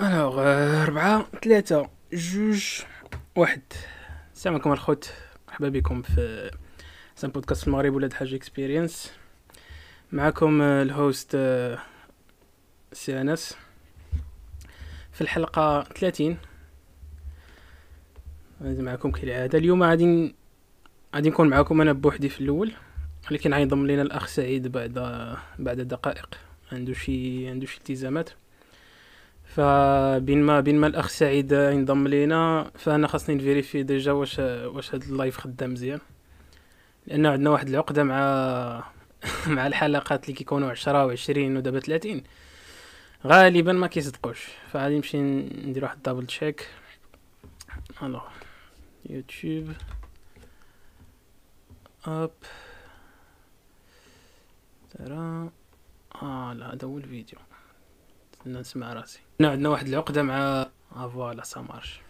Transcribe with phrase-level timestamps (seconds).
[0.00, 0.40] Alors
[0.82, 2.82] أربعة ثلاثة جوج
[3.36, 3.62] واحد
[4.34, 5.12] السلام عليكم الخوت
[5.48, 6.50] مرحبا بكم في
[7.16, 9.12] أحسن بودكاست في المغرب ولاد حاجة experience
[10.12, 11.36] معكم ال host
[12.92, 13.56] سي انس
[15.12, 16.38] في الحلقة ثلاثين
[18.60, 20.34] معكم كالعادة اليوم غادي
[21.14, 22.72] غادي نكون معكم أنا بوحدي في الأول
[23.30, 24.94] ولكن غينضم لينا الاخ سعيد بعد
[25.58, 26.38] بعد دقائق
[26.72, 28.30] عنده شي عنده شي التزامات
[29.56, 35.02] فبين ما بين ما الأخ سعيد ينضم لينا فأنا خاصني نvérifier déjà واش واش هاد
[35.02, 36.00] ال live خدام مزيان.
[37.06, 38.84] لأن عندنا واحد العقدة مع
[39.56, 42.24] مع الحلقات اللي كيكونوا عشرة وعشرين ودابا ثلاثين
[43.26, 44.48] غالبا ما كيصدقوش.
[44.72, 46.68] فغادي نمشي ندير واحد double check
[48.02, 48.20] allô
[49.10, 49.72] يوتيوب
[52.06, 52.30] اب
[54.90, 55.50] ترى
[56.22, 57.38] آه لا هذا هو الفيديو.
[58.46, 59.20] نسمع راسي.
[59.48, 60.68] عندنا واحد العقدة مع
[61.08, 62.00] voilà ça marche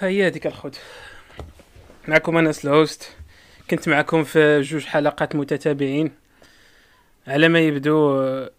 [0.00, 0.80] هي هذيك الخوت.
[2.08, 3.16] معكم انس ال host.
[3.70, 6.12] كنت معكم في جوج حلقات متتابعين.
[7.26, 8.18] على ما يبدو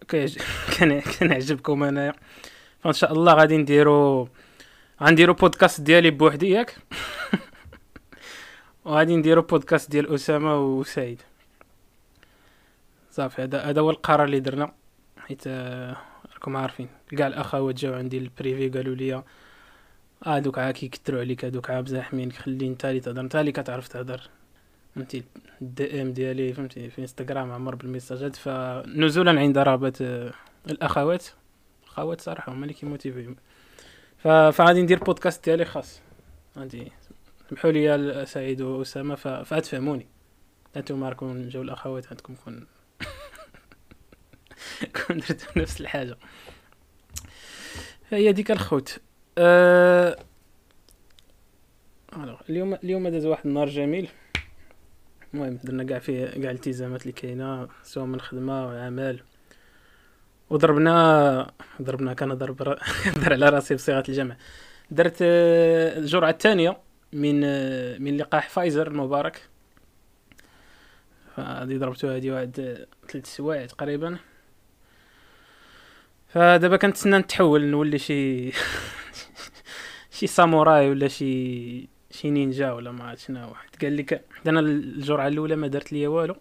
[0.78, 2.12] كان كان عجبكم انايا
[2.80, 4.28] فإن شاء الله غادي نديرو
[5.02, 6.76] غنديرو بودكاست ديالي بوحدي ياك.
[8.84, 11.22] وغادي نديرو بودكاست ديال أسامة وسعيد.
[13.10, 14.72] صافي هذا هذا هو القرار اللي درنا.
[15.18, 15.96] حيت آه،
[16.34, 16.99] راكم عارفين.
[17.16, 19.24] كاع الاخوات جاو عندي ال privé قالوا لي آه
[20.58, 24.30] عا كيكثروا عليك هادوك عا بزاحمين خلي انت اللي تهضر انت اللي كتعرف تهضر.
[24.94, 25.24] فهمتي؟
[25.62, 30.32] ال DM ديالي فهمتي؟ في انستغرام عمر بال messages فنزولا عند رغبه آه،
[30.70, 31.26] الأخوات.
[31.86, 33.34] أخوات صراحة هما اللي كيmotivيو
[34.18, 36.00] فغادي ندير بودكاست ديالي خاص.
[36.58, 36.92] غادي.
[37.50, 40.06] سمحوا لي سعيد وأسامة فغتفهموني
[40.76, 42.66] أنتم راكم جاو الأخوات عندكم كون
[44.96, 46.16] كون درتو نفس الحاجة.
[48.10, 49.00] هي ديك الخوت.
[49.38, 50.16] أه...
[52.50, 54.08] اليوم اليوم داز واحد النهار جميل.
[55.34, 59.22] المهم درنا كاع فيه كاع الالتزامات اللي كاينة سواء من خدمه وعمل
[60.50, 62.62] وضربنا ضربنا كنضرب
[63.06, 64.36] نهضر على راسي بصيغة الجمع.
[64.90, 66.76] درت آه، الجرعة الثانية
[67.12, 69.48] من آه، من لقاح فايزر المبارك.
[71.34, 74.18] هذه ضربتو هذه واحد ثلاث سوايع تقريبا.
[76.34, 78.50] فدابا كنتسنى نتحول نولي شي
[80.16, 83.68] شي ساموراي ولا شي شي نينجا ولا ما عرفت شنو واحد.
[83.82, 86.36] قال لك أنا الجرعة الأولى ما درت ليا والو.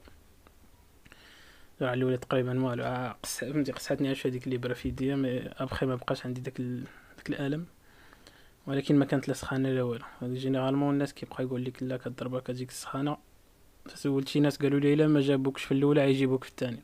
[1.75, 2.83] الجرعة الأولى تقريبا والو.
[2.83, 6.61] آه، فهمتي قصحتني عشان هذيك الابره في يديا مي أبخي ما بقاش عندي داك.
[7.17, 7.65] داك الألم.
[8.67, 10.05] ولكن ما كانت لا سخانة لا والو.
[10.23, 13.17] جينيرالمون الناس كيبقى يقول لك لا كضربك هذيك السخانة.
[13.95, 16.83] سولت شي ناس قالوا لي إلا ما جابوكش في الأولى غيجيبوك في الثانية.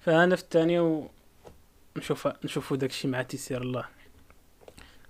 [0.00, 1.08] فأنا في الثانية.
[1.96, 3.84] نشوف نشوفو داكشي مع تيسير الله.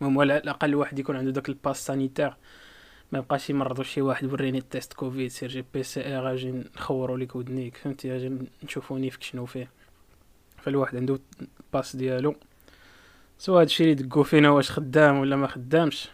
[0.01, 2.35] المهم على الأقل واحد يكون عنده داك الباس سانيتير.
[3.13, 7.17] ما يبقاش يمرضو شي واحد وريني التيست كوفيد سير جي بي سي إر أجي نخورو
[7.17, 7.77] ليك ودنيك.
[7.77, 9.71] فهمتي؟ أجي نشوفو نيفك شنو فيه.
[10.59, 11.19] فالواحد عنده
[11.61, 12.37] ال pass ديالو.
[13.39, 16.09] soit هادشي اللي دقو فينا واش خدام ولا ما خدامش.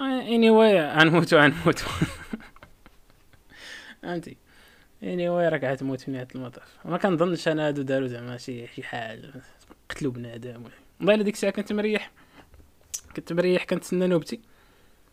[0.00, 1.84] anyway غنموتو غنموتو.
[4.02, 4.36] فهمتي؟
[5.02, 8.82] يعني هو راك غتموت في نهايه المطاف ما كنظنش أنا هادو دارو زعما شي شي
[8.82, 9.32] حاجة.
[9.90, 10.64] قتلوا بنادم
[11.00, 12.10] والله ديك الساعة كنت مريح.
[13.16, 14.40] كنت مريح كنتسنى نوبتي.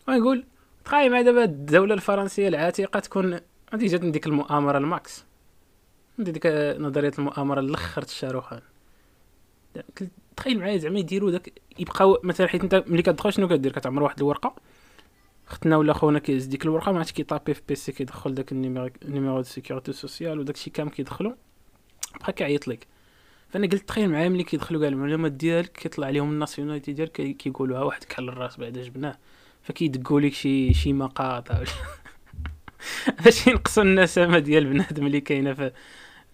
[0.08, 0.44] ونقول
[0.84, 3.40] تخاي مع دابا الدولة الفرنسية العتيقة تكون
[3.72, 5.24] غادي جات ديك المؤامرة الماكس
[6.18, 6.46] ديك
[6.78, 8.60] نظرية المؤامرة الأخر الشاروخان
[10.36, 14.18] تخيل معايا زعما يديروا داك يبقاو مثلا حيت أنت ملي كتدخل شنو كدير؟ كتعمر واحد
[14.18, 14.54] الورقة.
[15.48, 19.42] ختنا ولا خونا كيهز ديك الورقة ما عرفتش كيطابي في بيسي كيدخل داك النيميرو دو
[19.42, 21.36] سيكوريتي سوسيال وداكشي كامل كيدخلو
[22.20, 22.86] بقى كيعيط لك.
[23.48, 27.82] فأنا قلت تخيل معايا ملي كيدخلوا كاع المعلومات ديالك كيطلع عليهم الناسيوناليتي ديالك كيقولوا ها
[27.82, 29.18] واحد كحل الراس بعدا جبناه.
[29.62, 31.62] فكيدقوا لك شي شي مقاطع.
[33.24, 35.72] باش ينقصوا النسمه ديال بنادم اللي كاينة ف...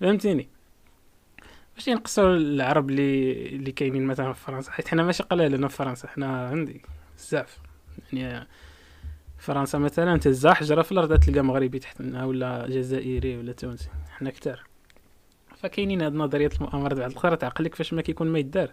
[0.01, 0.49] فهمتيني؟
[1.77, 4.73] باش ينقصوا العرب اللي اللي كاينين مثلا في فرنسا.
[4.73, 6.83] حيت حنا ماشي قليل في فرنسا حنا عندي
[7.19, 7.59] بزاف.
[8.13, 8.47] يعني
[9.45, 13.89] فرنسا مثلا تهز حجرة في الأرض تلقى مغربي تحتنا ولا جزائري ولا تونسي.
[14.11, 14.65] حنا كتار.
[15.57, 18.71] فكاينين هاد نظريه المؤامرة بعد الأخرى تعقلك فاش ما كيكون ما يدار.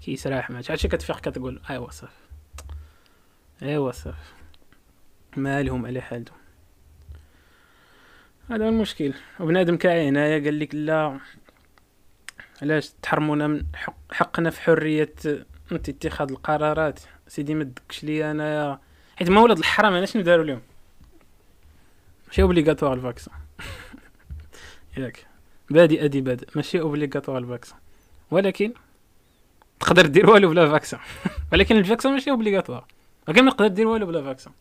[0.00, 2.12] كيسراح ما هادشي كتفيق كتقول ايوا صافي
[3.62, 4.32] ايوا صافي
[5.36, 6.36] مالهم على حالهم
[8.50, 9.14] هذا المشكل.
[9.40, 11.18] وبنادم كاعي هنايا قال لك لا
[12.62, 15.14] علاش تحرمونا من حق حقنا في حرية
[15.72, 17.00] انت اتخاذ القرارات.
[17.28, 18.80] سيدي ما تدكش لي أنايا
[19.16, 20.60] حيت ما ولاد الحرام أنا شنو لهم
[22.26, 23.34] ماشي اوبليغاتوار الفاكسون
[24.96, 25.26] ياك.
[25.70, 27.78] بادئ أدي بادئ ماشي obligatoire ال vaccin
[28.30, 28.72] ولكن
[29.80, 31.00] تقدر دير والو بلا vaccin
[31.52, 32.84] ولكن ال vaccin ماشي obligatoire
[33.28, 34.52] ولكن تقدر دير والو بلا vaccin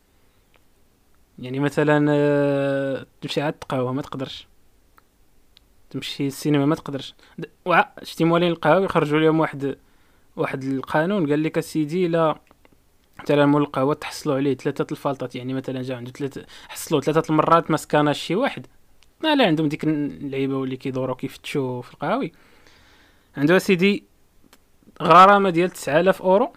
[1.40, 4.48] يعني مثلا آه، تمشي عاد التقهوى ما تقدرش.
[5.90, 7.16] تمشي السينما ما تقدرش.
[8.04, 9.78] شتي موالين القهاوي خرجوا لهم واحد
[10.36, 12.40] واحد القانون قال لك أسيدي لا.
[13.22, 17.78] مثلا القهوه تحصلوا عليه ثلاثة الفالطات يعني مثلا جا عنده ثلاثة حصلوا ثلاثة المرات ما
[17.78, 18.68] scannاش شي واحد.
[19.24, 22.32] ما لا عندهم ديك اللعيبة واللي كيدوروا كيفتشوا في القهاوي.
[23.38, 24.04] عنده سيدي
[25.02, 26.54] غرامة ديال 9000 أورو.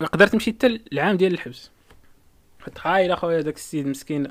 [0.00, 1.70] يقدر تمشي حتى العام ديال الحبس.
[2.74, 4.28] تخايل أخويا داك السيد مسكين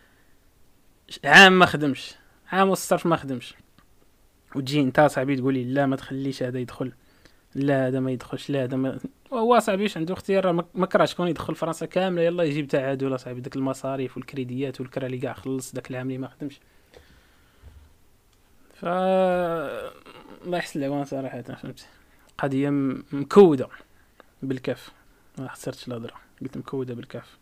[1.24, 2.14] عام ما خدمش.
[2.52, 3.54] عام والصرف ما خدمش.
[4.56, 6.92] وتجي أنت صاحبي تقول لي لا ما تخليش هذا يدخل.
[7.54, 8.98] لا هذا ما يدخلش لا هذا ما
[9.32, 13.40] هو صاحبي واش عنده اختيار؟ ما كره شكون يدخل فرنسا كاملة يلا يجيب تعادل صاحبي
[13.40, 16.60] داك المصاريف والكريديات والكرا اللي كاع خلص داك العام اللي ما خدمش.
[18.74, 21.86] ف الله يحسن العوان صراحة فهمتي
[22.38, 22.70] قضية
[23.12, 23.68] مكودة
[24.42, 24.90] بالكاف.
[25.38, 27.38] ما خسرتش الهضرة قلت مكودة بالكاف.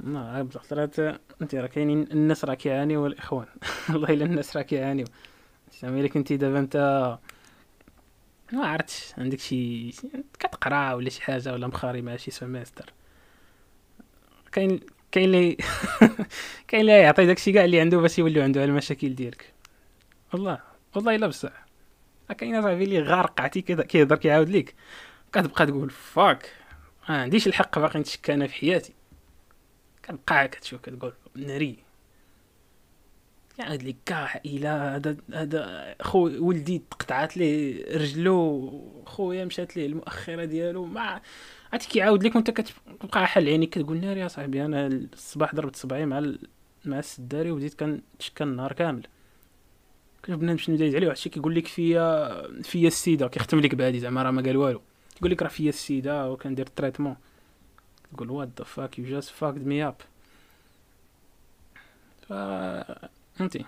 [0.00, 0.98] ما عيب خسرات
[1.42, 3.46] انت راه كاينين الناس راه كيعانيو الاخوان
[3.90, 5.06] والله إلا الناس راه كيعانيو.
[5.82, 7.18] الا كنتي دابا انت
[8.52, 9.12] ما عرفتش.
[9.18, 9.90] عندك شي
[10.38, 12.92] كتقرا ولا شي حاجة ولا مخاري مع شي سيمستر
[14.52, 14.80] كاين
[15.12, 15.56] كاين لي
[16.68, 19.52] كاين اللي يعطي داكشي كاع اللي عنده باش يوليو عنده المشاكل ديالك.
[20.32, 20.58] والله
[20.96, 21.66] والله إلا بصح.
[22.38, 24.74] كاين صاحبي اللي غارقعتي كيهضر كيعاود ليك.
[25.32, 26.52] كتبقى تقول فاك
[27.08, 28.92] ما عنديش الحق باقي نتشكى أنا في حياتي.
[30.02, 31.87] كتبقى كتشوف كتقول ناري
[33.58, 38.70] يعاود لك كاع إلا هذا هذا خو ولدي تقطعات ليه رجلو
[39.06, 41.20] خويا مشات ليه المؤخرة ديالو ما
[41.72, 46.06] عرفتي كيعاود لك وانت كتبقى حل عينيك كتقول ناري يا صاحبي أنا الصباح ضربت صبعي
[46.06, 46.38] مع ال...
[46.84, 49.06] مع السداري وبديت كنتشكى النهار كامل.
[50.24, 54.22] كنبدا نمشي ندايز عليه واحد الشيء كيقول لك فيا فيا السيدة كيختم لك بعدي زعما
[54.22, 54.80] راه ما قال والو.
[55.18, 57.16] يقول لك راه فيا السيدة وكندير التريتمون
[58.14, 59.94] تقول وات ذا فاك يو جاست فاكد مي اب
[63.38, 63.64] فهمتي؟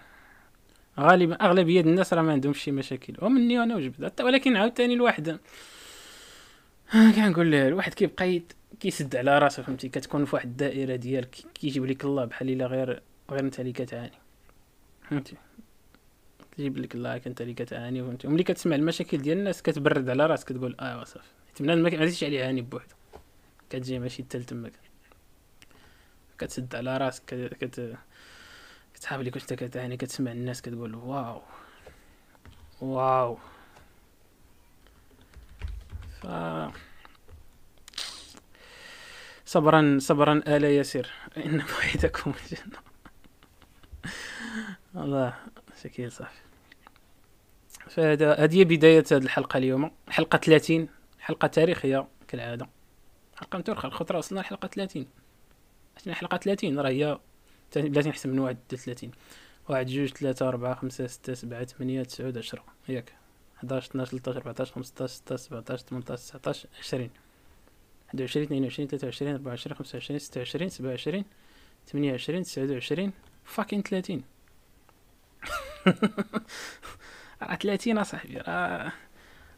[1.01, 3.15] غالبا أغلبية الناس راه ما عندهمش شي مشاكل.
[3.23, 4.21] ومني أنا وجبت.
[4.21, 5.39] ولكن عاوتاني الواحد.
[6.93, 8.43] كنقول له الواحد كيبقى
[8.81, 13.03] كيسد على راسه فهمتي؟ كتكون في واحد الدائرة ديالك كيجيب لك الله بحال إلا غير
[13.31, 14.19] غير أنت اللي كتعاني.
[15.09, 15.37] فهمتي؟
[16.57, 20.49] تجيب لك الله كنت اللي كتعاني فهمتي؟ وملي كتسمع المشاكل ديال الناس كتبرد على راسك
[20.49, 21.29] كتقول آه صافي
[21.61, 22.95] بنادم ما تزيدش عليه يعاني بوحدو.
[23.71, 24.73] كتجي ماشي حتى تماك.
[26.39, 27.25] كتسد على راسك
[27.61, 27.97] كت
[28.95, 31.43] كتحاول لك واش انت كتعاني كتسمع الناس كتقول واو.
[32.81, 33.39] واو.
[36.23, 36.27] ف
[39.47, 42.79] صبرا صبرا آل يسير إن موعدكم الجنة.
[44.97, 45.35] الله
[45.83, 46.41] شكيل صافي
[47.89, 49.91] فهذا هذه بداية هذه الحلقة اليوم.
[50.09, 50.89] حلقة 30
[51.21, 52.69] حلقة تاريخية كالعادة.
[53.37, 55.07] حلقة متورخة الخطرة وصلنا لحلقة 30
[56.09, 57.19] حلقة 30 راه هي
[57.77, 59.11] بلاتي نحسب من واحد حتى 30
[59.69, 62.65] واحد جوج ثلاثة أربعة خمسة ستة سبعة ثمانية تسعود عشرة.
[62.89, 63.13] ياك
[63.57, 67.11] حداش 12 13 14 15 16 17 18 19 20
[68.15, 71.25] 21 22 23 24 25 26 27
[71.87, 73.13] 28 29
[73.45, 74.23] فاكين 30
[77.43, 78.39] راه 30 أصاحبي.
[78.39, 78.93] راه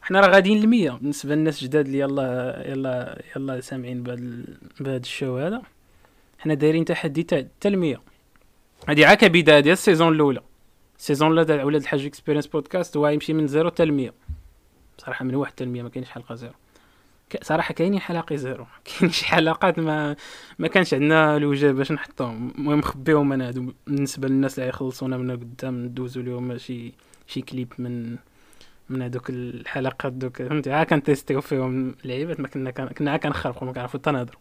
[0.01, 4.45] حنا راه غاديين للمية بالنسبة للناس جداد اللي يلا يلا يلا سامعين بهذا
[4.79, 5.61] بهذا الشو هذا.
[6.43, 8.01] حنا دايرين تحدي حتى المية
[8.87, 10.41] هادي عا كبداية ديال ال saison الأولى.
[10.99, 14.13] ال saison الأولى تاع ولاد الحاج Experience Podcast هو يمشي من zéro حتى المية
[14.97, 16.53] بصراحة من واحد حتى المية ما كاينش حلقة zéro.
[17.41, 18.65] صراحة كاينين حلقة zéro.
[18.85, 20.15] كاين شي حلقات ما
[20.59, 22.53] ما كانش عندنا الوجه باش نحطهم.
[22.57, 23.73] المهم مخبيهم أنا هادو.
[23.87, 26.93] بالنسبة للناس اللي يخلصونا من قدام ندوزو لهم شي
[27.27, 28.17] شي كليب من
[28.89, 30.41] من هذوك الحلقات دوك.
[30.41, 34.39] فهمتي؟ عا كنtestيو فيهم لعيبات ما كنا كنا عا كنخربقوا ما كنعرفوا حتى نهضروا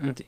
[0.00, 0.24] فهمتي؟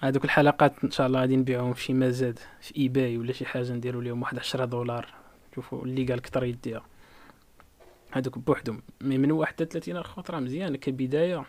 [0.00, 3.72] هذوك الحلقات إن شاء الله غادي نبيعهم في شي مزاد في eBay ولا شي حاجة
[3.72, 5.14] نديروا لهم واحد 10 دولار.
[5.54, 6.82] شوفوا اللي قال كتر يديها
[8.10, 8.82] هذوك بوحدهم.
[9.00, 11.44] mais من واحد حتى 30 خطره مزيان كبداية.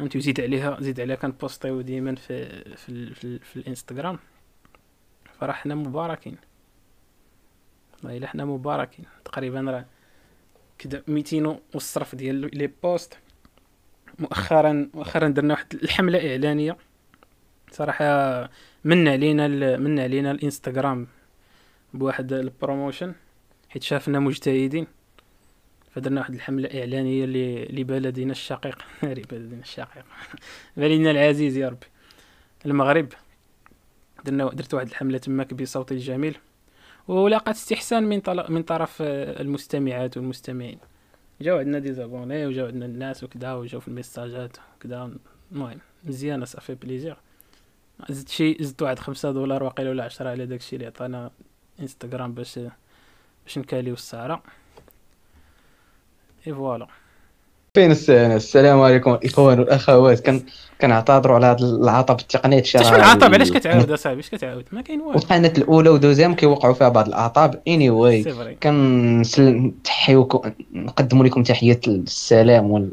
[0.00, 4.18] انت زيد عليها زيد عليها كنpostيو ديما في في, في, في الإنستغرام.
[5.40, 6.36] فراه حنا مباركين.
[8.02, 9.04] والله إلا حنا مباركين.
[9.24, 9.86] تقريبا راه
[10.78, 13.18] كدا 200 والصرف ديال les posts.
[14.18, 16.76] مؤخرا مؤخرا درنا واحد الحملة إعلانية.
[17.72, 18.50] صراحة
[18.84, 21.06] من علينا من علينا الإنستغرام
[21.94, 23.14] بواحد ال promotion
[23.68, 24.86] حيت شافنا مجتهدين.
[25.90, 27.26] فدرنا واحد الحملة إعلانية
[27.66, 28.78] لبلدنا الشقيق.
[29.30, 30.04] بلدنا الشقيق.
[30.76, 31.86] بلدنا العزيز يا ربي.
[32.66, 33.08] المغرب.
[34.24, 36.36] درنا درت واحد الحملة تماك بصوتي الجميل.
[37.08, 38.22] ولاقات استحسان من.
[38.48, 40.78] من طرف المستمعات والمستمعين.
[41.40, 45.12] جاو عندنا des abonnés وجاو عندنا الناس وكذا وجاو في الميساجات وكذا
[45.52, 47.16] المهم مزيانه صافي plaisir
[48.08, 51.30] زدت شي زدت واحد خمسة دولار واقيلا ولا عشرة على داكشي اللي عطانا
[51.80, 52.58] انستغرام باش
[53.44, 54.42] باش نكاليو السهرة
[56.46, 56.86] et voilà
[57.74, 60.20] فين السنة السلام عليكم الاخوان والأخوات.
[60.20, 60.42] كان
[60.80, 65.00] كنعتذروا على هذا العطب التقني اش من عطب علاش كتعاود أصاحبي؟ اش كتعاود؟ ما كاين
[65.00, 65.18] والو.
[65.18, 71.80] وكانت الأولى و deuxième كيوقعوا فيها بعض الاعطاب anyway c'est vrai كنحيوكم نقدم لكم تحيه
[71.86, 72.90] السلام وال...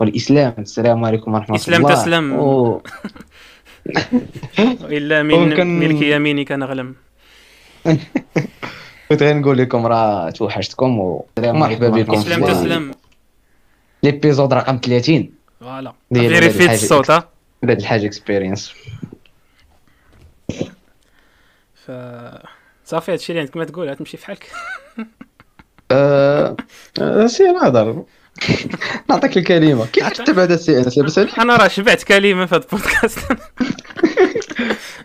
[0.00, 0.54] والإسلام.
[0.58, 1.94] السلام عليكم ورحمة الله.
[1.94, 2.32] تسلم.
[2.32, 2.82] و...
[4.96, 6.94] الا من وكان- ملك يمينك نغلم.
[9.08, 12.14] كنت غير نقول لكم راه توحشتكم ومرحبا بكم.
[12.14, 12.90] اسلام في تسلم.
[14.02, 15.92] l'épisode رقم 30 فوالا.
[16.12, 16.30] هاد
[16.62, 16.74] الحاجة.
[16.74, 17.28] الصوت ها؟
[17.64, 18.72] هذا الحاجة اكسبيرينس
[21.74, 21.90] ف
[22.84, 24.50] صافي هادشي اللي عندك ما تقول تمشي في حالك.
[25.90, 26.56] أه...
[27.00, 27.26] أه...
[27.26, 28.04] سير هضر.
[29.10, 29.86] نعطيك الكلمة.
[29.86, 33.18] كيف تكتب هذا السي ان بس أنا راه شبعت كلمة في هذا البودكاست.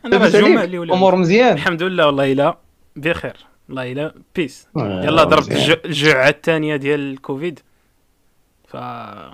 [0.06, 1.54] أنا راه جمع لي ولا أمور مزيان.
[1.54, 2.58] الحمد لله والله إلا
[2.96, 3.36] بخير.
[3.70, 5.72] والله إلا بيس آه، يلا ضربت مزيان.
[5.72, 7.60] الج- الجرعة الثانية ديال الكوفيد.
[8.68, 8.76] ف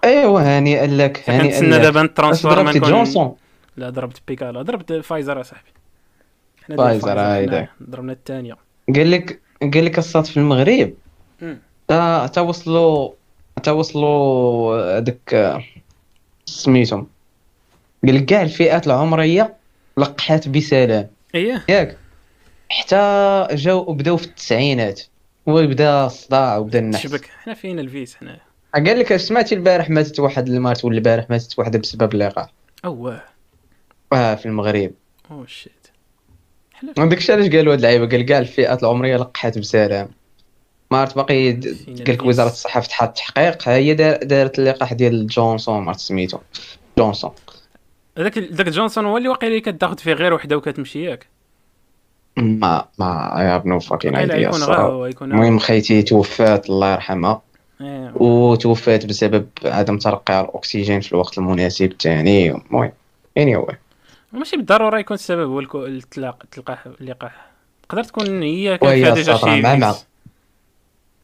[0.04, 1.82] ايوا هانيا لك كنتسنى لك.
[1.82, 2.02] دابا
[2.56, 3.36] ضربتي نكون جونسون؟
[3.78, 5.70] لا ضربت بيكالا ضربت فايزر أصاحبي.
[6.78, 7.70] فايزر، ديال هاي حنا داك.
[7.90, 8.58] ضربنا الثانية.
[8.96, 10.94] قال لك قال لك الصاد في المغرب.
[11.88, 13.10] تا تا وصلوا
[13.64, 15.64] تا وصلوا هذاك آه،
[16.46, 17.08] سميتهم.
[18.06, 19.56] قال لك كاع الفئات العمرية
[19.98, 21.08] لقحات بسلام.
[21.36, 21.98] اييه ياك.
[22.70, 25.02] حتى جاو بداو في التسعينات.
[25.46, 27.08] ويبدا الصداع وبدا النحس.
[27.08, 28.40] شبك حنا فينا الفيس حنا؟
[28.74, 32.50] قال لك سمعتي البارح ماتت واحد المارت ولا البارح ماتت واحدة بسبب اللقاح
[32.86, 33.22] أوه.
[34.14, 34.92] آه في المغرب.
[35.32, 35.88] أو شيت
[36.74, 40.10] حنا داك الشيء علاش قالوا هاد اللعيبة؟ قال كاع الفئات العمرية لقحات بسلام.
[40.96, 41.75] ما عرفت باقي قال
[42.08, 42.24] لك.
[42.25, 46.38] وزارة الصحة فتحت التحقيق ها هي دار- دارت اللقاح ديال جونسون ما عرفت سميتو.
[46.98, 47.32] جونسون.
[48.18, 51.28] هذاك ذاك جونسون هو اللي واقيلا اللي كتاخذ فيه غير وحدة وكتمشي ياك.
[52.38, 54.51] ما ما I have no fucking idea
[55.22, 57.42] المهم خيتي توفات الله يرحمها.
[57.82, 58.12] إيه.
[58.16, 62.92] وتوفات بسبب عدم تلقي الأكسجين في الوقت المناسب الثاني المهم
[63.38, 63.68] anyhow
[64.34, 67.46] ماشي بالضرورة يكون السبب هو التلقاح اللقاح.
[67.90, 69.62] تقدر تكون هي كان وهي فيها déjà شي.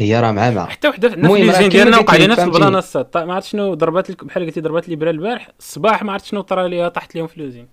[0.02, 2.44] هي راه معمعة حتى وحدة في كيما ديالنا وقع لك، لنا في.
[2.44, 3.18] البلانه الصاد.
[3.18, 6.42] ما عرفت شنو ضربات لك بحال قلتي ضربات لي بلا البارح الصباح ما عرفت شنو
[6.42, 7.68] طرا ليها طاحت لهم في الوزين.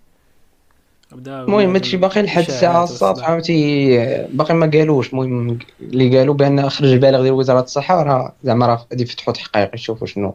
[1.13, 5.13] بدا المهم هادشي باقي لحد الساعة الصاد فهمتي باقي ما قالوش.
[5.13, 9.75] المهم اللي قالوا بأن خرج البلاغ ديال وزارة الصحة راه زعما راه غادي يفتحوا تحقيق
[9.75, 10.35] يشوفوا شنو.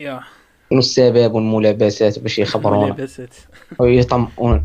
[0.00, 0.20] يا.
[0.70, 3.06] شنو السبب والملابسات باش يخبرونا.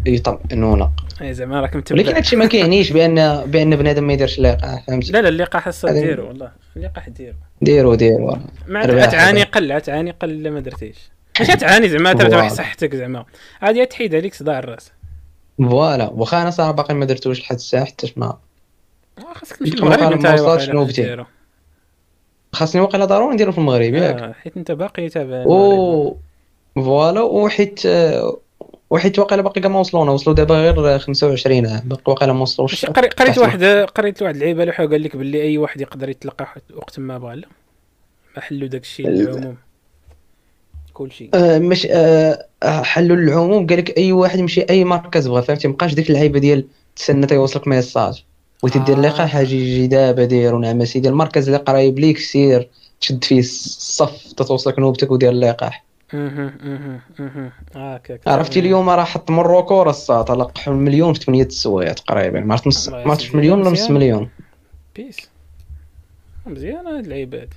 [0.06, 0.92] يطمئنونا
[1.22, 5.12] إي زعما راك متبع ولكن هادشي ما كاينيش بان بأن بنادم ما يديرش لقاح فهمتي
[5.12, 6.52] لا لا اللقاح هذا- ديرو والله.
[6.78, 7.36] اللقاح ديرو.
[7.62, 8.36] ديروا ديروا
[8.68, 9.44] ما تعاني.
[9.44, 10.98] قل تعاني قل إلا ما درتيش.
[11.40, 12.48] ماشي تعاني زعما ترجع.
[12.48, 13.26] صحتك زعما.
[13.62, 14.92] عادي تحيد عليك صداع الرأس.
[15.58, 16.10] voilà.
[16.14, 18.26] واخا أنا صراحة باقي ما درتوش لحد الساعة حتى ما
[19.18, 20.96] آه، خاصك تمشي للمغرب انت ما وصلتش.
[21.00, 21.26] ديرو.
[22.54, 24.16] خاصني واقيلا ضروري نديرو في المغرب ياك.
[24.22, 26.18] آه، حيت أنت باقي تابع و
[26.76, 27.22] voilà.
[27.22, 27.82] وحيت
[28.92, 33.38] وحيت واقيلا باقي ما وصلونا وصلوا دابا غير 25 عام باقي واقيلا ما وصلوش قريت
[33.38, 37.36] واحد قريت واحد اللعيبه اللي قال لك باللي أي واحد يقدر يتلقى وقت ما بغى
[37.36, 37.48] لا
[38.36, 39.58] ما حلوا داك الشيء ال- للعموم
[40.94, 41.30] كل شيء.
[41.34, 43.68] آه مش آه آه، حلوا العموم.
[43.68, 47.68] قال لك أي واحد يمشي أي مركز بغى فهمتي؟ مابقاش ديك اللعيبه ديال تسنى تيوصلك
[47.68, 48.24] message.
[48.64, 49.02] وتدير آه.
[49.02, 52.70] لقاح أجي يجي دابا دير ونعم سيدي المركز اللي قريب ليك سير
[53.02, 57.54] تشد فيه الصف تتوصلك نوبتك ودير اللقاح أها أها أها.
[57.76, 62.40] هكاك عرفتي اليوم راه حط مروكو راه الساط لقحوا المليون في 8 السوايع تقريبا.
[62.40, 63.36] ما عرفت نص ما عرفتش.
[63.36, 63.90] مليون ولا نص.
[63.90, 64.30] مليون.
[64.96, 65.18] بيس.
[66.46, 67.50] مزيان هاد اللعيبات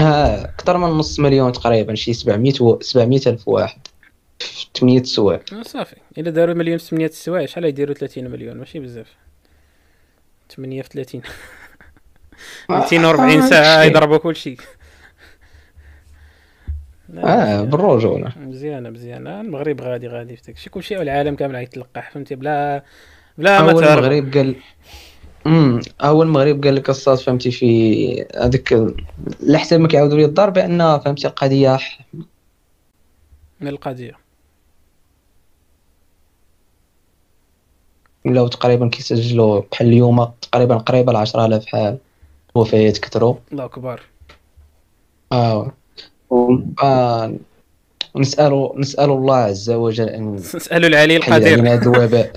[0.00, 3.80] ها أكثر من نص مليون تقريبا شي 700 و 700 ألف واحد
[4.38, 5.40] في 8 السوايع.
[5.52, 5.96] آه، صافي.
[6.18, 9.06] إلا داروا مليون في 8 السوايع شحال يديروا 30 مليون؟ ماشي بزاف.
[10.56, 11.22] 8 في 30
[12.70, 14.60] 240 ساعة يضربوا كل شيء
[17.18, 19.40] آه بالرجوله مزيانة مزيانة.
[19.40, 22.82] المغرب غادي غادي في داكشي كلشي والعالم كامل غيتلقح فهمتي؟ بلا
[23.38, 24.56] بلا ما تهرب المغرب قال
[25.46, 28.26] امم أول المغرب قال لك الصاد فهمتي في
[29.42, 31.78] ال- حسب ما كيعاودوا لي الدار بأن فهمتي القضية
[33.60, 34.12] من القضية.
[38.26, 41.98] ولاو تقريبا كيسجلوا بحال اليوم تقريبا قريبه ل 10000 حال
[42.54, 43.34] وفيات كثروا.
[43.52, 44.02] الله أكبر.
[45.32, 45.72] آه.
[46.82, 47.34] آه،
[48.16, 51.60] نسالوا نسالوا الله عز وجل إن نسالوا العلي القدير.
[51.60, 52.32] هذا الوباء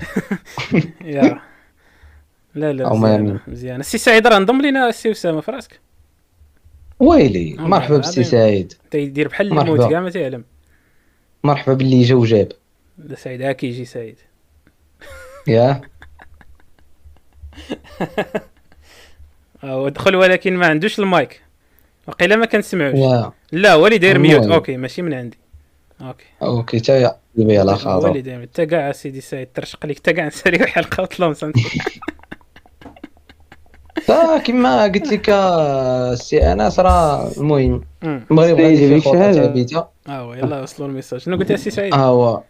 [1.04, 1.40] يا.
[2.54, 5.80] لا لا مزيان السي سعيد راه انضم لينا السي أسامة في راسك
[7.00, 7.56] ويلي.
[7.58, 8.24] آه، مرحبا بالسي.
[8.24, 8.72] سعيد.
[8.90, 9.46] تيدير بحال.
[9.46, 10.44] الموت كاع ما تيعلم
[11.44, 12.52] مرحبا باللي جا وجاب
[12.98, 14.16] لا سعيد ها كيجي سعيد.
[15.46, 15.80] يا.
[19.64, 21.43] آه، دخل ولكن ما عندوش المايك.
[22.06, 23.32] وقيلا ما كنسمعوش.
[23.52, 24.18] لا هو اللي داير.
[24.18, 24.46] mute.
[24.46, 25.38] OK ماشي من عندي.
[26.00, 26.24] أوكي.
[26.42, 28.42] أوكي تا يا قلبي على هو اللي خاطر داير.
[28.42, 31.52] انت كاع سيدي سعيد ترشق لك انت كاع نسالي الحلقة وطلع تا
[34.46, 37.84] كما قلت لك آه، السي انس راه المهم.
[38.02, 39.32] آه المغرب غادي خطة الشهادة.
[39.32, 41.20] ثابته هو يلا وصلوا الميساج.
[41.20, 42.42] شنو قلت يا سي سعيد؟ ها هو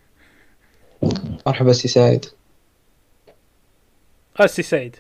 [1.47, 2.25] مرحبا سي سعيد.
[4.41, 4.97] آه سي سعيد.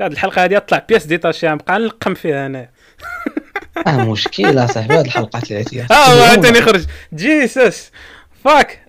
[0.00, 2.68] هاد الحلقة هادي طلع بياس ديتاشي نبقى نلقم فيها أنا.
[3.86, 6.84] آه مشكل اصاحبي هاد الحلقات العاديه آه عاوتاني خرج.
[7.14, 7.90] Jesus
[8.44, 8.86] fuck.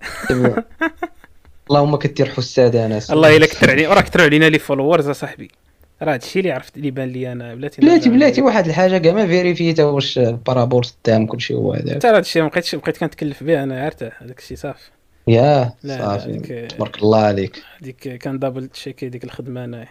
[1.70, 5.50] اللهم كثير حساد انس الله إلا كثر علينا راه كثروا علينا les followers اصاحبي
[6.02, 9.26] راه هادشي اللي عرفت اللي بان لي أنا بلاتي بلاتي بلاتي واحد الحاجة كاع ما
[9.26, 11.94] فيريفيتا واش par rapport temps كلشي هو هذاك.
[11.94, 14.90] حتى هذا الشيء ما بقيتش بقيت كنتكلف به أنا عرفت؟ هذاك الشيء صافي.
[15.26, 16.66] ياه صافي.
[16.66, 17.62] تبارك الله عليك.
[17.82, 19.88] هذيك كان double check ي ديك الخدمة انايا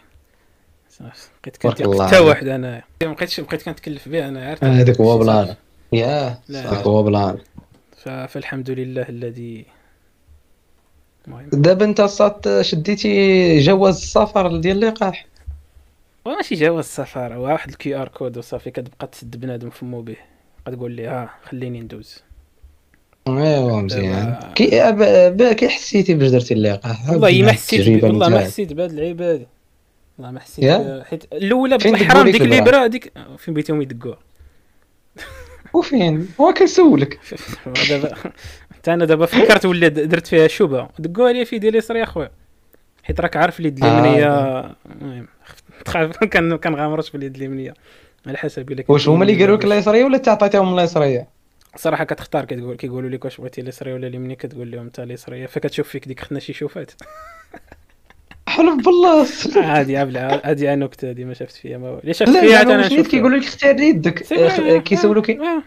[1.43, 2.19] بقيت كنت حتى.
[2.19, 5.55] واحد انايا ما بقيتش بقيت كنتكلف به أنا عرفت؟ هذاك هو plan.
[5.93, 6.59] ياه لا.
[6.59, 7.37] هذاك هو plan.
[8.27, 9.65] فالحمد لله الذي
[11.27, 11.49] المهم.
[11.53, 15.25] دابا انت صات شديتي جواز السفر ديال اللقاح
[16.25, 20.15] ماشي جواز السفر هو واحد ال QR code وصافي كتبقى تسد بنادم فمو به.
[20.67, 22.19] كتقول لي ها خليني ندوز.
[23.27, 24.39] أيوا مزيان.
[24.55, 24.69] كي
[25.53, 28.39] كي حسيتي باش درتي اللقاح؟ والله ما حسيت والله ما.
[28.39, 29.47] حسيت بهاد العبادة.
[30.21, 34.19] ما حسيت حيت الأولى دقوا ديك؟ الليبره هذيك فين بيتهم يدقوها
[35.73, 37.19] وفين؟ هو كنسولك
[37.89, 38.15] دابا
[38.75, 42.31] حتى أنا دابا فكرت ولا درت فيها شبهه دقوها لي في يدي اليسرى اخويا
[43.03, 44.27] حيت راك عارف اليد آه، اليمنيه
[45.01, 45.27] المهم
[45.85, 47.73] تخاف كان كنغامرش في اليد اليمنية.
[48.27, 51.27] على حسب إلا واش هما اللي قالوا لك اليسريه ولا انت عطيتهم اليسريه
[51.75, 55.87] صراحة كتختار كتقول كيقولوا لك واش بغيتي اليسريه ولا اليمنية كتقول لهم انت اليسريه فكتشوف
[55.87, 56.91] فيك ديك خدنا شي شوفات.
[58.51, 59.27] حلف بالله.
[59.55, 61.99] عادي عبلا هادي نكتة هادي ما شفت فيها ما.
[61.99, 64.33] اللي شفت فيها؟ أنا نشوف كيقولوا لك اختار يدك.
[64.33, 65.63] آه، كيسولوك آه.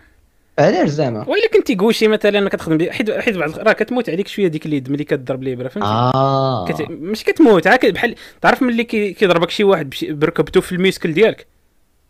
[0.59, 4.49] علاش زعما وإلا كنتي gaucher مثلا كتخدم بيه حيت حيت بعض راه كتموت عليك شوية
[4.49, 6.65] ديك اليد ملي كضرب الابره فهمتي؟ آه.
[6.67, 6.87] كت...
[6.91, 9.13] مش كتموت عا كت- بحال تعرف ملي كي...
[9.13, 10.13] كيضربك شي واحد بشي...
[10.13, 11.47] بركبته في ال muscle ديالك؟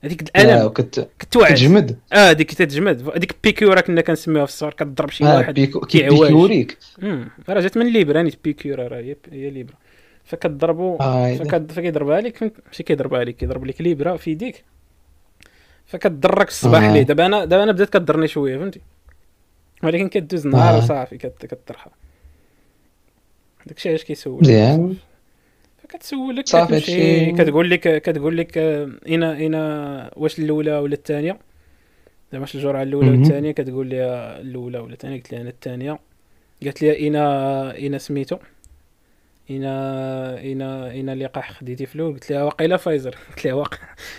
[0.02, 1.52] هذيك لا الالم وكت كتوعد.
[1.52, 1.98] كتجمد.
[2.12, 3.08] آه ديك تتجمد.
[3.16, 6.18] هذيك بيكيورا كنا كنسميوها في الصغر كتضرب شي آه، واحد بيكو- كيعواج.
[6.18, 9.74] كيبيكيوريك امم راه جات من ليبرا نيت بيكيورا راه هي هي ليبرا.
[10.24, 11.72] فكتضربو آه، فكد...
[11.72, 14.64] فكيضربها لك ماشي كيضربها لك كيضرب لك ليبرا في يديك.
[15.87, 16.92] فكتضرك الصباح آه.
[16.92, 18.80] ليه؟ دابا أنا دابا أنا بدات كضرني شوية فهمتي؟
[19.82, 20.78] ولكن كدوز النهار آه.
[20.78, 21.46] وصافي كت...
[21.46, 21.90] كترحى
[23.66, 24.40] داكشي علاش كيسول.
[24.40, 24.96] مزيان.
[25.82, 29.54] فكتسولك صافي كتمشي كتقول لك كتقول لك آه، اين اين
[30.16, 31.38] واش الأولى ولا الثانية؟
[32.32, 33.20] زعما واش الجرعة الأولى مهم.
[33.20, 34.04] والثانية؟ كتقول لي
[34.40, 35.98] الأولى ولا الثانية؟ قلت لها أنا الثانية.
[36.62, 38.37] قالت لي اين اين سميتو.
[39.50, 43.14] اين اين اين اللقاح خديتي فلو قلت لها واقيلا فايزر.
[43.37, 43.78] قلت لها واقع.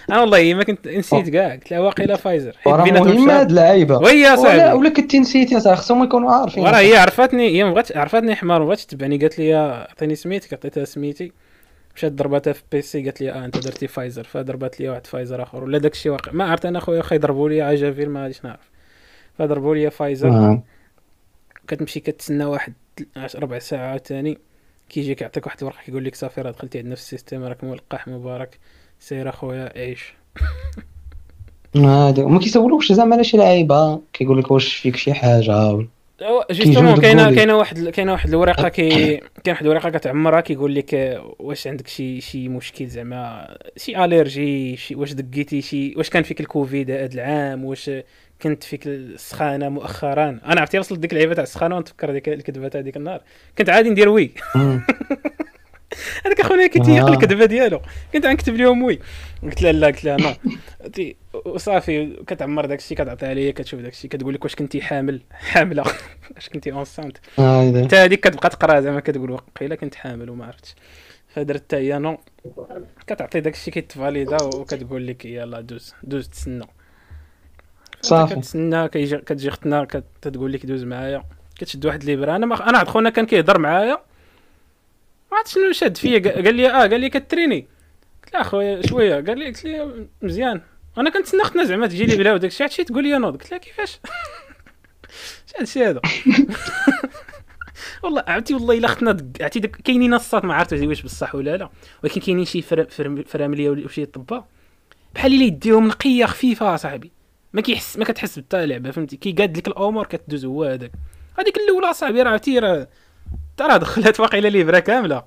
[0.09, 1.51] أنا والله ما كنت نسيت كاع.
[1.51, 2.55] قلت لها واقيلا فايزر.
[2.65, 3.39] بيناتهم مهمه.
[3.39, 3.97] هاد اللعيبة.
[3.97, 4.77] oui يا ولا صاحبي.
[4.77, 6.63] ولا كنتي نسيتي صح خصهم يكونوا عارفين.
[6.63, 9.17] وراه هي عرفتني هي مبغات عرفتني حمار مبغاتش تتبعني.
[9.17, 9.53] قالت لي
[9.91, 11.31] عطيني سميتك عطيتها سميتي.
[11.95, 14.23] مشات ضربتها في PC قالت لي آه أنت درتي فايزر.
[14.23, 15.63] فضربت لي واحد فايزر آخر.
[15.63, 16.31] ولا داك الشيء واقع.
[16.31, 18.69] ما عرفت أنا خويا واخا يضربوا لي عجافير ما غاديش نعرف.
[19.39, 20.29] فضربوا لي فايزر.
[20.29, 20.63] آه.
[21.67, 22.73] كتمشي كتسنى واحد
[23.35, 24.37] ربع ساعة ثاني
[24.89, 28.07] كيجيك يعطيك واحد الورقة كيقول لك صافي راه دخلتي عندنا في ال système راك ملقح
[28.07, 28.59] مبارك.
[28.99, 30.13] سير أخويا عيش.
[31.75, 35.85] هادي وما كيسولوكش زعما على شي لعيبة؟ كيقول لك واش فيك شي حاجة؟
[36.49, 37.35] يدقوا كاينة.
[37.35, 41.87] كاينة واحد كاينة واحد الورقة كي كاين واحد الورقة كتعمرها كيقول لك آه، واش عندك
[41.87, 47.13] شي شي مشكل زعما؟ شي allergie شي واش دقيتي؟ شي واش كان فيك الكوفيد هذا
[47.13, 47.91] العام؟ واش
[48.41, 50.39] كنت فيك السخانة مؤخرا.
[50.45, 53.21] أنا عرفتي وصلت ديك اللعيبة تاع السخانة ونتفكر ديك الكذبات هذيك النهار.
[53.57, 54.31] كنت عادي ندير oui.
[56.25, 57.09] هذاك أخويا كيتيق آه.
[57.13, 57.81] الكذبه ديالو.
[58.13, 58.99] كنت غنكتب لهم oui.
[59.43, 60.33] قلت لها لا قلت لها non
[61.45, 65.83] وصافي كتعمر داك الشيء كتعطيها ليا كتشوف داك الشيء كتقول لك واش كنتي حامل حاملة.
[66.35, 70.75] واش كنتي enceinte هادي حتى هذيك كتبقى تقرا زعما كتقول وقيلا كنت حامل وما عرفتش.
[71.27, 72.17] فدرت حتى هي non.
[73.07, 76.65] كتعطي داك الشيء كيتفاليدا وكتقول لك يلا دوز دوز تسنى.
[78.05, 78.35] صافي.
[78.35, 81.23] كتسنى كتجي اختنا كتقول لك دوز معايا
[81.59, 82.35] كتشد واحد ليبرا.
[82.35, 83.97] أنا ما أنا عاد خونا كان كيهضر معايا.
[85.31, 86.19] ما عرفت شنو شاد فيا.
[86.19, 87.67] قا- قال لي آه قال لي كتريني.
[88.23, 89.13] قلت له أخويا شوية.
[89.15, 90.61] قال لي قلت لي مزيان.
[90.97, 92.65] أنا كنتسنى اختنا زعما تجي لي بلا وداك الشيء.
[92.65, 93.99] هادشي تقول لي نوض قلت لها كيفاش؟
[95.47, 96.01] اش هادشي هذا.
[98.03, 101.69] والله عرفتي والله إلا دق- عرفتي كاينين الصات ما عرفت واش بصح ولا لا.
[102.03, 104.45] ولكن كاينين شي فر- فر- فرامليه ولا شي طبا
[105.15, 107.11] بحال إلا يديهم نقية خفيفة صاحبي.
[107.55, 110.91] ما كيحس ما كتحس بتا لعبه فهمتي كيقاد لك الأمور كتدوز هو هذاك.
[111.39, 112.87] هذيك الاولى صاحبي راه عرفتي راه
[113.57, 115.23] تا راه دخلت واقيلا ليبرا كاملة.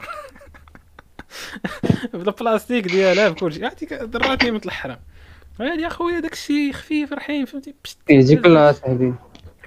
[2.15, 3.65] بالبلاستيك ديالها بكلشي.
[3.65, 4.99] عرفتي ضراتني مثل الحرام.
[5.61, 7.75] هادي اخويا داك الشيء خفيف رحيم فهمتي.
[8.11, 9.15] يجيك الله صاحبي.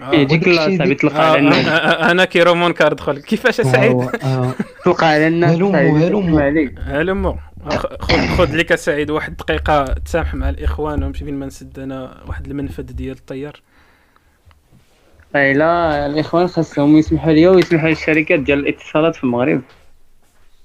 [0.01, 0.15] آه.
[0.15, 1.67] يجيك الله وداكشي صاحبي تلقى آه، على الناس.
[1.67, 4.53] آه، آه، أنا كيرومون كار دخل كيفاش يا سعيد؟ آه، آه.
[4.85, 5.57] تلقى على الناس.
[5.57, 7.37] تسمع عليك هلمو
[7.69, 12.47] خذ خذ لك سعيد واحد دقيقة تسامح مع الإخوان ونمشي فين ما نسد أنا واحد
[12.47, 13.61] المنفذ ديال الطيار.
[15.33, 19.61] لا الإخوان خاصهم يسمحوا لي ويسمحوا للشركات ديال الاتصالات في المغرب.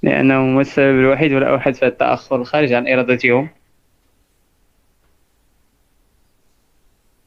[0.03, 3.49] لانهم هما السبب الوحيد ولا اوحد في التأخر الخارج عن إرادتهم.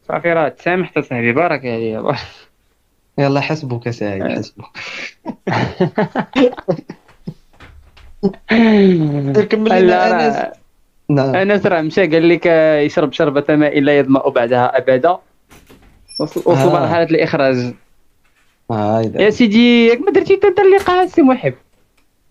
[0.08, 2.16] صافي راه تسامحت صاحبي بارك عليا
[3.18, 4.66] يلا حسبك سعيد حسبك.
[9.50, 10.56] كمل لنا لا أنس.
[11.10, 11.36] نعم.
[11.36, 12.46] أنس راه مشى قال لك
[12.86, 15.18] يشرب شربة ماء لا يظمأ بعدها أبدا.
[16.22, 16.74] وصل آه.
[16.74, 17.74] مرحلة الإخراج.
[18.72, 19.12] آه،.
[19.16, 21.54] يا سيدي ياك ما درتي حتى اللقاء سي محب.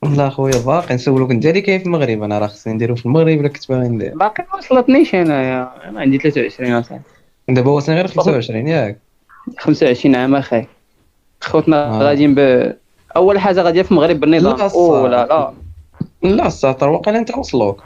[0.02, 3.38] لا خويا باقي نسولك أنت اللي كاين في المغرب؟ أنا راه خصني نديرو في المغرب
[3.38, 7.02] ولا كنت باغي ندير؟ باقي ما وصلتنيش انايا أنا عندي 23 اصاحبي
[7.48, 8.98] دابا واصلين غير 25 ياك.
[9.58, 10.66] 25 عام أخي.
[11.40, 12.02] خوتنا آه.
[12.02, 12.72] غاديين ب
[13.16, 15.52] أول حاجة غادية في المغرب بالنظام لا، لا لا.
[16.22, 17.84] لا الساطر واقيلا انت وصلوك.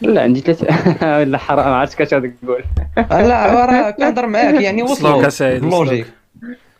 [0.00, 1.22] لا عندي ثلاثة.
[1.32, 2.64] لا حرام كاش غادي تقول.
[2.98, 5.42] آه، لا راه كنهضر معاك يعني وصلوك.
[5.42, 6.06] بلوجيك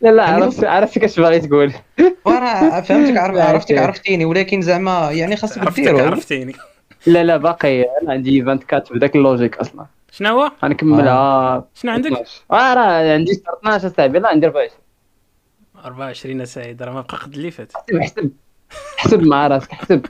[0.01, 1.73] لا لا يعني عرفت عرفت كاش باغي تقول.
[2.25, 3.77] وراه فهمتك عرفتك عرفتك.
[3.77, 5.99] عرفتيني ولكن زعما يعني خاصك عرفتك ديرو.
[5.99, 6.53] عرفتيني.
[7.07, 9.85] لا لا باقي أنا عندي 24 بداك اللوجيك أصلا.
[10.11, 14.79] شنو هو؟ غنكملها شنو عندك؟ 12 آه راه عندي 12 صاحبي لا عندي 24
[15.85, 17.71] 24 سعيد راه ما بقى قد اللي فات.
[17.75, 18.31] حسب حسب.
[18.97, 20.05] حسب مع راسك حسب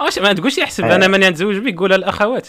[0.00, 0.94] واش ما تقولش يحسب آه.
[0.96, 2.48] أنا ماني نتزوج بك قولها الأخوات.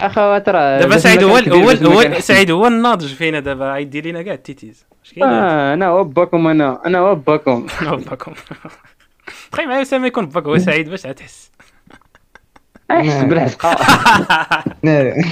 [0.00, 2.20] أخوات راه دابا سعيد هو هو هو.
[2.20, 4.86] سعيد هو الناضج فينا دابا غيدير لينا كاع التيتيز.
[5.04, 8.32] اش كاين آه أنا هو باكم أنا أنا هو باكم أنا باكم
[9.52, 11.50] تخيل معايا اسامه يكون باك هو سعيد باش غتحس
[12.90, 13.76] أحسب بالحسقه
[14.82, 15.12] نعم.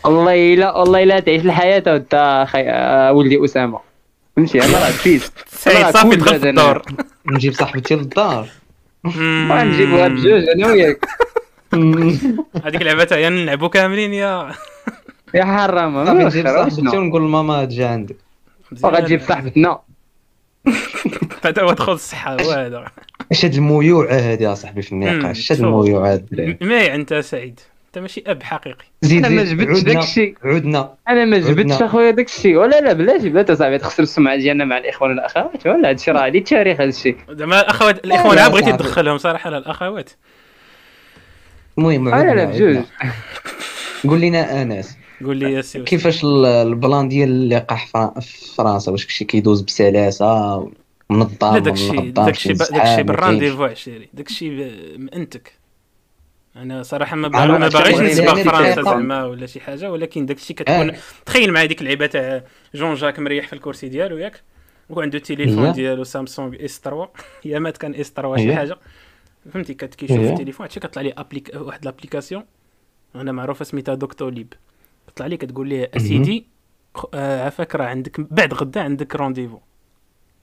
[0.04, 3.80] والله لا والله لا تعيش الحياة وانت آه، ولدي أسامة.
[4.46, 6.48] فهمتي؟ أنا راه فيس سعيد صافي دخل في.
[6.48, 6.82] الدور
[7.26, 8.48] نجيب صاحبتي للدار.
[9.06, 11.06] غنجيبوها بجوج أنا وياك.
[12.64, 14.52] هذيك اللعبه تاع يا نلعبوا كاملين يا.
[15.34, 18.16] يا حرام ما نجيب خير، صاحبتي؟ ونقول لماما تجي عندك.
[18.82, 19.78] وغتجيب صاحبتنا.
[21.44, 22.84] هذا هو دخول الصحة هو هذا.
[23.32, 25.66] اش هاد الميوعة هادي يا صاحبي في النقاش؟ اش هاد شوف.
[25.66, 27.60] الميوعة هادي ماي أنت سعيد.
[27.90, 28.84] انت ماشي اب حقيقي.
[29.02, 30.34] زيد أنا ما زيد جبتش عدنا داكشي.
[30.44, 31.82] عدنا أنا ما جبتش.
[31.82, 32.56] أخويا داكشي.
[32.56, 35.66] ولا لا بلاتي بلاتي صاحبي تخسر السمعة ديالنا مع الإخوان والأخوات.
[35.66, 37.16] ولا هادشي راه عليه التاريخ هادشي.
[37.30, 38.72] زعما الأخوات الإخوان لا، عا بغيتي.
[38.72, 40.10] تدخلهم صراحة لا الأخوات.
[41.78, 42.76] المهم لا عدنا لا بجوج.
[44.08, 44.96] قول لنا أنس.
[45.24, 47.86] قول لي يا سي كيفاش ال- البلان ديال اللقاح
[48.20, 50.58] في فرنسا؟ واش كشي كيدوز بسلاسة
[51.10, 54.08] منظم لا داكشي منظم، داكشي داكشي بال rendez-vous عشيري.
[54.14, 54.50] داكشي
[54.98, 55.59] مأنتك.
[56.56, 60.90] أنا صراحة ما بغا- ما باغيش نسبق فرنسا زعما ولا شي حاجة ولكن داكشي كتكون
[60.90, 60.96] آه.
[61.26, 64.42] تخيل معايا ديك اللعيبة تاع جون جاك مريح في الكرسي ديالو ياك؟
[64.90, 65.72] وعنده التليفون.
[65.72, 67.08] ديالو Samsung S3
[67.44, 68.54] يا مات كان إس 3 شي.
[68.56, 68.76] حاجة.
[69.52, 70.30] فهمتي؟ كت- كيشوف إيه.
[70.32, 70.64] التليفون.
[70.66, 72.44] هادشي كطلع لي applic- واحد l'application
[73.14, 74.52] أنا معروفة سميتها Doctolib
[75.08, 76.46] كطلع لي كتقول لي أسيدي
[77.14, 79.58] آه، عافاك راه عندك بعد غدا عندك rendez-vous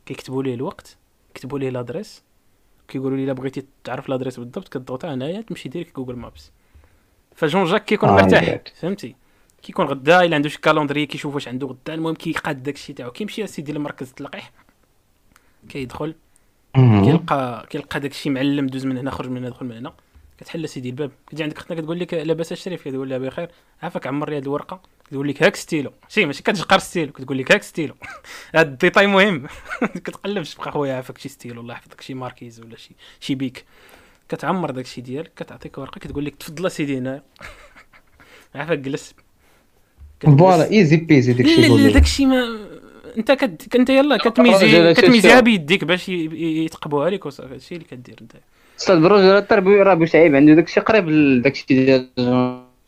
[0.05, 0.97] كيكتبوا ليه الوقت
[1.33, 2.23] كتبوا ليه l'adresse
[2.87, 6.51] كيقولوا لي إلا بغيتي تعرف l'adresse بالضبط كتضغط هنايا تمشي direct Google Maps.
[7.35, 8.61] فجون جاك كيكون آه، مرتاح.
[8.75, 9.15] فهمتي؟
[9.61, 13.11] كيكون غدا إلا عنده شي calendrier كيشوف واش عنده غدا المهم كيقاد داكشي تاعو.
[13.11, 14.51] كيمشي اسيدي لمركز التلقيح
[15.69, 16.15] كيدخل.
[16.75, 19.93] كيلقى كيلقى داكشي معلم دوز من هنا خرج من هنا دخل من هنا.
[20.37, 21.11] كتحل سيدي الباب.
[21.27, 23.51] كتجي عندك اختنا كتقول لك لاباس الشريف كتقول لها بخير.
[23.83, 27.51] عافاك عمر لي هاد الورقه كتقول لك هاك ستيلو شي ماشي كتجقر ستيلو كتقول لك
[27.51, 27.95] هاك ستيلو
[28.55, 29.47] هاد ال détail مهم
[29.95, 33.65] كتقلب تبقى خويا عافاك شي ستيلو الله يحفظك شي marqueur ولا شي شي bic
[34.29, 37.21] كتعمر داكشي ديالك كتعطيك ورقه كتقول لك تفضل سيدي هنا
[38.55, 39.13] عافاك جلس.
[40.21, 42.59] voilà easy peasy داكشي لا لا لك داكشي ما
[43.17, 43.75] انت كت...
[43.75, 45.39] انت يلا كتميزي كتميزيها.
[45.39, 48.33] بيديك باش يتقبوها لك وصافي هادشي اللي كدير انت
[48.79, 52.09] أستاذ بروج راه التربوي راه بوشعيب عنده داكشي قريب لداكشي ديال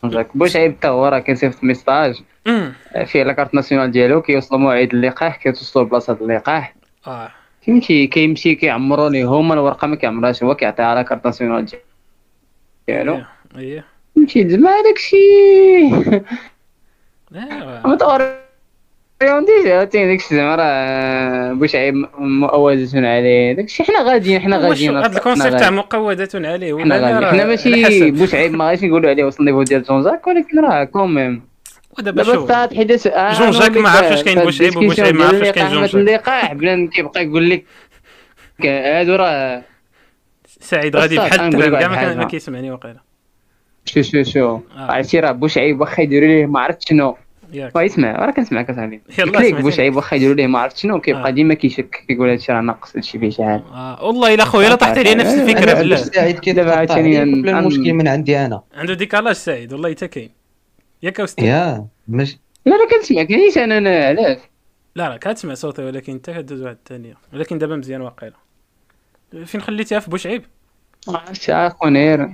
[0.04, 2.74] جاك بوشعيب حتى هو راه كيصيفط message امم
[3.06, 6.76] فيه la carte nationale ديالو كيوصلوا موعد اللقاح كيتوصلوا لبلاصه اللقاح.
[7.08, 7.32] آه.
[7.66, 11.65] كيمشي كيمشي كيعمروني هما الورقة ما كيعمرهاش هو كيعطيها la carte nationale
[12.88, 13.16] ديالو.
[13.16, 13.26] إيه
[13.58, 13.86] إيه.
[14.16, 15.16] يمشي يجمع داكشي.
[17.36, 18.49] ايوا
[19.22, 23.54] عاوتاني داك الشيء زعما راه بوشعيب مقودة عليه.
[23.54, 27.28] داك الشيء حنا غاديين حنا غاديين هذا ال concept تاع مقودة عليه حنا ولا حنا
[27.28, 28.12] على ماشي.
[28.12, 31.42] بوشعيب ما غاديش نقولوا عليه وصل ال niveau ديال جون جاك ولكن راه quand même
[31.98, 33.08] ودابا دابا شوف حيت
[33.40, 35.96] جون جاك ما عارف واش كاين بوشعيب وبوشعيب ما عارف واش كاين جون جاك.
[35.96, 37.66] اللقاح بنادم كيبقى يقول لك
[38.66, 39.64] هادو راه.
[40.46, 42.24] سعيد غادي بحال لك كاع ما.
[42.24, 43.00] كيسمعني واقيلا
[43.86, 44.56] شو شو شو.
[44.56, 44.62] آه.
[44.78, 47.18] عرفتي راه بوشعيب واخا يديروا ليه ما عرفت شنو.
[47.54, 47.74] ياك.
[47.74, 49.62] بغا يسمع راه كنسمعك اصاحبي يلا سمعتني.
[49.62, 51.00] بوشعيب واخا يديروا ليه ما عرفت شنو آه.
[51.00, 53.64] كيبقى ديما كيشك كيقول هادشي راه ناقص هادشي فيه شي حاجة.
[53.74, 57.94] آه والله إلا خويا لا طحت عليه نفس الفكرة بالله سعيد دابا كيتقطع عاوتاني المشكل
[57.94, 58.62] من عندي أنا.
[58.74, 60.30] عنده ديكالاج سعيد والله حتى كاين.
[61.04, 64.38] ياك أستاذ يا مش لا لا كنسمعك علاش أنا أنا علاش؟
[64.96, 68.36] لا لا كتسمع صوتي ولكن انت كدوز واحد الثانية ولكن دابا مزيان واقيلا.
[69.46, 70.44] فين خليتيها في بوشعيب
[71.08, 72.30] ما عرفتش اخونير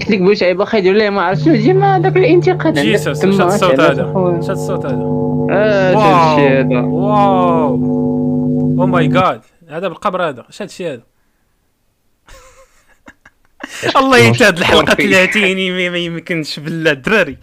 [0.00, 3.80] قلت لك بوشعيب واخا يديروا ليه ما عرفت شنو ديما داك الانتقاد جيسوس شاد الصوت
[3.80, 5.02] هذا؟ شاد الصوت هذا.
[5.50, 6.80] آه شاد هذا.
[6.80, 7.74] واو.
[8.80, 10.44] أو ماي جاد هذا بالقبر هذا.
[10.48, 11.02] اش هذا الشيء هذا.
[14.00, 15.06] الله انت هاد الحلقة فيه.
[15.06, 17.38] تلاتيني ما ما يمكنش بالله الدراري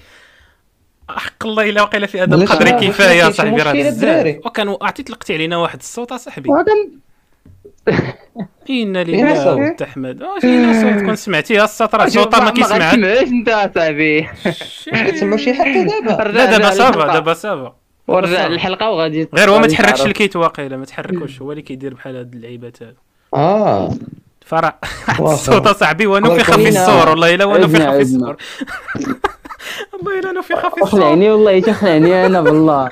[1.10, 3.74] حق الله إلا وقيلا في هذا القدر كفاية صاحبي راه.
[3.74, 4.46] بزاف.
[4.46, 6.50] وكان عرفتي طلقتي علينا واحد الصوت اصاحبي
[8.66, 10.22] فينا لله أحمد.
[10.22, 11.04] آه فينا صوت.
[11.06, 14.28] كون سمعتيها الصوت راه صوتها ما كيسمعك غتسمعش أنت اصاحبي
[14.94, 16.24] كتسمعوا شي حتى دابا.
[16.38, 17.76] لا دابا صافا دابا صافا.
[18.08, 20.06] ورجع الحلقة وغادي غير هو ما تحركش.
[20.06, 21.38] الكيت واقيلا ما تحركوش.
[21.42, 22.96] هو اللي كيدير بحال هاد اللعيبات هادو.
[23.34, 23.94] آه.
[24.46, 24.80] فرع.
[25.20, 28.02] الصوت صاحبي وأنا في الصور والله إلا وأنا في.
[28.02, 28.36] الصور.
[29.94, 31.00] والله إلا أنا في خفي الصور.
[31.00, 32.90] خلعني والله تخلعني أنا بالله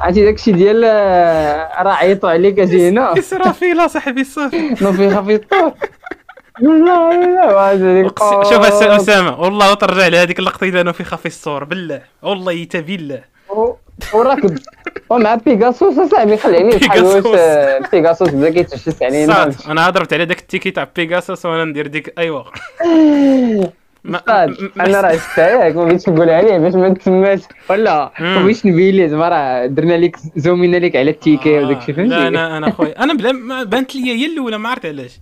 [0.00, 4.68] عرفتي داكشي ديال آه، راه عيطوا عليك أجي هنا اسرافيل صاحبي صافي.
[4.80, 5.72] ما في خفي الطور
[6.60, 11.04] لا لا لا أقسم- شوف أس- أسامة والله ترجع لي هذيك اللقطة اذا أنا في
[11.04, 12.00] خفي الصور بالله.
[12.22, 13.20] والله يتا بالله
[14.14, 14.58] وراكب
[15.10, 17.36] ومع بيغاسوس أصاحبي خليني بحال واش بيغاسوس.
[17.38, 19.52] آه، بدا كيتشس علينا.
[19.68, 22.42] أنا هضربت على داك التيكي تاع بيغاسوس وأنا ندير ديك ايوا
[24.04, 24.22] ما-
[24.80, 27.40] أنا راه شفتها ياك ما بغيتش نقول عليه باش ما تسماش.
[27.70, 28.12] ولا.
[28.20, 31.94] ما بغيتش نبين ليه زعما راه درنا لك زومينا لك على التيكي آه، وداك الشيء
[31.94, 35.20] لا فهمتي أنا أنا خويا أنا بلا بانت لي هي الأولى ما عرفت علاش.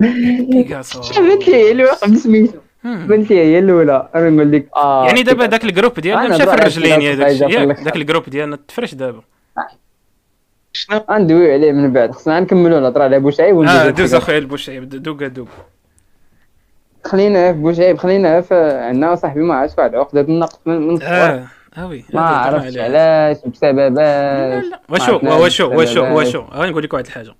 [0.00, 2.58] بنت لي هي الأولى بسميتو.
[2.84, 4.08] بنت لي هي الأولى.
[4.14, 7.14] أنا نقول لك آه يعني دابا داك ال groupe ديالنا مشى في الرجلين يا
[7.84, 9.22] داك ال groupe ديالنا تفرش دابا.
[10.72, 15.26] شنو غندويو عليه من بعد خصنا نكملوا الهضرة على بوشعيب آه دوز أخويا البوشعيب donc
[15.28, 15.48] donc
[17.04, 21.46] خلينا في بوشعيب خلينا في عندنا صاحبي ما عرفتش واحد عقده النقص من من آه
[22.12, 22.78] ما عرفتش.
[22.78, 26.18] علاش لا بسببات وشو وشو وشو.
[26.18, 27.34] وشو غادي نقول لك واحد الحاجة.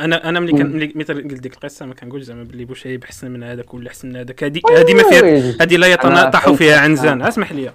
[0.00, 3.42] أنا أنا ملي كان ملي قلت ديك القصة ما كنقولش زعما باللي بوشعيب احسن من
[3.42, 5.54] هذاك ولا أحسن من هذاك هذه هذه ما فيها.
[5.60, 6.58] هذه لا فهمت.
[6.58, 7.22] فيها عنزان.
[7.22, 7.70] اسمح لي.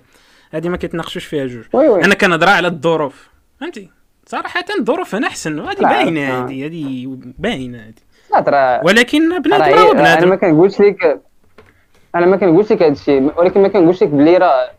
[0.51, 1.63] هذه ما كيتناقشوش فيها جوج.
[1.75, 3.30] أنا كنهضر على الظروف.
[3.62, 3.89] فهمتي؟
[4.25, 5.60] صراحة الظروف هنا أحسن.
[5.60, 6.45] وهذه لا، باينة آه.
[6.45, 8.82] هذه هذه باينة هذه.
[8.84, 10.30] ولكن بنادم راه راه إيه، أنا بنادم.
[10.30, 11.21] ما كنقولش لك
[12.15, 14.69] أنا ما كنقولش لك هذا الشيء ولكن ما كنقولش لك بلي راه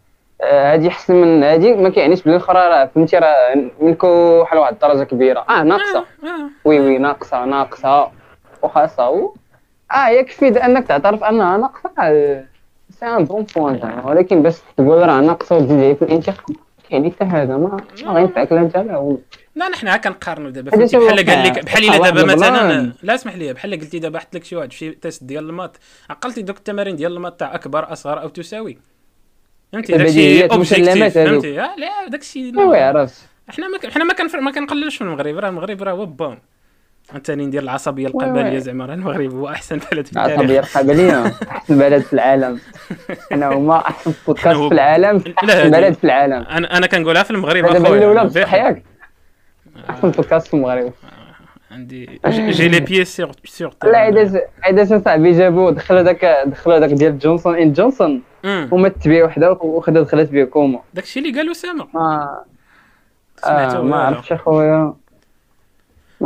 [0.42, 4.72] آه، هادي أحسن من هادي ما كيعنيش بلي الاخرى راه فهمتي راه منكو بحال واحد
[4.72, 5.44] الدرجة كبيرة.
[5.48, 5.98] آه ناقصة.
[5.98, 6.50] آه، آه.
[6.64, 8.08] oui oui ناقصة ناقصة.
[8.62, 9.34] وخاصه و...
[9.92, 12.44] آه يكفي أنك تعترف أنها ناقصة آه،
[12.90, 16.56] c'est un bon point ولكن بس تقول راه ناقصة وتزيد في الانتقام.
[16.92, 17.76] يعني حتى هذا ما
[18.06, 19.18] غينفعك لا انت لا هو
[19.54, 21.64] لا نحن ها كنقارنوا دابا بحال قال لك.
[21.64, 22.92] بحال إلا دابا مثلا.
[23.02, 25.76] لا اسمح لي بحال قلتي دابا حط لك شي واحد في test ديال ال maths
[26.10, 28.78] عقلتي دوك التمارين ديال ال maths تاع أكبر أصغر أو تساوي
[29.72, 31.14] فهمتي داكشي objectif.
[31.14, 32.52] فهمتي لا داكشي
[33.48, 34.14] حنا ما ك- حنا ما.
[34.40, 36.38] ما كنقللوش من المغرب راه المغرب راه هو بام
[37.24, 38.58] ثاني ندير العصبية القبليه.
[38.58, 42.60] زعما راه المغرب هو أحسن بلد في العصبية التاريخ القبلية أحسن بلد في العالم.
[43.32, 46.42] أنا هما أحسن بودكاست في العالم هذه- بلد في العالم.
[46.50, 48.82] أنا أنا كنقولها في المغرب هذا أخويا بصح بيح- ياك
[49.90, 50.92] أحسن بودكاست في المغرب.
[51.70, 54.28] عندي جي لي بيي سيغ سيغ لا عيداش
[54.62, 58.22] عيداش صاحبي جابوا دخلوا داك دخلوا داك ديال جونسون إن جونسون.
[58.44, 61.86] وما تبيع وحدة وخدا دخلت بيه كوما داكشي اللي قال أسامة.
[61.94, 62.38] ما
[63.36, 63.96] سمعته آه ما.
[63.96, 64.94] عرفتش أخويا.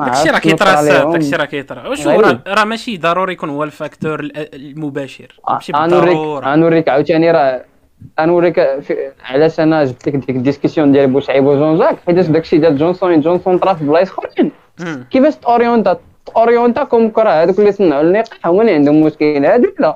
[0.05, 0.83] داكشي راه كيطرا.
[1.13, 2.41] داكشي راه كيطرا واش غريب.
[2.47, 5.41] راه ماشي ضروري يكون هو الفاكتور ال- المباشر.
[5.51, 6.47] ماشي بالضرورة.
[6.47, 7.65] غنوريك عاوتاني راه
[8.21, 8.59] غنوريك
[9.25, 13.21] علاش أنا جبت لك ديك الديسكسيون ديال بوشعيب وجون جاك حيت داكشي ديال جونسون إن
[13.21, 14.53] جونسون طرا في بلايص أخرين.
[15.11, 15.99] كيفاش تاورينتا
[16.35, 19.45] تاورينتا كوم كرا؟ هذوك اللي صنعوا اللقاح هما اللي عندهم مشكل.
[19.47, 19.95] هادو لا.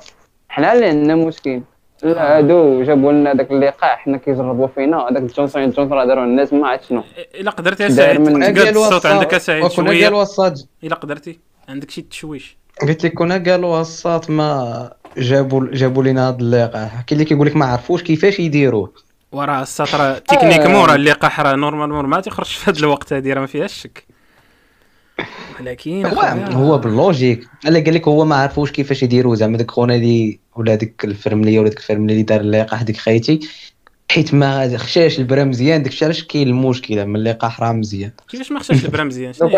[0.49, 1.61] حنا اللي عندنا مشكل.
[2.03, 5.09] لا هادو جابوا لنا داك اللقاح حنا كيجربوا فينا.
[5.09, 7.03] هذاك جونسون اند جونسون راه داروا الناس ما عرفت شنو.
[7.35, 10.95] إلا قدرتي يا داير سعيد من- تقاد الصوت عندك يا سعيد شوية؟ قالوا الصاد إلا
[10.95, 12.57] قدرتي عندك شي تشويش.
[12.83, 16.91] قلت لك كنا قالوا الصات ما جابوا جابوا لنا هذا اللقاح.
[16.93, 18.93] كاين اللي كيقول لك ما عرفوش كيفاش يديروه.
[19.33, 23.47] وراه السطر تكنيكمون راه اللقاح راه نورمالمون ما تيخرجش في هذا الوقت هذه راه ما
[23.47, 24.05] فيهاش شك.
[25.61, 26.21] ولكن هو
[26.53, 27.49] هو باللوجيك.
[27.67, 31.61] الا قال لك هو ما عرفوش كيفاش يديروا زعما داك خونا اللي ولا ديك الفرمليه
[31.61, 33.41] ولا ديك الفرمليه اللي دار اللقاح ديك خيتي.
[34.11, 38.11] حيت ما خشاش البرا مزيان داكشي علاش كاين المشكلة من اللقاح راه مزيان.
[38.29, 39.49] كيفاش ما خشاش البرا مزيان؟ شنو؟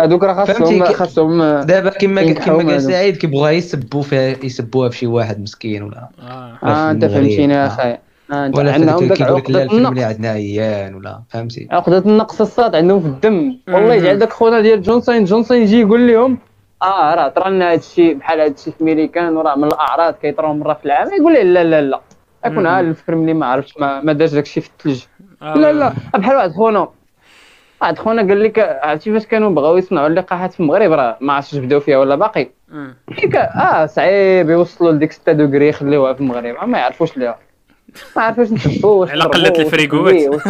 [0.00, 2.82] هذوك راه خاصهم خاصهم دابا كما ينكحوا كما قال.
[2.82, 6.58] سعيد كيبغوا يسبوا فيها يسبوها في شي واحد مسكين ولا آه.
[6.62, 7.04] آه أنت.
[7.04, 7.98] فهمتيني يا
[8.32, 8.52] آه.
[8.54, 13.58] ولا عندهم داك عقدة النقص عندنا عيان ولا فهمتي عقدة النقص الصاد عندهم في الدم
[13.68, 13.94] والله.
[13.94, 16.38] يجعل داك خونا ديال جونسون جونسون يجي يقول لهم
[16.82, 20.54] آه راه طرا لنا هذا الشيء بحال هذا الشيء في ميريكان وراه من الأعراض كيطراو
[20.54, 22.00] مرة في العام يقول لي لا لا لا
[22.44, 22.66] أكون مم.
[22.66, 25.02] ها الفرملي ما عرفتش ما, ما دارش داك الشيء في الثلج
[25.42, 25.54] آه.
[25.54, 26.88] لا لا بحال واحد خونا
[27.82, 31.56] واحد خونا قال لك عرفتي فاش كانوا بغاو يصنعوا اللقاحات في المغرب راه ما عرفتش
[31.58, 32.48] بداو فيها ولا باقي
[33.36, 37.38] آه صعيب يوصلوا لديك 6 دوغري يخليوها في المغرب ما يعرفوش ليها
[38.16, 39.24] ما نحبوا واش على.
[39.24, 40.42] نخليه، واش-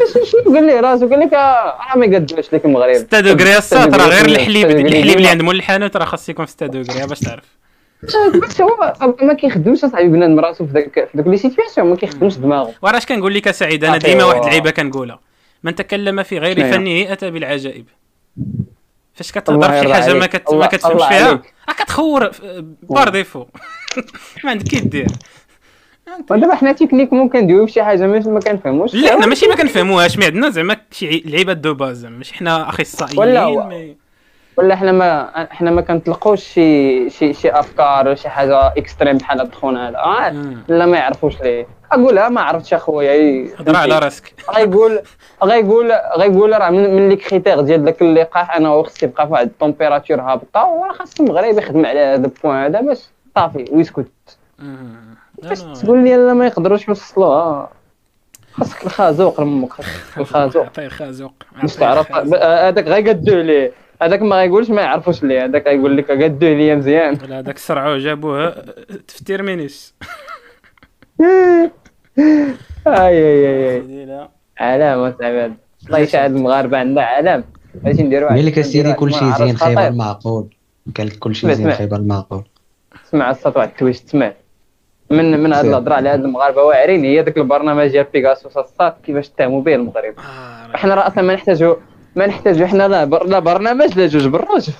[0.00, 2.94] باش شنو قال لي راسو قال لك راه ما يقدوش لك المغرب.
[2.94, 5.28] 6 دوغري الساط راه غير الحليب الحليب اللي.
[5.28, 7.44] عند مول الحانوت راه خاص يكون في 6 دوغري باش تعرف.
[8.42, 12.36] بس هو ما كيخدمش أصاحبي بنادم راسو في ذاك في ذوك لي situations ما كيخدمش
[12.36, 15.20] دماغه وراه اش كنقول لك اسعيد أنا ديما واحد اللعيبة كنقولها.
[15.62, 17.84] من تكلم في غير؟ فنه اتى بالعجائب.
[19.14, 20.26] فاش كتهضر في حاجة ما.
[20.26, 20.54] كت...
[20.54, 21.30] ما كتفهمش فيها.
[21.68, 22.30] راه كتخور
[22.82, 23.46] par défaut.
[24.44, 25.06] ما عندك كي دير.
[26.30, 28.94] ودابا حنا تكنيك ممكن نديرو شي حاجة ماشي ما كنفهموش.
[28.94, 30.18] لا حنا ماشي ما كنفهموهاش.
[30.18, 31.96] mais عندنا زعما شي عي- لعيبات de base.
[31.96, 33.96] زعما ماشي حنا أخصائيين ولا mais-
[34.56, 39.40] ولا حنا ما حنا ما كنطلقوش شي شي شي أفكار ولا شي حاجة extrême بحال
[39.40, 39.98] هاد خونا هذا.
[39.98, 40.30] آه،.
[40.68, 41.66] لا ما يعرفوش ليه.
[41.94, 43.48] أقولها ما عرفتش أخويا.
[43.58, 44.34] هضر على راسك.
[44.56, 45.00] غيقول
[45.44, 49.46] غيقول غيقول راه من, من لي critères ديال داك اللقاح أنا خصني يبقى في واحد
[49.46, 53.00] ال température هابطة وراه خاص المغرب يخدم على هذا ال point هذا باش
[53.36, 54.06] صافي ويسكت.
[55.42, 57.70] باش أنا- تقول لي لا ما يقدروش يوصلوها.
[58.52, 62.12] خاصك الخازوق لمك خاصك الخازوق عطيه خازوق باش عطيه تعرف.
[62.42, 67.18] هذاك غيقدوه ليه هذاك ما غيقولش ما يعرفوش ليه هذاك غيقول لك قدوه ليا مزيان.
[67.24, 68.50] ولا هذاك سرعوه جابوه
[69.08, 69.94] تفتير مينيس.
[72.18, 72.44] آي
[72.86, 75.52] آي آي علام اصاحبي
[75.86, 77.02] الله يساعد المغاربة عندنا.
[77.02, 77.44] علام
[77.86, 79.88] اش نديرو قال لك اسيدي نديرو كل واحد شيء المعرض زين خيبر خطير.
[79.88, 80.46] المعقول
[80.96, 81.70] قال لك كل شيء سمع، زين.
[81.72, 82.42] خيبر المعقول
[83.10, 84.32] سمع الصوت واحد التويش تسمع
[85.10, 85.70] من من هاد سير.
[85.70, 90.14] الهضره على هاد المغاربة واعرين هي داك البرنامج ديال بيغاسوس الصاد كيفاش اتهموا به المغرب.
[90.18, 91.76] آه، راه- إحنا راه أصلا ما نحتاجو
[92.16, 93.26] ما نحتاجو حنا لا بر...
[93.26, 94.70] لا برنامج لا جوج بالروج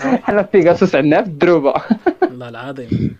[0.00, 1.74] حنا في بيغاسوس عندنا في الدروبة.
[2.22, 3.16] والله العظيم.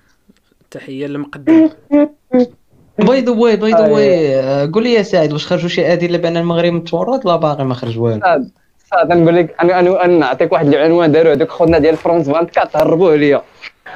[0.71, 1.69] تحية للمقدم.
[2.99, 6.37] باي ذا واي باي ذا واي قول لي يا سعيد واش خرجوا شي ادله بأن
[6.37, 8.21] المغرب متورط؟ لا باقي ما خرج والو.
[8.91, 13.17] صاد نقول لك أنا أنا نعطيك واحد العنوان داروا هذوك خونا ديال فرونس 24 هربوه
[13.17, 13.43] ليا.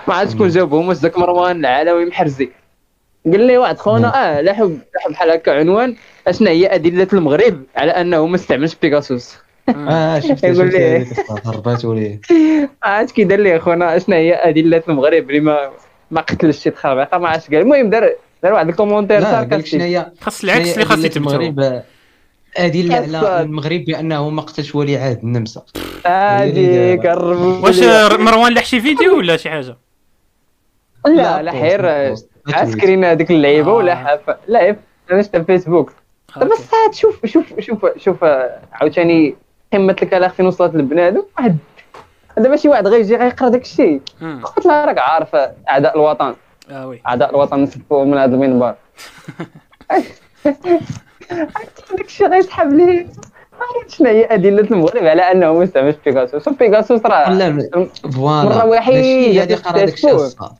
[0.08, 2.50] ما عاد شكون جابهم واش ذاك مروان العلوي محرزي.
[3.24, 4.70] قال لي واحد خونا آه لاحظ
[5.10, 9.36] بحال هكا عنوان اشنا هي ادله المغرب على أنه ما استعملش بيغاسوس.
[9.88, 10.96] آه شفت يقول لي.
[10.96, 12.20] هذيك الصوت، هرباتوا ليه
[12.82, 15.70] عاد كي دار لي خونا اشنا هي ادله المغرب اللي ما
[16.10, 17.60] ما قتلش شي تخربيقه ما عرفتش قال.
[17.60, 18.10] المهم دار
[18.42, 21.82] دار واحد ال commentaire sarcastique شنو هي خاص العكس اللي خاص يتبتو المغرب
[22.56, 23.40] ادله على.
[23.40, 25.62] المغرب بأنه ما قتلش ولي عهد النمسا.
[26.06, 27.80] هذيك واش
[28.18, 29.76] مروان لحشي فيديو ولا شي حاجة؟
[31.06, 32.14] لا لا حير
[32.48, 33.74] عسكرين هذيك اللعيبة آه.
[33.74, 34.76] ولا حاف لا
[35.08, 35.92] في فيسبوك.
[36.36, 36.62] دابا أوكي.
[36.62, 38.24] الساعات شوف شوف شوف شوف
[38.72, 39.34] عاوتاني
[39.72, 41.22] قمة الكلام فين وصلت لبنادم.
[41.38, 41.56] واحد
[42.36, 44.00] دابا شي واحد غيجي غيقرا داك الشيء.
[44.42, 45.34] قلت له راك عارف
[45.68, 46.34] أعداء الوطن.
[46.70, 47.00] آه وي.
[47.06, 48.74] أعداء الوطن نسبوا من هذا المنبر
[50.44, 53.06] داك الشيء غيسحب لي
[53.60, 57.34] عرفت شنو هي أدلة المغرب على أنه ما استعملش بيغاسوس بيغاسوس راه
[59.72, 60.26] داكشي داكشي تكتشفوه.
[60.26, 60.50] الصاد.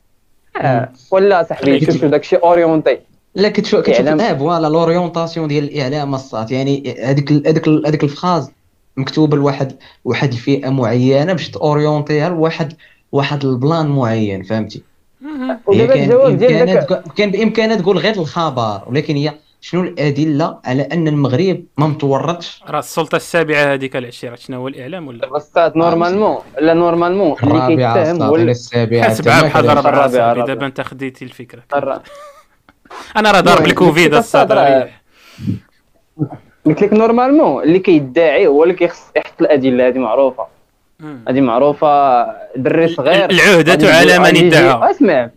[0.60, 2.98] آه، ولا صاحبي شوف شوف داك الشيء orienté
[3.34, 4.20] لا كتشوف كتشوف إعلام.
[4.20, 8.50] آه voilà l'orientation ديال الإعلام الصات يعني هذيك هذيك هذيك ال phrase
[8.96, 9.72] مكتوبة لواحد
[10.04, 12.72] واحد الفئة معينة باش ت orienter يها لواحد
[13.12, 14.82] واحد ال plan معين فهمتي؟
[15.66, 21.08] ودابا كان الجواب ديال كان بامكانها تقول غير الخبر ولكن هي شنو الأدلة على أن
[21.08, 26.74] المغرب ما متورطش؟ راه السلطة السابعة هذيك العشيرة شنو هو الإعلام ولا؟ الساط normalement لا
[26.74, 30.46] normalement اللي الرابعه كيتهم هو السابعة سبعه بحال الرابعة، صاحبي الرابعة.
[30.46, 31.62] دابا انت خديتي الفكرة.
[33.16, 34.52] أنا راه ضارب الكوفيد لك الصاد.
[36.66, 40.59] قلت لك normalement اللي كيدعي هو اللي كيخص يحط الأدلة هذه معروفة.
[41.28, 42.22] هذه معروفة
[42.56, 44.90] دري صغير العهدة غادي على من ادعى.
[44.90, 45.30] اسمع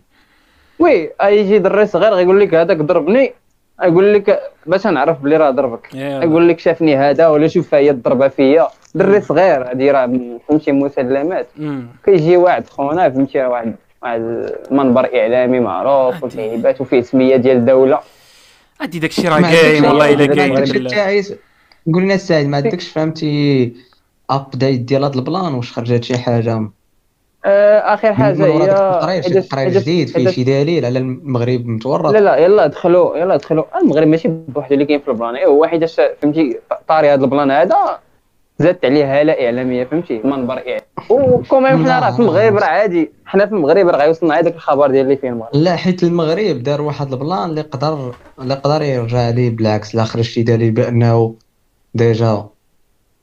[0.79, 3.33] وي يجي دري صغير غيقول لك هذاك ضربني
[3.83, 5.95] يقول لك باش نعرف بلي راه ضربك.
[5.95, 11.47] يقول لك شافني هذا ولا شوف هي الضربه فيا دري صغير هذه راه فهمتي مسلمات.
[12.05, 16.23] كيجي واحد خونا فهمتي واحد واحد منبر إعلامي معروف.
[16.23, 17.99] وفيه هيبات وفيه سمية ديال الدولة
[18.81, 21.23] عادي داكشي راه كاين والله إلا كاين
[21.93, 23.73] قول لنا السعيد ما عندكش فهمتي
[24.35, 26.69] update ديال هذا ال plan واش خرجت شي حاجة؟
[27.45, 32.19] آه آخر حاجة هي التقرير شي تقرير جديد فيه شي دليل على المغرب متورط؟ لا
[32.19, 33.63] لا يلا دخلوا يلا دخلوا.
[33.81, 35.35] المغرب ماشي بوحدو اللي كاين في ال plan.
[35.35, 37.75] إيه هو حيتاش فهمتي طاري هذا ال plan هذا
[38.59, 40.81] زادت عليه هاله إعلامية فهمتي؟ منبر إعلامي.
[41.09, 43.11] و quand même حنا راه في المغرب راه عادي.
[43.25, 46.81] حنا في المغرب راه غيوصلنا هذاك الخبر ديال اللي فيه المغرب لا حيت المغرب دار
[46.81, 49.95] واحد ال plan اللي قدر اللي قدر يرجع ليه بالعكس.
[49.95, 51.35] لا خرج شي دليل بأنه
[51.93, 52.45] déjà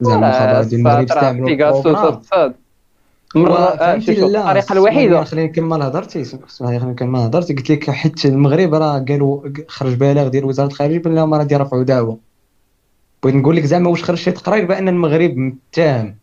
[0.00, 1.48] زعما الخبر ديال المغرب استعملوا
[1.92, 2.22] ال programme.
[3.34, 5.24] مرة آه، الطريقة الوحيدة.
[5.24, 10.44] خليني نكمل هضرتي خليني نكمل هضرتي قلت لك حيت المغرب راه قالوا خرج بلاغ ديال
[10.44, 12.18] وزارة الخارجية بان راه يرفعوا دعوة.
[13.22, 16.16] بغيت نقول لك زعما واش خرج شي تقرير بأن المغرب متهم.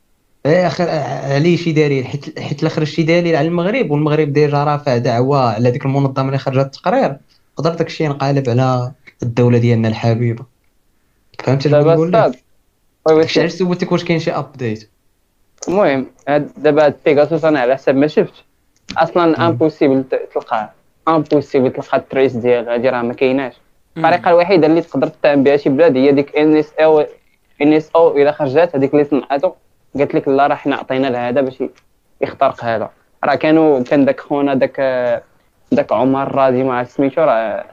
[0.46, 0.90] إيه اخر
[1.34, 5.54] عليه شي دليل؟ حيت حيت لا خرج شي دليل على المغرب والمغرب déjà رافع دعوة
[5.54, 7.18] على ديك المنظمة اللي خرجت التقرير.
[7.56, 8.92] قدر داك الشيء ينقلب على
[9.24, 10.44] الدولة ديالنا الحبيبة.
[11.44, 12.32] فهمت اللي دابا
[13.16, 14.90] داكشي علاش سولتك واش كاين شي update
[15.68, 18.34] المهم هاد- دابا هاد بيغاسوس أنا على حسب ما شفت
[18.98, 20.04] أصلا impossible
[20.34, 20.70] تلقاه
[21.08, 23.54] impossible تلقى ال traces ديال هادي راه ما كايناش
[23.98, 27.06] الطريقة الوحيده اللي تقدر تتهم بها شي بلاد هي ديك ان اس أو
[27.62, 29.52] ان اس أو الا خرجت هذيك اللي صنعاتو
[29.98, 31.64] قالت لك لا راه حنا عطينا لهذا باش
[32.22, 32.90] يخترق هذا
[33.24, 34.78] راه كانوا كان داك خونا داك
[35.72, 37.66] داك عمر راضي عرفت سميتو راه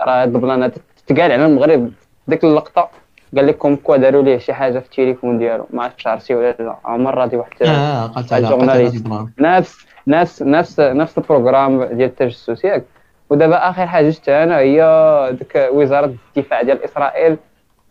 [0.00, 0.72] راه البلانات
[1.06, 1.92] تقال على المغرب
[2.28, 2.88] ديك اللقطه
[3.36, 5.66] قال لكم كوا داروا ليه شي حاجة في التليفون ديالو.
[5.70, 6.76] ما عرفتش عرفتي ولا لا.
[6.84, 8.96] عمر راضي واحد آه على ال journaliste.
[8.96, 12.84] ال plan نفس نفس نفس نفس ال programme ديال التجسس ياك
[13.30, 17.36] ودابا آخر حاجة شفتها أنا هي ديك وزارة الدفاع ديال إسرائيل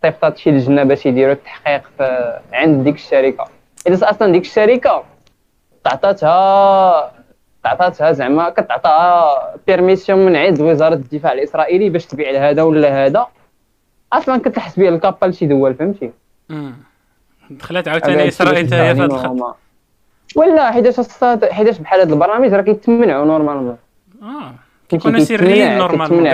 [0.02, 3.46] صيفطات شي لجنه باش يديروا التحقيق في عند ديك الشركة.
[3.88, 5.04] إذا أصلا ديك الشركة
[5.84, 7.12] تعطاتها
[7.64, 13.28] تعطاتها زعما كتعطاها permission من عند وزارة الدفاع الإسرائيلي باش تبيع لهذا ولا هذا.
[14.14, 16.12] أصلا كتحس بها الكابا لشي دول فهمتي.
[17.50, 19.56] دخلت عاوتاني اسرائيل حتى هي في هذا الخط
[20.36, 23.78] ولا حيتاش الصاط حيتاش بحال هاد البرامج راه كيتمنعوا normalement
[24.22, 24.54] آه
[24.90, 26.28] كيكونوا سريين normalement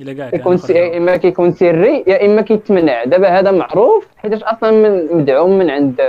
[0.00, 0.58] إلا كاع كيكون.
[0.70, 0.96] يا.
[0.96, 6.00] إما كيكون سري يا إما كيتمنع دابا هذا معروف حيتاش أصلا من مدعوم من عند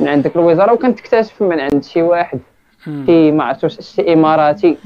[0.00, 2.40] من عند ديك الوزارة وكنتكتشف من عند شي واحد.
[3.06, 4.76] شي ما عرفتش شي اماراتي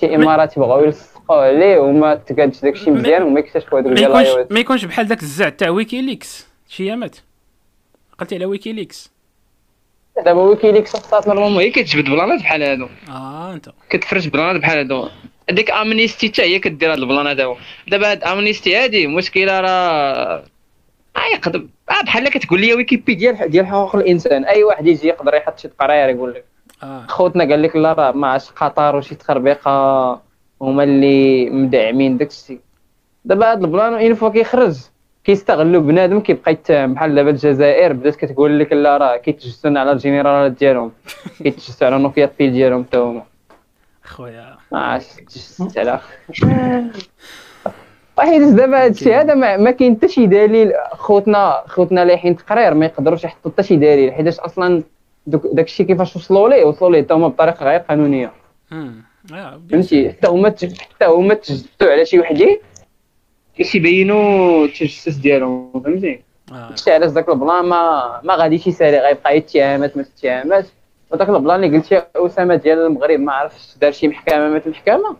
[0.00, 0.92] شي إماراتي بغاو
[1.26, 4.52] يلصقوا عليه وما تقادش داكشي مزيان وما يكتشفوا هذوك ما ديال iOS.
[4.52, 6.46] ما يكونش بحال داك الزع تاع ويكيليكس.
[6.68, 7.16] شي ايامات
[8.18, 9.12] قلتي على ويكيليكس.
[10.24, 11.62] دابا ويكيليكس خصات normalement.
[11.62, 12.88] هي كتجبد بلانات بحال هادو.
[13.08, 13.68] آه أنت.
[13.90, 15.08] كتفرج بلانات بحال هادو.
[15.50, 17.56] ديك أمنيستي حتى هي كدير هاد ال plan هذا
[17.88, 20.44] دابا هاد أمنيستي هادي مشكلة راه
[21.16, 24.44] آه يقدر آه بحال كتقول لي ويكيبيديا ديال ديال حقوق الإنسان.
[24.44, 26.44] أي واحد يجي يقدر يحط شي تقرير يقول لك
[26.82, 27.06] آه.
[27.08, 30.25] خوتنا قال لك لا راه ما عرفتش قطر وشي تخربيقة.
[30.62, 32.60] هما اللي مدعمين داك الشيء
[33.24, 34.76] دابا هاد ال plan une fois كيخرج
[35.24, 36.94] كيستغلوا بنادم كيبقى يتهم.
[36.94, 40.92] بحال دابا الجزائر بدات كتقول لك لا راه كيتجسسوا على الجنرالات ديالهم.
[41.38, 43.22] كيتجسسوا على نوكيا بيل ديالهم حتى هما.
[44.04, 44.56] خويا.
[44.72, 46.00] ما عرفتش تجسست على
[48.18, 50.72] واحد دابا هادشي هذا ما, ما كاين حتى شي دليل.
[50.92, 54.82] خوتنا خوتنا لايحين تقرير ما يقدروش يحطوا حتى شي دليل حيتاش أصلا
[55.26, 58.32] داكشي كيفاش وصلوا ليه؟ وصلوا ليه حتى هما بطريقة غير قانونية.
[59.70, 60.48] فهمتي؟ حتى هما
[60.78, 62.58] حتى هما تجسسوا على شي وحدين
[63.56, 66.22] كيش يبينوا التجسس ديالهم فهمتي؟
[66.52, 66.74] آه.
[66.74, 70.66] شي علاش داك ال plan ما ما غاديش يسالي غيبقى يتهامات ما تتهامات
[71.10, 75.16] وداك ال plan اللي قلتي أسامة ديال المغرب ما عرفتش دار شي محكمة ما المحكمة.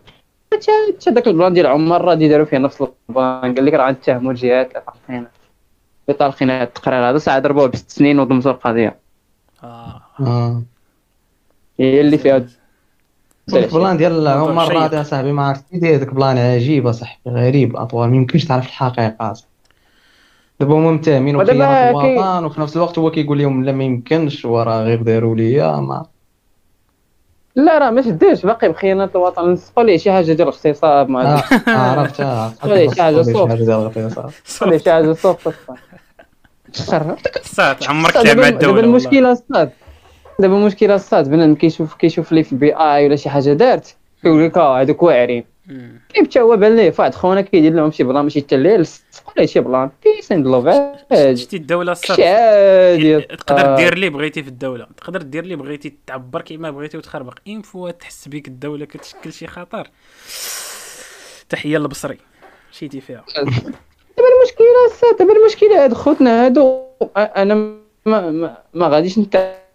[0.53, 3.55] حتى حتى داك ال plan ديال عمر راه داروا فيه نفس ال plan.
[3.55, 5.27] قال لك راه غنتهموا الجهات اللي طالقين.
[6.07, 7.17] اللي طالقين هاد التقرير هذا.
[7.17, 8.95] ساعة ضربوه بست سنين وضمتوا القضية.
[9.63, 10.01] آه.
[10.19, 10.63] آه.
[11.79, 12.45] هي اللي فيها
[13.53, 14.73] ال plan ديال موضوع عمر شيق.
[14.81, 18.65] راضي صاحبي ما عرفت كي داير داك plan عجيب صاحبي غريب الاطوار ما يمكنش تعرف
[18.65, 19.33] الحقيقة
[20.59, 24.83] دابا هما متهمين وخيانة الوطن وفي نفس الوقت هو كيقول لهم لا ما يمكنش وراه
[24.83, 26.05] غير داروا ليا ما.
[27.55, 31.43] لا راه ما شدوش باقي بخيانة الوطن نسقوا ليه شي حاجة ديال الاغتصاب مع آه،
[31.67, 33.33] عرفت عرفت ولا شي حاجة شي.
[33.47, 35.37] حاجة ديال الاغتصاب نسقوا ليه شي حاجة خرب
[37.43, 38.79] صات عمرك مع دابا.
[38.79, 39.69] المشكلة الصاد
[40.39, 44.45] دابا المشكلة الصاد بنادم كيشوف كيشوف لي في البي آي ولا شي حاجة دارت كيقول
[44.45, 45.43] لك آه هذوك واعرين.
[45.67, 46.01] مم.
[46.15, 49.45] حتى هو بان ليه؟ فواحد خونا كيدير لهم شي بلان ماشي حتى ليه لصقوا ليه
[49.45, 49.89] شي بلان.
[50.03, 52.17] بيس اند لوف عادي شتي الدولة الصاد.
[52.17, 53.21] شي عادي.
[53.21, 53.75] تقدر آه.
[53.75, 54.87] دير اللي بغيتي في الدولة.
[54.97, 57.33] تقدر دير اللي بغيتي تعبر كيما بغيتي وتخربق.
[57.47, 59.89] une fois تحس بك الدولة كتشكل شي خطر.
[61.49, 62.17] تحية للبصري
[62.71, 63.25] مشيتي فيها.
[63.35, 66.81] دابا المشكلة الصاط دابا المشكلة هاد خوتنا هادو
[67.17, 67.55] أنا
[68.05, 69.66] ما ما, ما غاديش نتهم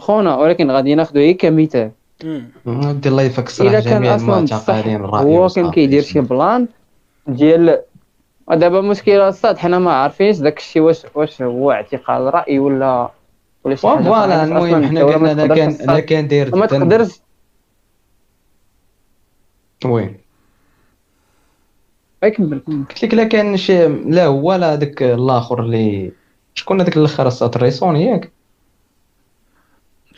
[0.00, 1.90] خونا ولكن غادي ناخذو هي كمثال.
[2.66, 4.14] ودي الله يفك الصراحه جميع
[4.96, 5.70] الرأي هو كان.
[5.70, 6.68] كيدير شي plan
[7.26, 7.82] ديال
[8.50, 13.10] دابا المشكل الصاط حنا ما عارفينش داك الشيء واش واش هو اعتقاد رأي ولا
[13.64, 14.44] ولا شي حاجة فوالا.
[14.44, 16.66] المهم حنا قلنا تقدرش كان تصاد- كان داير ما.
[16.66, 17.20] تقدرش
[19.84, 20.16] وين
[22.22, 26.12] كمل قلت لك لا كان شي لا هو لا هذاك الآخر اللي
[26.54, 28.32] شكون هذاك الآخر الساط الريسوني ياك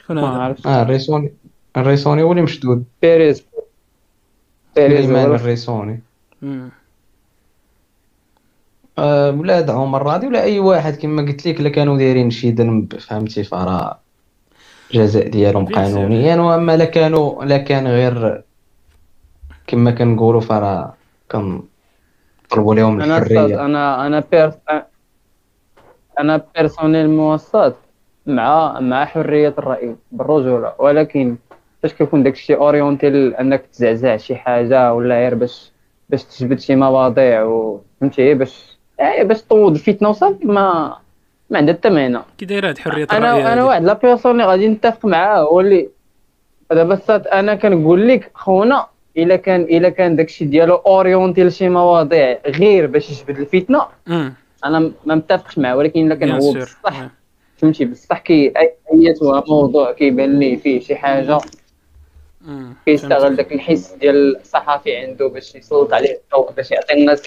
[0.09, 1.33] شكون ما هذا عرفتش آه الريسوني
[1.77, 2.85] الريسوني هو اللي مشدود.
[3.03, 3.45] بيريز.
[4.77, 6.01] بيريز هو- الريسوني.
[8.99, 12.95] آه ولاد عمر راضي ولا أي واحد كما قلت لك إلا كانوا دايرين شي ذنب
[12.99, 13.99] فهمتي؟ فراه
[14.91, 15.75] الجزاء ديالهم sûr.
[15.75, 18.43] قانونيا وأما لا كانوا لا كان غير
[19.67, 20.95] كما كنقولوا فراه
[21.33, 23.65] كنطلبوا لهم الحرية.
[23.65, 24.53] أنا أنا per-
[26.21, 27.75] أنا personnellement صاط
[28.29, 31.37] مع مع حرية الرأي بالرجولة ولكن
[31.83, 33.09] فاش كيكون داكشي orienté
[33.41, 35.71] أنك تزعزع شي حاجة ولا غير باش
[36.11, 40.97] باش تجبد شي مواضيع و فهمتي باش يعني باش تطود الفتنة وصافي ما
[41.51, 44.45] ما عندها حتى معنى كي دايرة هاد حرية الرأي أنا أنا؟ واحد la personne اللي
[44.45, 45.89] غادي نتفق معاه هو اللي
[46.71, 52.87] دابا أنا كنقول لك خونا إلا كان إلا كان داكشي ديالو orienté لشي مواضيع غير
[52.87, 53.83] باش يجبد الفتنة.
[54.65, 56.53] أنا ما متفقش معاه ولكن إلا كان هو.
[56.53, 57.18] بصح.
[57.59, 58.53] فهمتي بصح كي
[58.93, 61.39] ايتها موضوع كيبان لي فيه شي حاجة.
[62.87, 63.37] كيستغل.
[63.37, 67.23] داك الحس ديال الصحفي عنده باش يسلط عليه الضوء باش يعطي الناس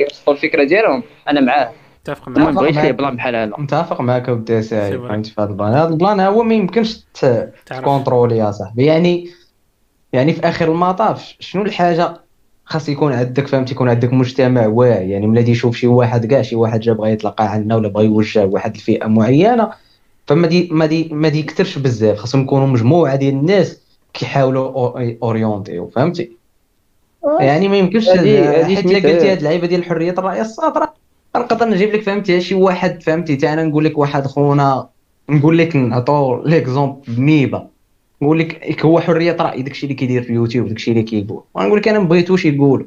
[0.00, 2.54] يوصفوا الفكرة ديالهم أنا معاه متفق ما معك معاك.
[2.54, 4.98] بغيتش ليه plan بحال هذا متفق معك ودي فري.
[4.98, 7.04] فهمتي في هذا ال plan هذا ال plan هو ما يمكنش.
[7.66, 9.30] ت contrôler يا صاحبي يعني
[10.12, 12.20] يعني في آخر المطاف شنو الحاجة
[12.66, 15.10] خاص يكون عندك فهمتي يكون عندك مجتمع واعي.
[15.10, 18.46] يعني ملي يشوف شي واحد كاع شي واحد جا بغى يتلقى عندنا ولا بغى يوجه
[18.46, 19.70] واحد الفئه معينة
[20.26, 22.16] فما دي ما دي ما دي يكثرش بزاف.
[22.18, 23.80] خاصهم يكونوا مجموعة ديال الناس
[24.14, 24.92] كيحاولوا
[25.22, 26.30] اورينتيو فهمتي؟
[27.40, 28.18] يعني ما يمكنش حيت
[28.86, 30.94] إلا قلتي هاد اللعيبة ديال حريه الراي الصادره
[31.36, 34.88] نقدر نجيب لك فهمتي؟ شي واحد فهمتي؟ تا أنا نقول لك واحد خونا
[35.30, 37.75] نقول لك نعطو l'exemple بنيبه
[38.22, 41.42] نقول لك هو حرية راي داكشي اللي كيدير في اليوتيوب داكشي اللي كيقول.
[41.54, 42.86] ونقول لك أنا ما بغيتوش يقول؟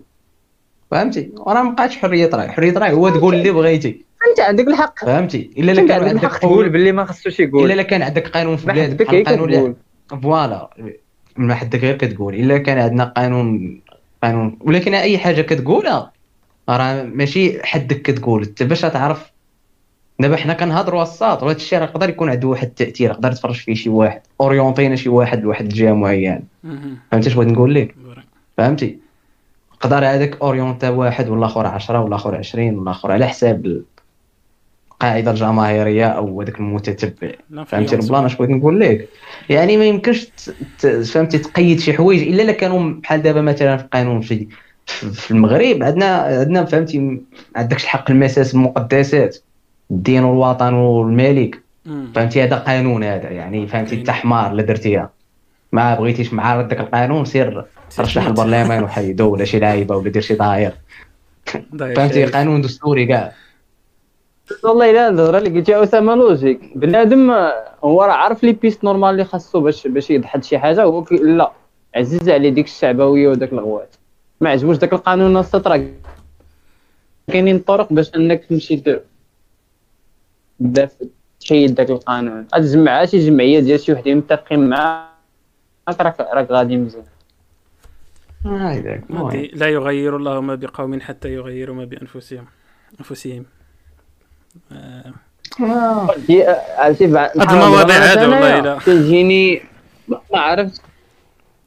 [0.91, 5.05] فهمتي؟ وراه ما بقاتش حرية راي حرية راي هو تقول اللي بغيتي انت عندك الحق.
[5.05, 6.39] فهمتي؟ إلا لا كان عندك عندك الحق.
[6.39, 9.75] تقول باللي ما خصوش إلا يقول لا كان عندك قانون في بلادك بحال القانون
[10.21, 10.69] فوالا.
[11.37, 12.35] ما حدك غير كتقول.
[12.35, 13.81] إلا كان عندنا قانون
[14.23, 16.11] قانون ولكن أي حاجة كتقولها
[16.69, 18.43] راه ماشي حدك كتقول.
[18.43, 19.31] انت باش تعرف
[20.19, 23.73] دابا حنا كنهضروا الساط وهذا الشيء راه يقدر يكون عنده واحد التأثير يقدر يتفرج فيه
[23.73, 26.41] شي واحد أورينتينا شي واحد لواحد الجهة معينة.
[26.63, 26.97] مم.
[27.11, 27.95] فهمتي اش بغيت نقول لك.
[28.57, 28.97] فهمتي؟
[29.73, 33.81] يقدر هذاك أورينتا واحد ولا اخر 10 ولا اخر 20 ولا اخر على حساب
[34.91, 37.31] القاعدة الجماهيرية أو هذاك المتتبع.
[37.65, 37.95] فهمتي.
[37.95, 39.09] البلان اش بغيت نقول لك؟
[39.49, 40.27] يعني ما يمكنش
[41.13, 46.15] فهمتي تقيد شي حوايج إلا الا كانوا بحال دابا مثلا في القانون في المغرب عندنا
[46.15, 47.19] عندنا فهمتي ما
[47.55, 49.37] عندكش الحق المساس المقدسات.
[49.91, 51.61] الدين والوطن والملك.
[52.15, 55.09] فهمتي؟ هذا قانون هذا يعني فهمتي؟ انت حمار لا درتيها.
[55.71, 57.65] ما بغيتيش معارض داك القانون سير
[57.97, 58.39] ترشح تموت.
[58.39, 60.71] البرلمان وحيدو ولا شي لعيبة ولا دير شي ضايع
[61.95, 62.25] فهمتي.
[62.25, 63.31] قانون دستوري كاع.
[64.63, 67.31] والله الا الهضره اللي قلتيها أسامة logique بنادم
[67.83, 71.15] هو راه عارف les pistes normales اللي خاصو باش باش يضحد شي حاجة هو كي-
[71.15, 71.51] لا.
[71.95, 73.95] عزيز عليه ديك الشعبوية وداك الغوات.
[74.41, 75.85] ما عجبوش داك القانون السطر.
[77.27, 78.75] كاينين الطرق باش أنك تمشي
[80.59, 81.05] تدافع
[81.39, 82.47] تحيد داك القانون.
[82.47, 85.09] تجمع شي جمعية ديال شي وحدين متفقين معاك
[85.89, 87.03] راك راك غادي مزيان.
[88.45, 92.45] هادي لا يغير الله ما بقوم حتى يغيروا ما بانفسهم
[92.99, 93.45] أنفسهم.
[94.71, 95.13] آه.
[95.59, 98.79] بعد هاد المواضيع هادو والله.
[98.79, 99.61] كتجيني
[100.07, 100.81] ما عرفت.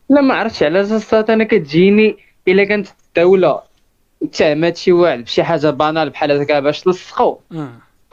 [0.09, 2.17] لا ما عرفتش علاش الصات أنا كتجيني
[2.49, 3.63] إلا كانت الدولة
[4.33, 7.39] تهمت شي واحد بشي حاجة بانال بحال هكا باش تلصقو.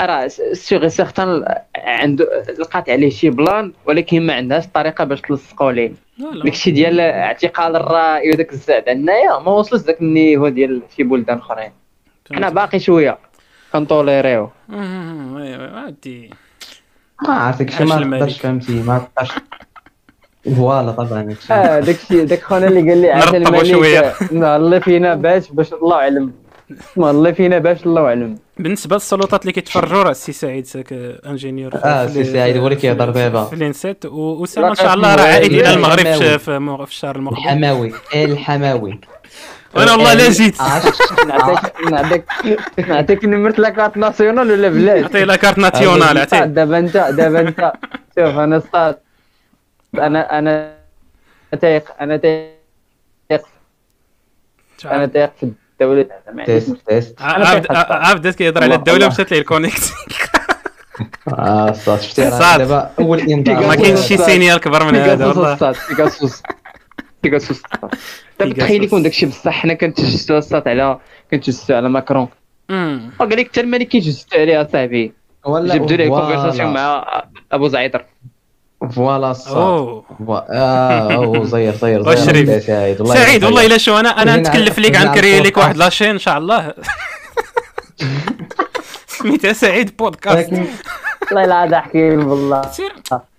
[0.02, 1.46] راه سيغ سيغتان
[1.76, 5.92] عنده لقات عليه شي بلان ولكن ما عندهاش طريقة باش تلصقو ليه
[6.44, 11.72] داكشي ديال اعتقال الرأي وداك الزعد عندنايا ما وصلش داك النيفو ديال شي بلدان أخرين.
[12.34, 13.18] حنا باقي شوية.
[13.74, 15.38] كنطوليريو مم.
[15.38, 16.30] ايوا عادي.
[17.28, 18.18] ما عرفتك شي عاش ما.
[18.20, 19.32] تقدرش فهمتي ما تقدرش
[20.56, 21.36] فوالا طبعا.
[21.52, 23.36] آه داكشي داك خونا اللي قال لي عاد.
[23.36, 24.16] الملك.
[24.32, 26.34] الله فينا باش باش الله اعلم
[26.98, 28.38] الله فينا باش الله أعلم.
[28.58, 30.94] بالنسبة للسلطات اللي كيتفرجوا راه السي سعيد ساك
[31.26, 33.46] ingénieur آه، السي سعيد هو اللي كيهضر دابا.
[33.46, 36.00] في الانسات واسامه إن شاء الله راه عائد إلى المغرب.
[36.06, 37.38] في- في مو- في الشهر المقبل.
[37.38, 37.94] إلحماوي.
[38.16, 39.00] إلحماوي.
[39.76, 40.62] وأنا والله لا جيت
[41.28, 42.26] نعطيك نعطيك
[42.88, 47.40] نعطيك نمرة la carte nationale ولا بلاد؟ عطيه la carte nationale عطيه دابا انت دابا
[47.40, 47.74] أنت.
[48.20, 48.98] شوف أنا صاط
[49.96, 50.74] أنا أنا
[51.62, 52.52] تايق أنا تايق
[54.86, 55.52] أنا تايق في
[55.82, 59.08] الدولة زعما test test عبد كنحط- عبد بدات كيهضر على الدولة.
[59.08, 59.94] مشات ليه ال connect
[61.28, 62.30] آه صاط شفتي.
[62.58, 64.18] دابا أول انذار ما كاينش شي.
[64.18, 66.44] signal كبر من هذا والله بيغاسوس
[67.24, 67.92] بيغاسوس الصاط
[68.40, 68.54] دابا.
[68.54, 71.00] تخيل يكون داكشي بصح حنا كنتجسسوا الصاط على
[71.32, 72.28] كنتجسسوا على ماكرون
[72.70, 73.12] أمم.
[73.20, 75.14] وقال لك حتى الملك كيجسسوا عليه أصاحبي
[75.46, 76.10] ولا جبدوا ليه.
[76.10, 77.06] conversation مع
[77.52, 78.06] أبو زعيطر
[78.88, 81.46] voilà أوه.
[81.46, 83.66] زير واش زير شريف؟ يا سعيد والله سعيد والله.
[83.66, 85.78] الا شو أنا أنا نتكلف ليك هنا غنكري لك واحد.
[85.78, 86.74] la chaîne إن شاء الله.
[89.08, 90.54] سميتها سعيد بودكاست.
[91.32, 92.62] والله لا ضحكي بالله.
[92.72, 92.94] سير.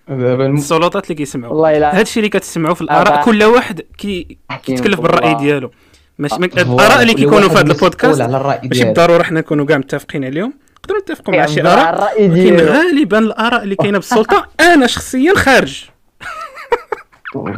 [0.08, 1.52] دابا السلطات اللي كيسمعوا.
[1.52, 3.24] والله لا هادشي اللي كتسمعوا في الآراء.
[3.24, 5.38] كل واحد كيتكلف بالرأي بالله.
[5.38, 5.70] ديالو.
[6.18, 10.52] ماشي الآراء اللي كيكونوا في هذا البودكاست ماشي بالضرورة حنا نكونوا كاع متفقين عليهم.
[10.84, 15.34] نقدروا نتفقوا مع شي كيعبر على اراء ولكن غالبا الآراء اللي كاينة بالسلطة أنا شخصيا
[15.34, 15.84] خارج.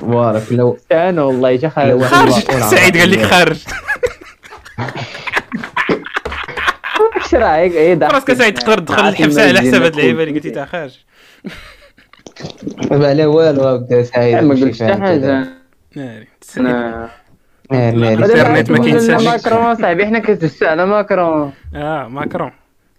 [0.01, 2.03] voilà كل أنا والله جا خارج.
[2.03, 3.59] خارج سعيد قال لك خارج.
[7.17, 10.65] اش رايك ضحك راسك سعيد تقدر تدخل الحبسة على حساب هاد اللعيبة اللي قلتي تاع
[10.65, 10.99] خارج.
[12.91, 14.45] دابا على والو بدا سعيد.
[14.45, 15.47] ما قلتش حتى حاجة.
[15.97, 18.15] ناري أنا- آه، ناري.
[18.15, 19.23] الإنترنت ما كينساش.
[19.23, 21.53] ماكرون صاحبي حنا كنتجسسوا على ماكرون.
[21.75, 22.53] آه ماكرون.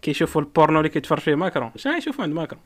[0.03, 1.71] كيشوفوا البورنو اللي كيتفرج فيه ماكرون.
[1.75, 2.61] شنو يشوفوا عند ماكرون؟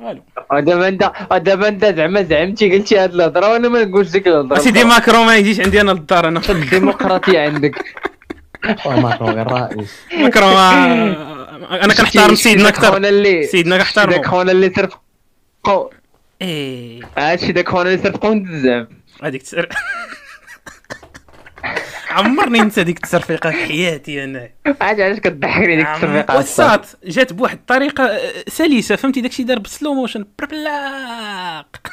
[0.00, 0.22] والو.
[0.52, 4.56] ودابا انت ودابا انت زعما زعمتي قلتي هاد الهضرة وأنا ما نقولش ديك الهضرة.
[4.58, 6.40] أسيدي ماكرون ما يجيش عندي أنا للدار أنا.
[6.50, 7.84] الديمقراطيه عندك.
[8.86, 13.02] ماكرون غير رئيس ماكرون ما- أنا كنحترم سيدنا أكثر.
[13.44, 15.88] سيدنا داك كنحترمو خونا اللي ترفقوا
[16.42, 17.00] إيه.
[17.18, 18.86] هادشي داك خونا اللي انت زعما
[19.22, 19.42] هذيك
[22.10, 24.50] عمرني ننسى ديك الترفيقة في حياتي أنا.
[24.80, 29.65] عاد علاش كضحكني ديك الترفيقة؟ وصات جات بواحد الطريقة آه، سلسة فهمتي؟ داكشي دار ب
[29.65, 30.24] slow motion.
[30.38, 31.76] بربلاق.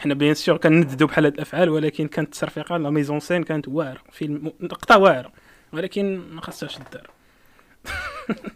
[0.00, 3.68] حنا bien sûr كننددو بحال هاد الأفعال ولكن كانت الترفيقة la mise en scène كانت
[3.68, 4.00] واعرة.
[4.12, 5.32] فيلم نقطة واعرة.
[5.72, 7.10] ولكن ما خاصهاش الدار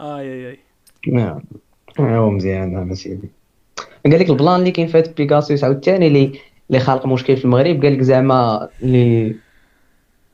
[0.00, 0.58] آي آي آي.
[1.08, 1.40] نعم.
[2.00, 3.28] هو مزيان نعم سيدي
[4.06, 6.38] قال لك ال plan اللي كاين في هاد بيغاسوس عاوتاني اللي
[6.72, 9.36] اللي خالق مشكل في المغرب قال لك زعما اللي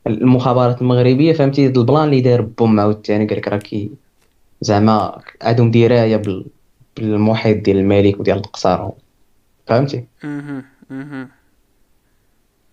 [0.07, 3.91] المخابرات المغربية فهمتي؟ ال plan اللي دار boom عاوتاني قال لك راه كي
[4.61, 6.47] زعما عندهم دراية بال
[6.97, 8.89] بالمحيط ديال الملك وديال القصر
[9.67, 10.05] فهمتي.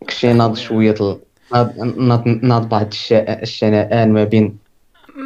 [0.07, 0.95] كشي ناض شوية
[1.53, 4.57] ناض ناض ناض بعض الشنآن ما بين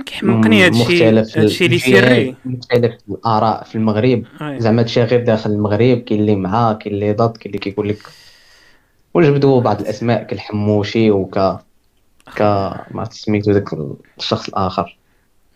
[0.06, 2.36] كيحمقني هادشي مختلف هادشي اللي سري.
[2.46, 4.24] مختلف الآراء في المغرب.
[4.42, 7.98] زعما هادشي غير داخل المغرب كاين اللي معاه كاين اللي ضد كاين اللي كيقول لك
[9.14, 11.40] وجبدوا بعض الأسماء كالحموشي وك
[12.36, 12.42] ك
[12.92, 13.70] ما سميتو داك
[14.18, 14.98] الشخص الآخر.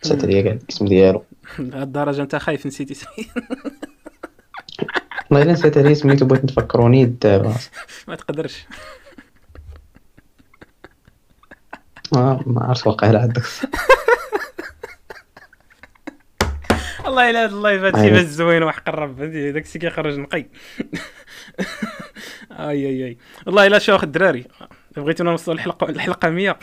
[0.04, 1.22] نسيت عليا كاع الاسم ديالو.
[1.58, 3.06] لهاد الدرجه أنت خايف نسيتي
[5.30, 7.54] والله إلا نسيت عليه سميتو بغيت نفكروني دابا.
[8.08, 8.66] ما تقدرش.
[12.16, 13.42] آه، ما عرفت واقع عندك
[17.04, 18.22] والله الا هاد اللايف هادشي أيوة.
[18.22, 20.46] زوين وحق الرب هادي- داكشي كيخرج نقي.
[22.52, 23.18] اي اي أي.
[23.46, 24.44] والله الا شوخ الدراري.
[24.96, 26.58] بغيتونا نوصلوا الحلقة الحلقة 100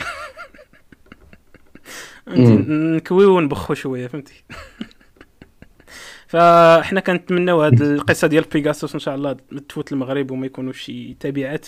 [2.96, 4.44] نكويو ونبخو شوية فهمتي؟
[6.32, 9.36] فاحنا كنتمناو هاد القصة ديال بيغاسوس إن شاء الله
[9.68, 11.66] تفوت المغرب وما يكونوش شي تبعات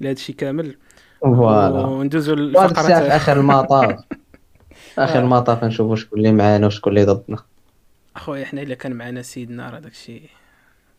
[0.00, 0.76] لهذا الشيء كامل.
[1.20, 1.86] voilà.
[1.86, 4.00] وندوزو الساعة في آخر المطاف.
[4.98, 7.38] آخر المطاف نشوفوا شكون اللي معانا وشكون اللي ضدنا.
[8.16, 10.22] أخويا حنا إلا كان معنا سيدنا راه داكشي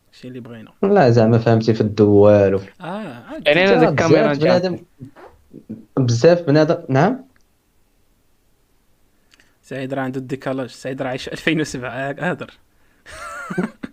[0.06, 0.70] داكشي اللي بغينا.
[0.82, 4.78] لا زعما فهمتي في الدوال وفي آه يعني أنا ديك الكاميرا بنادم
[5.96, 7.24] بزاف بنادم نعم؟
[9.62, 10.68] سعيد راه عنده الديكالاج.
[10.70, 12.58] سعيد راه عايش 2007 هادر.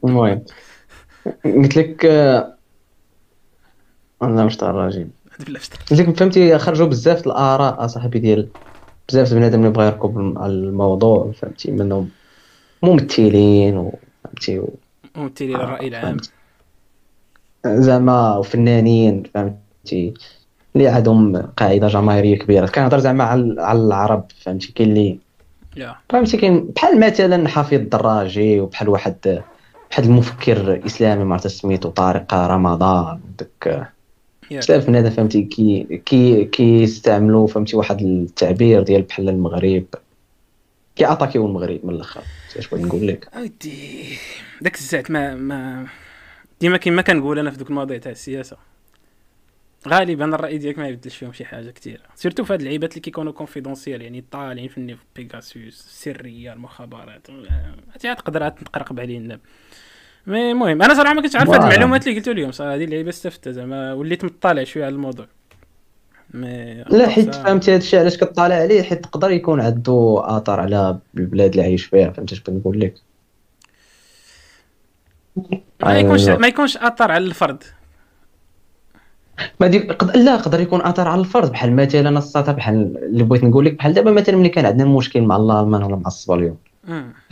[0.05, 0.45] المهم.
[1.45, 2.55] قلت لك آه،
[4.21, 5.07] أنا مش تاع الراجل
[5.39, 5.49] قلت
[5.93, 8.47] لك فهمتي خرجوا بزاف الآراء أصاحبي ديال
[9.09, 12.09] بزاف بنادم اللي بغا يركب الموضوع فهمتي منهم
[12.85, 14.73] ممثلين وفهمتي و-
[15.17, 16.17] ومثلي الراي العام
[17.65, 20.13] زعما وفنانين فهمتي.
[20.75, 22.65] اللي عندهم قاعدة جماهيرية كبيرة.
[22.67, 24.71] كنهضر زعما على العرب فهمتي.
[24.71, 25.19] كاين اللي
[26.09, 29.41] فهمتي كاين بحال مثلا حفيظ الدراجي وبحال واحد
[29.91, 33.89] بحال المفكر إسلامي ما عرفت سميتو طارق رمضان وداك
[34.51, 34.59] يا.
[34.59, 35.41] بزاف بنادم فهمتي.
[35.41, 39.85] كي كي كيستعملوا فهمتي واحد التعبير ديال بحال المغرب.
[40.95, 42.21] كيعطاكيو المغرب من الأخر.
[42.57, 44.17] اش بغيت نقول لك؟ أودي.
[44.61, 45.87] داك الزعت ما ما
[46.61, 48.57] ديما كيما كنقول أنا في دوك المواضيع تاع السياسة.
[49.87, 53.31] غالبا الرأي ديالك ما يبدلش فيهم شي حاجة كثيره سيرتو في هاد اللعيبات اللي كيكونوا
[53.31, 59.39] confidentiels يعني طالعين في النيف بيغاسوس السرية المخابرات هادي تقدر تقرقب عليه الناب
[60.27, 61.61] mais المهم أنا صراحة ما كنتش عارف هاد.
[61.61, 65.27] المعلومات اللي قلتو اليوم صراحة هذه اللعيبه استفدت زعما وليت مطالع شوية على الموضوع.
[66.89, 71.49] لا حيت فهمتي هذا الشيء علاش كطالع عليه؟ حيت تقدر يكون عنده اثر على البلاد
[71.49, 72.93] اللي عايش فيها فهمتي اش بغيت نقول لك؟
[75.83, 76.39] ما يكونش أيوة.
[76.39, 77.63] ما يكونش اثر على الفرد.
[79.59, 80.17] ما دي قد...
[80.17, 83.93] لا يقدر يكون اثر على الفرد بحال مثلا الساطا بحال اللي بغيت نقول لك بحال
[83.93, 86.57] دابا مثلا ملي كان عندنا المشكل مع الالمان ولا مع الصباليون.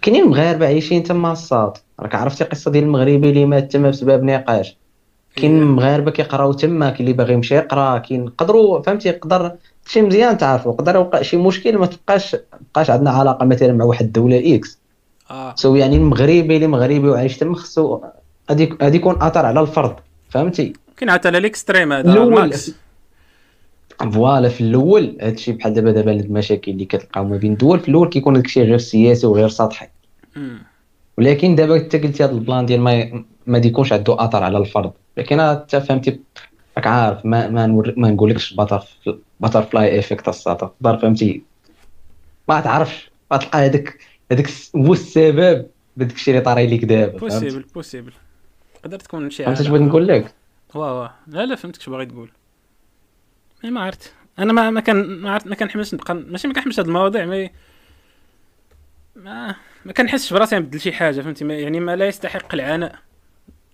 [0.02, 1.74] كاينين مغاربة عايشين تما الصاد.
[2.00, 4.78] راك عرفتي القصة ديال المغربي اللي مات تما بسبب نقاش.
[5.36, 5.64] كاين إيه.
[5.64, 9.52] مغاربة كيقراو تما كاين اللي باغي يمشي يقرا كاين قدروا فهمتي يقدر
[9.88, 14.06] شي مزيان تعرفوا يقدر يوقع شي مشكل ما تبقاش تبقاش عندنا علاقة مثلا مع واحد
[14.06, 14.80] الدولة X
[15.32, 18.00] آه so يعني المغربي اللي مغربي وعايش تما خصو
[18.52, 19.96] غادي يكون أثر على الفرد
[20.30, 22.34] فهمتي كاين عاوتاني ال extrême هذا الأول.
[22.34, 22.72] ماكس
[24.14, 28.10] voilà في الأول هادشي بحال دابا دابا المشاكل اللي كتلقاو ما بين الدول في الأول
[28.10, 29.88] كيكون داكشي غير سياسي وغير سطحي.
[31.18, 35.40] ولكن دابا انت قلتي هذا البلان ديال ما ما يكونش عنده أثر على الفرد لكن
[35.40, 36.20] انت فهمتي
[36.78, 37.94] راك عارف ما ما, نور...
[37.98, 38.54] ما نقولكش
[39.40, 41.44] باتر فلاي افكت الساطا تقدر فهمتي؟
[42.50, 43.12] ما تعرفش.
[43.34, 43.98] غتلقى هذاك
[44.32, 48.14] هذاك هو السبب بداك الشيء اللي طاري ليك دابا بوسيبل بوسيبل
[48.84, 49.80] تقدر تكون شي فهمت اش علاقة.
[49.80, 50.34] بغيت نقول لك؟
[50.76, 52.32] واه واه لا لا فهمتك اش باغي تقول.
[53.64, 54.14] مي ما عرفت.
[54.40, 57.52] أنا ما ما كان ما عرفت ما كنحملش نبقى ماشي ما كنحملش هاد المواضيع مي
[59.16, 59.56] ما
[59.86, 62.96] ما كنحسش براسي نبدل شي حاجة فهمتي؟ يعني ما لا يستحق العناء.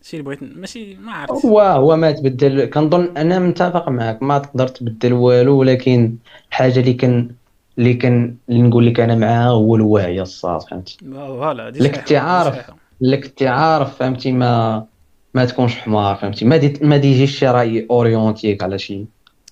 [0.03, 1.45] شي اللي بغيت ماشي ما عرفت.
[1.45, 6.15] هو هو ما تبدل كنظن أنا متفق معك ما تقدر تبدل والو ولكن
[6.49, 7.29] الحاجة اللي كان
[7.77, 12.71] اللي كان اللي نقول لك أنا معاها هو الوعي الصاد فهمتي؟ فوالا لك انت عارف.
[13.01, 14.85] لك انت عارف فهمتي ما
[15.33, 19.05] ما تكونش حمار فهمتي؟ ما دي ما ديجيش شي رأي أورينتيك على شي.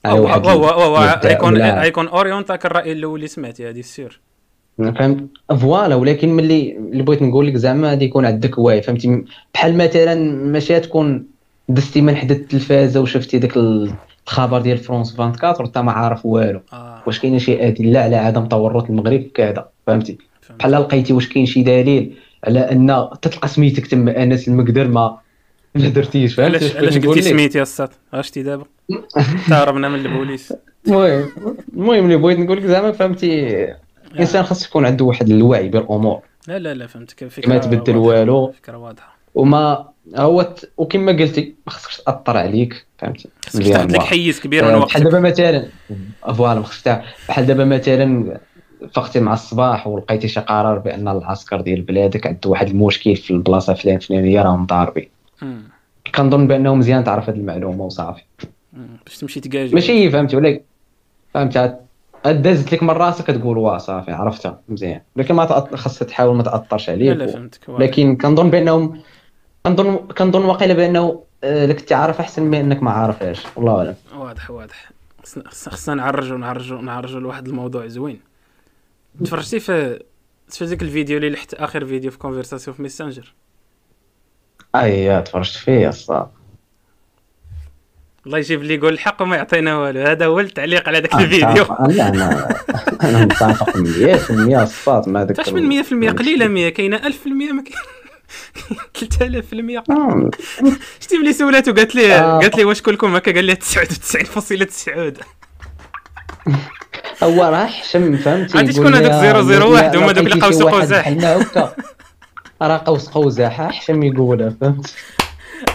[0.06, 4.22] هو هو هو غيكون غيكون اورينتاك الرأي الأول اللي سمعتي هادي سير.
[4.78, 9.24] فهمت؟ voilà ولكن ملي اللي بغيت نقول لك زعما غادي يكون عندك وعي فهمتي؟
[9.54, 10.16] بحال مثلا
[10.46, 11.26] ماشي تكون
[11.70, 13.54] دزتي من حدا التلفازه وشفتي داك
[14.28, 16.60] الخبر ديال فرونس 24 وانت ما عارف والو.
[16.74, 17.04] آه.
[17.08, 20.60] واش كاينة شي أدلة على عدم تورط المغرب كذا فهمتي؟ فهمت.
[20.60, 25.18] بحال لقيتي واش كاين شي دليل على أن تتلقى سميتك تما أنس المقدر ما
[25.76, 28.66] ما درتيش فهمتي؟ علاش علاش قلتي؟ سميتي يا الساط عرفتي دابا؟
[29.50, 30.54] تهربنا من البوليس.
[30.88, 31.30] المهم
[31.74, 33.68] المهم اللي بغيت نقول لك زعما فهمتي؟
[34.14, 36.22] الانسان خاص يكون عنده واحد الوعي بالأمور.
[36.48, 37.28] لا لا لا فهمتك.
[37.28, 37.96] فكرة ما تبدل.
[37.98, 38.52] والو.
[38.52, 39.18] فكرة واضحة.
[39.36, 39.86] وما
[40.16, 44.86] هو وكما قلتي ما خصكش تأثر عليك فهمتي خصك تاخذ لك حيز كبير من آه،
[44.86, 45.66] بحال وقتك دابا مثلا
[46.38, 48.38] فوالا تاع- بحال دابا مثلا
[48.94, 53.74] فقتي مع الصباح ولقيتي شي قرار بأن العسكر ديال بلادك عنده واحد المشكل في البلاصة
[53.74, 55.10] فلان فلانيه راهم ضاربين.
[56.16, 58.22] كنظن بأنه مزيان تعرف هذه المعلومة وصافي.
[59.06, 60.60] باش تمشي تكاجي ماشي فهمتي؟ ولا
[61.34, 61.80] فهمت
[62.32, 66.44] دازت لك من راسك كتقول واه صافي عرفتها مزيان ولكن ما تأط- خاصك تحاول ما
[66.44, 67.18] تاثرش لا عليك.
[67.18, 67.70] لا فهمتك.
[67.70, 69.02] لكن كنظن بانهم
[69.66, 73.44] كنظن كنظن واقيلا بأنه آه، لك تعرف أحسن من أنك ما عارفهاش.
[73.56, 73.96] والله أعلم.
[74.18, 74.92] واضح واضح.
[75.24, 78.20] خصنا- نعرجوا نعرجوا نعرجوا لواحد الموضوع زوين.
[79.26, 80.00] تفرجتي في
[80.50, 83.34] في ديك الفيديو اللي لحت آخر فيديو في conversation في Messenger
[84.76, 86.28] اي تفرجت فيه الصاد
[88.28, 90.02] الله يجيب لي يقول الحق وما يعطينا والو.
[90.02, 91.66] هذا هو التعليق على ذاك آه، الفيديو.
[91.90, 92.56] لا أنا
[93.04, 97.02] أنا متفق 100% الصاد مع تعرف من 100% قليلة 100 كاينة 1000%
[97.54, 97.78] ما كاين.
[99.80, 100.30] 3000% آه،
[101.00, 102.40] شتي ملي سولاتو قالت لي آه.
[102.40, 105.24] قالت لي واش كلكم هكا؟ قال لي 99.9
[107.24, 110.76] هو راه حشم فهمتي؟ شكون لي هذوك آه، 001 لا- هما دوك اللي واحد.
[110.80, 111.08] قوزاح.
[112.62, 114.94] راه قوس قزح حشم يقولها فهمت؟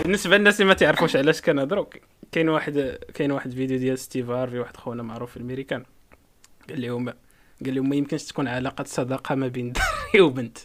[0.03, 1.84] بالنسبة للناس اللي ما تعرفوش علاش كنهضروا
[2.33, 5.85] كاين واحد كاين واحد فيديو ديال ستيف هارفي واحد خونا معروف في الأمريكان.
[6.68, 7.09] قال لهم
[7.64, 10.59] قال لهم ما يمكنش تكون علاقة صداقة ما بين دري وبنت.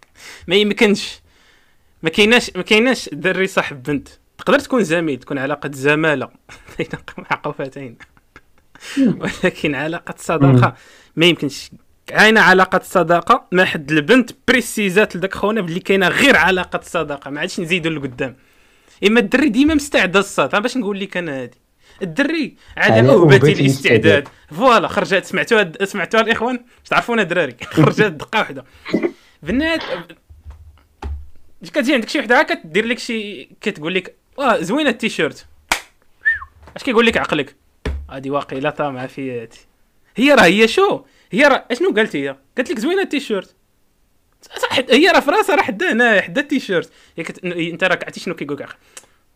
[0.48, 1.20] ما يمكنش.
[2.02, 4.08] ما كايناش ما كايناش دري صاحب بنت.
[4.38, 6.28] تقدر تكون زميل تكون علاقة زمالة.
[6.78, 7.96] بين معقوفتين
[9.20, 10.76] ولكن علاقة صداقة
[11.16, 11.70] ما يمكنش.
[12.06, 17.30] كاينة علاقة صداقة ما حد البنت بريسيزات لذاك خونا بلي كاينة غير علاقة صداقة.
[17.30, 18.36] ما عادش نزيدوا لقدام.
[19.06, 21.58] إما الدري ديما مستعد الصاد باش نقول لك أنا هادي.
[22.02, 28.64] الدري على أوبة الاستعداد فوالا خرجت سمعتوها سمعتوها الإخوان؟ باش تعرفونا دراري خرجت دقة واحدة.
[29.42, 29.80] بنات
[31.64, 35.46] كتجي عندك شي وحدة هكا كدير لك شي كتقول لك آه زوينة التيشيرت.
[36.76, 37.56] اش كيقول لك عقلك؟
[38.10, 39.48] هادي واقيلا طامعه في
[40.16, 43.54] هي راه هي شو؟ هي راه أشنو قالت هي؟ قالت لك زوينة التيشيرت.
[44.90, 46.90] هي راه في راسها راه حدا هنا حدا التيشيرت.
[47.16, 47.44] هي كت...
[47.44, 48.68] انت راك عرفتي شنو كيقول لك؟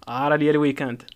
[0.08, 1.02] آه راه ليا الويكاند.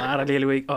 [0.00, 0.70] آه راه ليا الويك.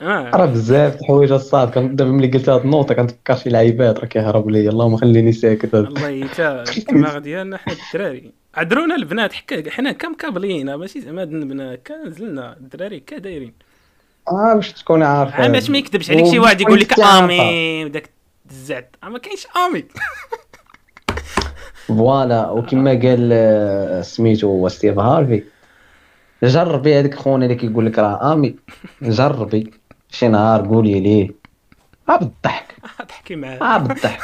[0.00, 0.30] آه.
[0.34, 3.98] راه بزاف د الحوايج الصاد كان دابا ملي قلت هاد النوطه كنتفكر شي لعيبات.
[3.98, 4.70] راه كيهربوا ليا.
[4.70, 5.74] اللهم خليني ساكت.
[5.74, 8.32] الله تا الدماغ ديالنا حنا الدراري.
[8.54, 11.82] عذرونا البنات حكا حنا كم كابلين ماشي زعما هاد البنات.
[11.82, 13.65] كان نزلنا الدراري كا دايرين
[14.28, 17.00] آه باش تكون عارف عا باش ما يكذبش عليك شي واحد يقول لك.
[17.00, 18.10] آمي وداك
[18.50, 19.84] الزعت آه، ما كاينش آمي.
[21.86, 25.42] فوالا وكما قال آه، سميتو هو ستيف هارفي.
[26.42, 28.56] جربي هذاك خونا اللي كيقول لك راه آمي.
[29.02, 29.70] جربي.
[30.10, 31.30] شي نهار قولي ليه
[32.08, 32.74] آه بالضحك.
[33.08, 33.74] تحكي معاه.
[33.74, 34.20] آه بالضحك.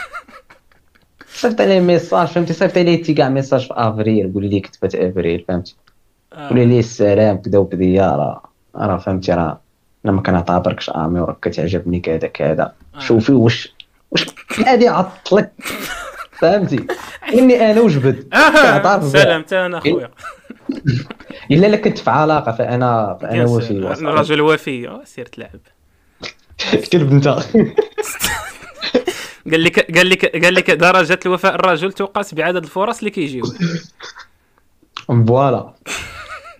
[1.28, 4.32] صيفط ليه ميساج فهمتي؟ صيفط ليه تي كاع ميساج في أفريل.
[4.34, 5.76] قولي لي كتبت أفريل فهمتي؟
[6.48, 6.66] قولي آه.
[6.66, 8.42] ليه السلام كذا وبديا راه.
[8.76, 9.60] راه فهمتي؟ راه.
[10.04, 12.72] أنا ما كنعتبركش آمي وراك كتعجبني كذا كذا.
[12.94, 12.98] آه.
[12.98, 13.74] شوفي واش
[14.10, 14.26] واش
[14.66, 15.52] هادي عطلك
[16.32, 16.86] فهمتي؟
[17.38, 19.00] إني أنا وجبد آه.
[19.08, 20.10] سلام تا أنا خويا
[21.50, 24.10] إلا لا كنت في علاقة فانا فأنا وفي أنا.
[24.10, 25.00] راجل وفي.
[25.04, 25.60] سير تلعب
[26.92, 27.28] كلب أنت.
[29.50, 33.44] قال لك قال لك قال لك درجة الوفاء الرجل تقاس بعدد الفرص اللي كيجيو
[35.06, 35.74] فوالا.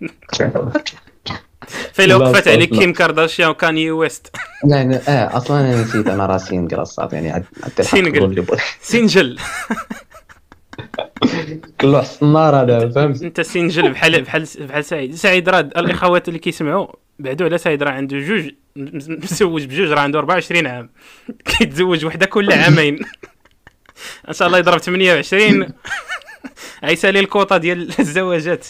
[1.92, 2.78] فلو لا، وقفت عليك لا.
[2.78, 4.36] كيم كارداشيان وكاني ويست.
[4.70, 7.44] يعني آه أصلا أنا نسيت أنا راه سينجل الصاد يعني عاد
[7.80, 8.54] سينجل.
[8.82, 9.38] سنجل
[11.80, 15.14] كله حصنار هذا فهمت؟ أنت سنجل بحال بحال بحال سعيد.
[15.14, 16.86] سعيد راه الإخوات اللي كيسمعوا
[17.18, 20.90] بعدوا على سعيد راه عنده جوج مزوج بجوج راه عنده 24 عام.
[21.44, 22.98] كيتزوج وحده كل عامين.
[24.28, 25.68] إن شاء الله يضرب 28
[26.82, 28.66] عيسى لي الكوطة ديال الزواجات.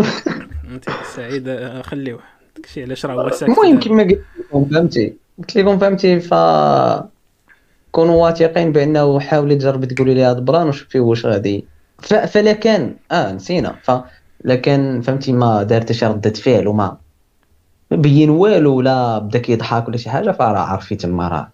[0.70, 0.84] انت
[1.16, 2.20] سعيد خليوه
[2.56, 3.42] داكشي علاش راه هو ساكت.
[3.42, 5.16] المهم كما قلت لكم فهمتي.
[5.38, 6.34] قلت لكم فهمتي ف
[7.90, 11.64] كونوا واثقين بأنه حاولي تجربي تقولي لي هذا البلان وشوفي واش غادي.
[11.98, 12.14] ف...
[12.14, 13.76] فلا كان آه نسينا.
[13.82, 13.90] ف
[14.44, 16.96] لكن فهمتي ما دار حتى شي ردة فعل وما
[17.90, 21.52] ما بين والو ولا بدا كيضحك ولا شي حاجة فراه عرفتي تما راه.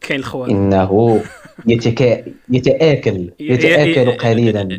[0.00, 1.22] كاين الخوان إنه
[1.66, 2.24] يتكا...
[2.50, 4.78] يتآكل يتآكل قليلا.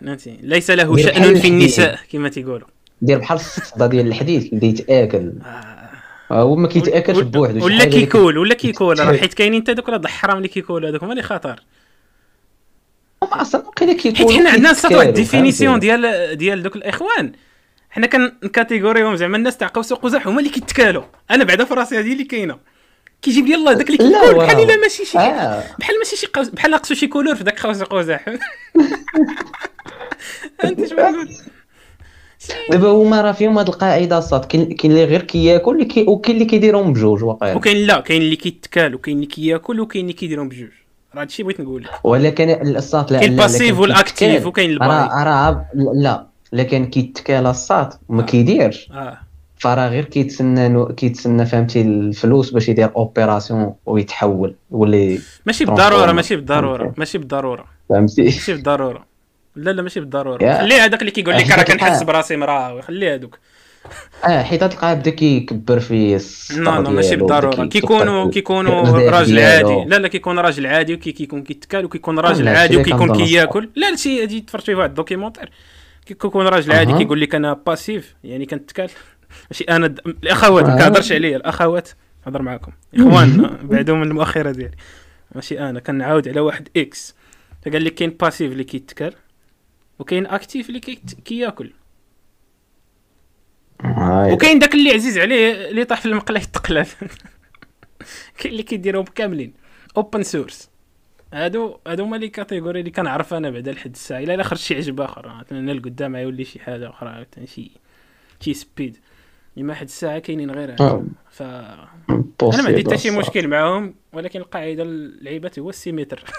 [0.00, 1.48] فهمتي ليس له شأن في.
[1.48, 2.66] النساء كما تيقولوا.
[3.02, 5.32] دير بحال الصدى ديال الحديد اللي يتآكل.
[5.46, 6.42] آه.
[6.42, 8.98] هو ما كيتآكلش ولا- بوحدو ولا كيكول ولا كيكول.
[8.98, 9.16] راه.
[9.16, 11.60] حيت كاينين حتى دوك هاد الحرام اللي كيكول هذوك هما اللي خطر.
[13.22, 16.76] هما أصلا وقيلا كيكونوا حيت حنا عندنا صات واحد كيتكالوا، ديفينيسيون فهمتي؟ ديال ديال دوك
[16.76, 17.32] الإخوان.
[17.90, 22.12] حنا كنكاتيغوريهم زعما الناس تاع قوس قزح هما اللي كيتكالوا أنا بعدا في راسي هذه
[22.12, 22.58] اللي كاينة.
[23.24, 24.46] كيجيب لي الله داك اللي وراه.
[24.46, 25.64] بحال إلا ماشي شي آه.
[25.78, 28.24] بحال ماشي شي قوس بحال ناقصو شي كولور في داك قوس قزح
[30.64, 31.28] أنت شنو نقول
[32.70, 36.04] دابا هما راه فيهم هاد القاعدة الصاد كاين اللي غير كياكل كي...
[36.08, 37.54] وكاين اللي كيديرهم بجوج واقيلا.
[37.54, 40.68] وكاين لا كاين اللي كيتكال وكاين اللي كياكل وكاين اللي كيديرهم بجوج.
[41.14, 41.90] راه هادشي بغيت نقول لك.
[42.04, 44.46] ولكن الصاد لا كاين ال passif وال actif.
[44.46, 48.88] وكاين ال bi راه لا لكن كيتكال الصاد وما كيديرش.
[48.90, 49.18] آه.
[49.64, 50.94] فراه غير كيتسنى.
[50.94, 55.64] كيتسنى فهمتي الفلوس باش يدير opération ويتحول ولا ماشي.
[55.64, 56.94] بالضرورة ماشي بالضرورة.
[56.96, 59.06] ماشي بالضرورة فهمتي ماشي بالضرورة
[59.56, 60.58] لا لا ماشي بالضرورة يا.
[60.60, 62.02] خلي هذاك اللي كيقول لك راه كنحس.
[62.02, 63.38] براسي مراه خلي هذوك
[64.24, 66.18] آه حيت تلقاه بدا كيكبر في
[66.56, 68.82] no no ماشي بالضرورة كيكونوا كيكونوا
[69.16, 69.38] راجل.
[69.38, 73.90] عادي لا لا كيكون راجل عادي وكي كيكون كيتكال وكيكون راجل عادي وكيكون كياكل لا
[73.90, 75.50] لا شي هادي تفرجت في واحد ال documentaire
[76.06, 76.92] كيكون راجل عادي.
[76.92, 78.90] كيقول لك أنا passif يعني كنتكال
[79.50, 79.98] ماشي أنا د...
[80.06, 80.76] الأخوات ما آه.
[80.78, 81.88] كنهضرش عليا الأخوات
[82.26, 82.72] نهضر معاكم.
[82.94, 84.76] إخوان بعدهم من المؤخرة ديالي.
[85.34, 87.14] ماشي أنا كنعاود على واحد X
[87.66, 89.14] فقال لك كاين passif اللي كيتكال
[89.98, 91.72] وكاين actif اللي كيت- كياكل.
[94.32, 96.86] وكاين داك اللي عزيز عليه اللي طاح في المقلة يتقلب
[98.38, 99.52] كاين اللي كيديرهم كاملين.
[99.96, 100.70] open source
[101.32, 104.18] هادو هادو هما لي catégories اللي كنعرف أنا بعدا لحد الساعة.
[104.20, 107.70] إلا الا خرج شي عجب اخر أنا القدام يولي شي حاجة أخرى عاوتاني شي
[108.40, 108.96] شي سبيد
[109.56, 111.04] لما حد الساعة كاينين غير آه.
[111.30, 111.88] ف أنا
[112.62, 113.10] ما عندي حتى شي.
[113.10, 116.24] مشكل معاهم ولكن القاعدة اللعيبات هو السيمتر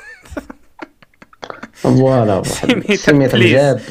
[1.74, 3.52] فوالا سيمتر سيمتر بليز.
[3.52, 3.80] جاب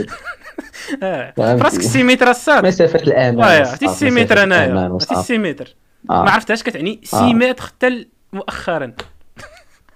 [1.36, 1.60] فهمتي.
[1.62, 5.14] فراسك السيمتر الصاد وايا وصافي، عرفتي السيمتر مسافة الأمان انايا عرفتي.
[5.14, 5.74] السيمتر
[6.10, 6.24] آه.
[6.24, 8.92] ما عرفتهاش كتعني سيمتر حتى مؤخرا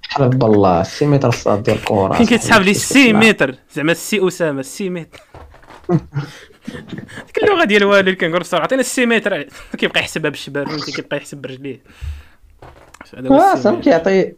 [0.02, 4.90] حرب الله السيمتر الصاد ديال الكورة فين كيتسحاب لي السي متر زعما السي أسامة السي
[4.90, 5.20] متر
[7.26, 9.42] ديك اللغة ديال والد اللي كنقول بصراحه عطينا السي متر
[9.78, 11.80] كيبقى يحسبها بالشباب فهمتي كيبقى يحسب برجليه.
[13.14, 13.80] آه متر.
[13.80, 14.32] كيعطي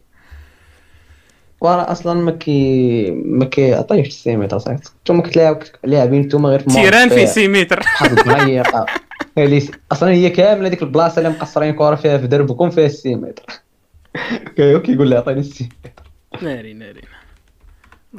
[1.61, 7.07] وراه أصلا ما كي ما كيعطيش السيمتر صافي نتوما كتلاعبوا لاعبين نتوما غير في تيران
[7.07, 8.85] موقف في سي متر بحال المضيقة.
[9.37, 13.43] اللي س- أصلا هي كاملة ديك البلاصة اللي مقصرين كره فيها في دربكم فيها السيمتر
[14.55, 15.75] كي- كيقول لي عطيني السيمتر
[16.41, 17.01] ناري ناري.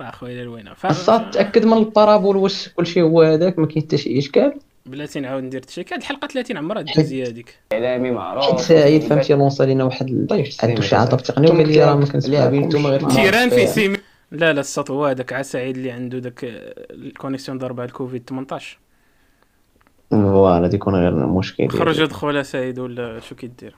[0.01, 0.87] اخويا الوينه ف...
[0.87, 4.55] الصاد تأكد من البارابول واش كلشي هو هذاك ما كاين حتى شي إشكال.
[4.87, 7.59] بلاتي نعاود ندير تشيك هاد الحلقة 30 عمرها دوزي هذيك.
[7.73, 10.27] إعلامي معروف حيت سعيد فهمتي لونسا لينا واحد
[10.63, 13.97] عنده شي عطب تقني وقال لي راه ما لاعبين نتوما غير تيران في سيمي.
[14.31, 18.79] لا لا السط هو هذاك عا سعيد اللي عنده داك آه، الكونيكسيون ضربها الكوفيد 18
[20.11, 21.85] فوالا تيكون غير المشكل ديالو.
[21.85, 23.77] خرج ودخل سعيد ولا شو كيدير.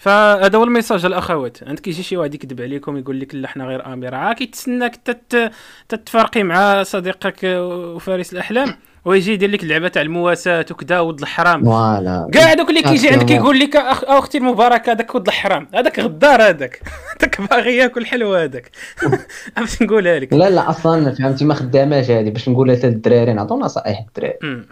[0.00, 3.64] فهذا هو ال message الاخوات عندك يجي شي واحد يكذب عليكم يقول لك لا حنا
[3.64, 5.50] غير امير عا كيتسناك تت-
[5.88, 8.74] تتفرقي مع صديقك وفارس الأحلام
[9.04, 11.64] ويجي يدير لك اللعبة تاع المواساة وكذا ود الحرام.
[11.64, 12.28] voilà.
[12.32, 13.30] كاع دوك اللي كيجي عندك.
[13.30, 14.04] يقول لك أخ...
[14.04, 15.68] أختي المبارك هذاك ود الحرام.
[15.74, 16.80] هذاك غدار هذاك.
[17.20, 18.70] هذاك باغي ياكل حلو هذاك.
[19.56, 23.58] عرفت نقولها لك؟ لا لا أصلا فهمتي ما خداماش هذه باش نقولها حتى للدراري نعطيو
[23.58, 24.64] نصائح الدراري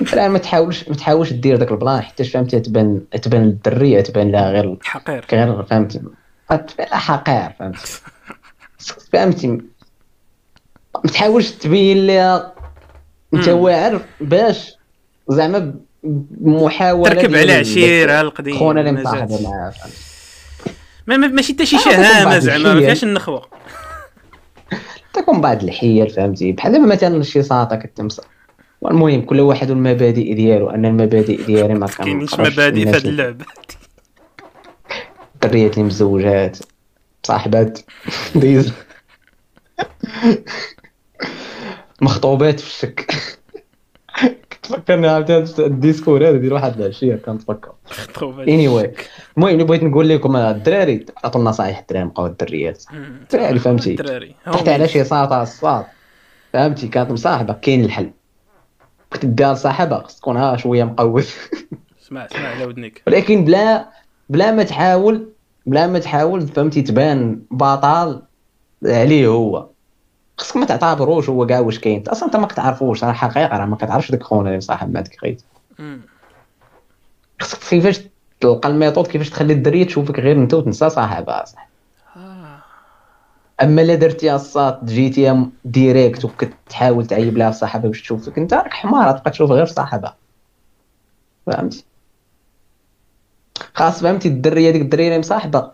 [0.00, 4.50] الدراري ما تحاولش ما تحاولش دير داك البلان حتى فهمتي تبان تبان الدرية تبان لها
[4.50, 5.62] غير حقير غير لها
[6.98, 7.80] حقير فهمتي
[9.12, 9.46] فهمتي
[11.04, 12.52] ما تحاولش تبين لها
[13.34, 13.48] انت.
[13.48, 14.74] واعر باش
[15.28, 19.24] زعما بمحاولة تركب على عشيرة القديم خونا اللي مازال.
[19.24, 19.72] مصاحب معاه.
[21.06, 22.80] ما ما- ماشي حتى شي شهامة زعما ما.
[22.80, 23.46] فيهاش النخوة
[25.12, 28.24] تكون بعض الحيل فهمتي بحال دابا مثلا شي ساطا كتمسك
[28.84, 33.44] والمهم كل واحد والمبادئ ديالو أنا المبادئ ديالي ما كنقراش مبادئ في هذه اللعبة.
[35.34, 36.58] الدريات اللي مزوجات
[37.22, 37.78] صاحبات
[38.34, 38.72] ديز.
[42.02, 43.14] مخطوبات في الشك.
[44.50, 47.72] كتفكرني عاوتاني ال discours هذا ديال واحد العشية كنتفكر.
[48.22, 48.92] anyway
[49.36, 52.84] المهم اللي بغيت نقول لكم الدراري عطوا النصائح الدراري بقاو الدريات.
[52.92, 54.34] الدراري فهمتي؟ الدراري.
[54.46, 55.86] على شي ساطا الصاط
[56.52, 58.10] فهمتي؟ كانت مصاحبة كاين الحل.
[59.14, 61.36] كنت دار صاحبه خص تكون شوية مقوس
[62.02, 63.02] اسمع اسمع على ودنك.
[63.06, 63.88] ولكن بلا
[64.28, 65.32] بلا ما تحاول
[65.66, 68.22] بلا ما تحاول فهمتي تبان بطل
[68.84, 69.68] عليه هو.
[70.38, 72.08] خصك ما تعتبروش هو كاع واش كاين.
[72.08, 75.42] أصلا أنت ما كتعرفوش راه حقيقة راه ما كتعرفش داك خونا اللي مصاحب معك خيت
[75.80, 76.00] أمم.
[77.40, 78.00] خصك كيفاش
[78.40, 81.73] تلقى ال méthode كيفاش تخلي الدريه تشوفك غير أنت وتنسى صاحبها صح.
[83.64, 89.18] أما لا درتيها الصات جيتيها direct وكتحاول تعيب لها صاحبها باش تشوفك أنت راك حمار
[89.18, 90.16] تبقى تشوف غير صاحبها.
[91.46, 91.84] فهمتي؟
[93.74, 95.70] خاص فهمتي؟ الدريه ديك الدريه اللي مصاحبة.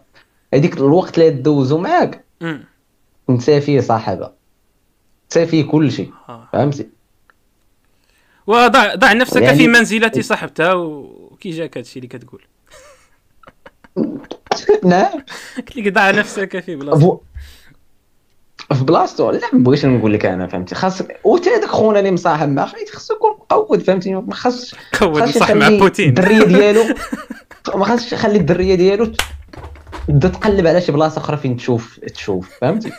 [0.55, 2.25] هذيك الوقت اللي دوزو معاك.
[3.29, 4.33] نسى فيه صاحبها.
[5.31, 6.13] نسى فيه كل شيء.
[6.29, 6.49] آه.
[6.53, 6.89] فهمتي؟
[8.47, 12.43] وضع ضع نفسك يعني- في منزلة صاحبتها وكي جاك هادشي اللي كتقول.
[14.85, 15.23] نعم.
[15.57, 17.21] قلت لك ضع نفسك في بلاصه فو-
[18.75, 22.49] في بلاصتو لا ما بغيتش نقول لك أنا فهمتي؟ خاص وتا داك خونا اللي مصاحب
[22.49, 26.09] معاه خاص- خاصو يكون مقود فهمتي؟ ما خاصش خاصش نصح مع putain.
[26.09, 26.83] الدرية ديالو
[27.75, 29.13] ما خاصش يخلي الدرية ديالو
[30.09, 32.93] تبدا تقلب على شي بلاصه أخرى فين تشوف تشوف فهمتي؟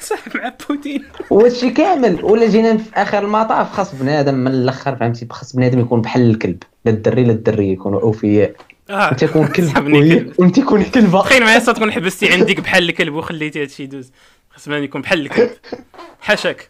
[0.00, 1.04] صح مع بوتين.
[1.30, 2.24] وهادشي كامل.
[2.24, 6.62] ولا جينا في آخر المطاف خاص بنادم من الأخر فهمتي؟ خاص بنادم يكون بحال الكلب.
[6.84, 8.52] لا الدري لا الدريه يكونوا أوفياء.
[8.90, 9.10] آه.
[9.10, 10.32] أنت تكون كلب.
[10.38, 14.12] وانت تكون كلبه تخيل معايا تكون حبستي عندك بحال الكلب وخليتي هادشي يدوز.
[14.66, 15.50] ما يكون بحال الكلب
[16.20, 16.68] حاشاك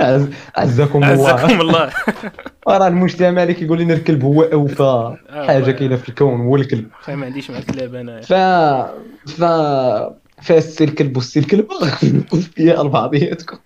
[0.00, 1.30] عز- عزكم الله.
[1.32, 1.90] عزكم الله.
[2.68, 5.16] راه المجتمع اللي كيقول لنا الكلب هو أوفى.
[5.30, 5.70] حاجة والله.
[5.72, 6.88] كاينة في الكون هو الكلب.
[7.08, 8.32] ما عنديش مع الكلاب أنا ف
[9.30, 9.44] ف
[10.42, 11.68] فالسي الكلب والسي الكلبه
[12.32, 13.58] اوفياء لبعضياتكم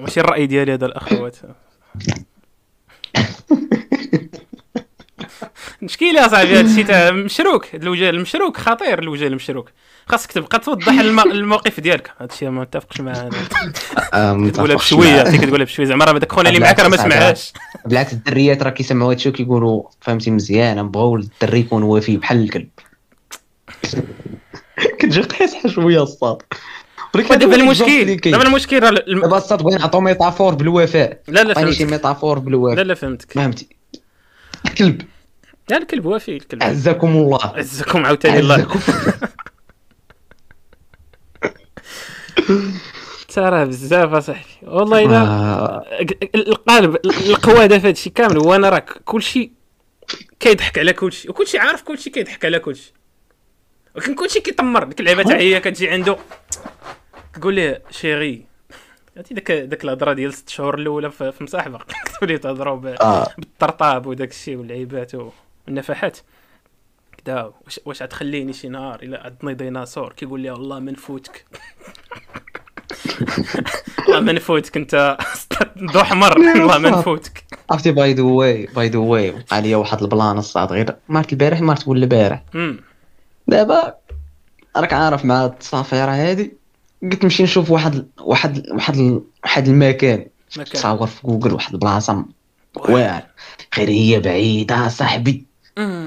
[0.00, 1.36] ماشي الرأي ديالي هذا الأخوات.
[5.82, 9.70] مشكلة اصاحبي هذا الشيء تاع مشروك الوجه المشروك خطير الوجه المشروك.
[10.06, 12.10] خاصك تبقى توضح الم- الموقف ديالك.
[12.20, 13.30] هذا الشيء ما متفقش معاه.
[14.14, 14.50] أنا.
[14.50, 17.52] تقولها بشويه عرفتي كتقولها بشويه زعما راه داك خونا اللي معاك راه ما سمعهاش.
[17.86, 22.68] بالعكس الدريات راه كيسمعوا هادشي وكيقولوا فهمتي مزيان نبغيو الدري يكون وفي بحال الكلب.
[24.98, 26.42] كتجي قيسحه شوية الصاد.
[27.14, 31.20] ودابا المشكل دابا المشكل راه دابا الصاد بغينا نعطيو ميتافور بالوفاء.
[31.28, 31.92] لا لا شي فهمتك.
[31.92, 32.84] ميتافور لا بالوفاء.
[32.84, 33.32] لا فهمتك.
[33.32, 33.66] فهمتي.
[34.66, 35.02] الكلب.
[35.68, 36.62] لا الكلب وافي الكلب.
[36.62, 37.40] عزكم الله.
[37.56, 38.54] عزكم عاوتاني الله.
[38.54, 38.80] عزكم.
[43.28, 44.50] ترى بزاف أصاحبي.
[44.62, 45.84] والله الا آه،
[46.34, 49.52] القالب القوادة في هادشي كامل هو أنا راك كلشي
[50.40, 52.92] كيضحك على كلشي وكلشي عارف كلشي كيضحك على كلشي
[53.94, 56.16] ولكن كلشي كيطمر ديك اللعبه تاع هي كتجي عنده.
[57.34, 58.46] تقول ليه شيري.
[59.16, 61.78] عرفتي داك داك الهضرة ديال ست شهور الأولى في مصاحبة.
[62.20, 63.28] تولي تهضروا آه.
[63.38, 65.14] بالطرطاب وداك الشيء واللعيبات
[65.66, 66.18] والنفحات.
[67.18, 71.46] كدا واش واش غتخليني شي نهار إلا عضني ديناصور كيقول لي والله ما نفوتك
[74.08, 75.18] والله ما نفوتك أنت
[75.92, 80.02] ضو حمر والله ما نفوتك عرفتي by the way by the way وقع لي واحد
[80.02, 82.42] ال plan الصاد غير مارت البارح مارت ولا البارح.
[83.48, 83.94] دابا
[84.76, 86.56] راك عارف مع التصافيره هادي
[87.02, 90.26] قلت نمشي نشوف واحد واحد واحد واحد المكان.
[90.56, 90.64] مكان.
[90.64, 92.24] تصاور في جوجل واحد البلاصة
[92.76, 93.22] واعر
[93.78, 95.51] غير هي بعيدة صاحبي.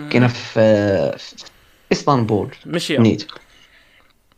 [0.09, 1.45] كاينة في في
[1.91, 2.55] إسطنبول.
[2.65, 3.27] ماشي نيت.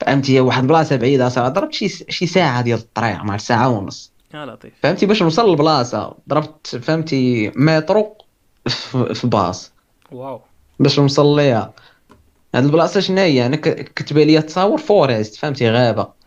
[0.01, 4.11] فهمتي واحد البلاصه بعيده صراحة ضربت شي شي ساعة ديال الطريق مع ساعة ونص.
[4.33, 4.73] يا لطيف.
[4.83, 8.17] فهمتي باش نوصل للبلاصه ضربت فهمتي مترو
[9.13, 9.71] في باص.
[10.11, 10.41] wow.
[10.79, 11.73] باش نوصل ليها.
[12.55, 16.17] هاد البلاصة شنو هي؟ أنا كتبان ليا تصاور forest فهمتي غابة.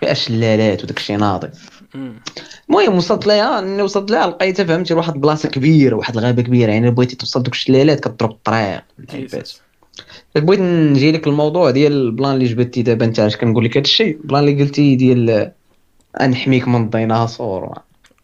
[0.00, 1.48] فيها شلالات وداك الشيء ناضي.
[2.70, 6.90] المهم وصلت ليها أني وصلت ليها لقيتها فهمتي واحد البلاصه كبيرة واحد الغابه كبيرة يعني
[6.90, 8.82] بغيتي توصل دوك الشلالات كتضرب الطريق.
[10.34, 14.10] بغيت نجي لك الموضوع ديال ال plan اللي جبدتي دابا أنت اش كنقول لك هادشي
[14.10, 15.52] ال plan اللي قلتي ديال
[16.20, 17.78] انحميك من الديناصور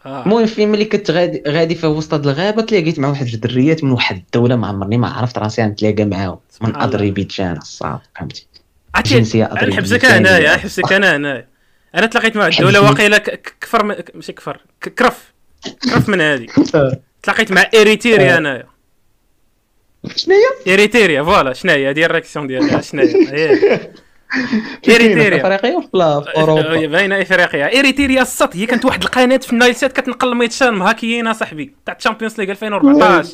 [0.06, 0.24] آه.
[0.24, 4.16] المهم فين ملي كنت غادي غادي في وسط الغابة تلاقيت مع واحد الدريات من واحد
[4.16, 6.76] الدولة ما عمرني ما عرفت راسي نتلاقى معاهم من.
[6.76, 8.46] أذربيجان الصاد فهمتي
[8.94, 10.28] عرفتي نحبسك ثانية.
[10.30, 11.53] هنايا نحبسك أنا هنايا
[11.94, 12.80] أنا تلاقيت مع الدولة.
[12.80, 13.94] واقيلا ك- ك- كفر من...
[14.14, 14.60] ماشي كفر
[14.98, 15.32] كرف.
[15.84, 16.46] كرف من هذه.
[17.22, 18.66] تلاقيت مع إريتيريا انايا
[20.16, 20.34] شنو
[20.66, 23.56] هي؟ إريتيريا فوالا شنو هي هذه الريكسيون ديالها شنو هي
[24.84, 27.78] في اريتيريا أفريقيا ولا في هي أوروبا؟ باينة أفريقيا.
[27.78, 32.40] إريتيريا السط هي كانت واحد القناة في النايل سات كتنقل الميتشان مهاكيين صاحبي تاع الشامبيونز
[32.40, 33.28] ليغ 2014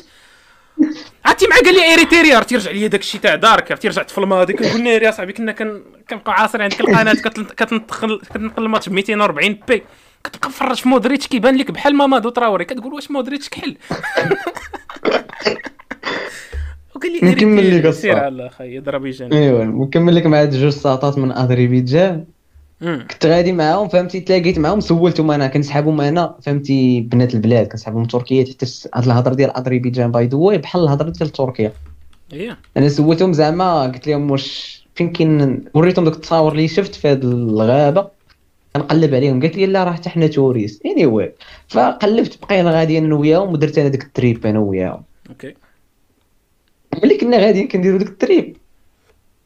[1.25, 4.17] عرفتي مع قال لي اريتيريا عرفتي رجع لي داك الشيء تاع دارك عرفتي رجعت في
[4.17, 8.93] الماضي كنقول ناري يا صاحبي كنا كن- كنبقاو عاصرين عندك القناة كتنقل كتنقل الماتش ب
[8.93, 9.83] 240 بي.
[10.23, 13.77] كتبقى مفرج في مودريتش كيبان لك بحال مامادو تراوري كتقول واش مودريتش كحل؟
[16.95, 17.89] وقال لي نكمل لك.
[17.91, 22.25] سير على يضرب يجان إيوا نكمل لك مع هاد جوج ساطات من اذربيجان
[22.81, 28.07] كنت غادي معاهم فهمتي؟ تلاقيت معاهم سولتهم أنا كنسحبهم أنا فهمتي؟ بنات البلاد كنسحبهم من
[28.07, 28.65] تركيا حتى
[28.95, 31.73] هاد الهضرة ديال أذربيجان by the way بحال الهضرة ديال تركيا.
[32.31, 37.07] هي أنا سولتهم زعما قلت لهم واش فين كاين وريتهم دوك التصاور اللي شفت في
[37.07, 38.09] هاد الغابة.
[38.75, 40.85] كنقلب عليهم قالت لي لا راه حتى حنا touristes.
[40.85, 41.35] Anyway
[41.67, 45.03] فقلبت بقينا غاديين أنا وياهم ودرت أنا ديك التريب أنا وياهم.
[45.29, 45.53] أوكي.
[47.03, 48.57] ملي كنا غاديين كنديروا ديك ال trip.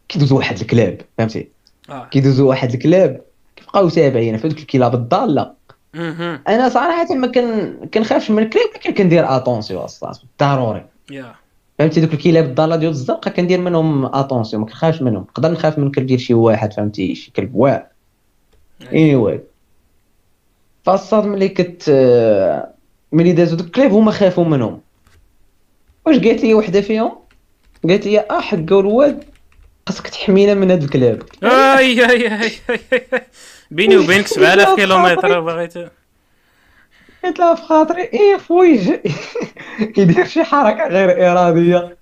[0.08, 1.55] كيدوزوا واحد الكلاب فهمتي؟
[1.90, 2.06] آه.
[2.06, 3.22] كيدوزوا واحد الكلاب
[3.56, 5.54] كيبقاو تابعين في الكلاب الضالة.
[6.48, 10.86] أنا صراحة ما كان كنخافش من الكلاب ولكن كندير attention الصاط ضروري.
[11.80, 15.22] فهمتي؟ دوك الكلاب الضالة ديال الزرقاء كندير منهم attention ما كنخافش منهم.
[15.22, 17.86] نقدر نخاف من كلب ديال شي واحد فهمتي؟ شي كلب واعر.
[18.94, 19.42] Anyway
[20.84, 21.90] فالصاد ملي كن-
[23.12, 24.82] ملي دازو دوك الكلاب هما خافوا منهم.
[26.06, 27.12] واش قالت لي وحدة فيهم؟
[27.90, 29.24] قالت لي آه حقا الواد
[29.90, 31.22] خاصك تحمينا من هاد الكلاب.
[31.44, 32.52] أي أي أي.
[33.72, 35.74] بيني وبينك 7000 كيلومتر بغيت
[37.26, 39.02] قلت لها في خاطري إيه خويا
[39.98, 41.98] يدير شي حركة غير إرادية.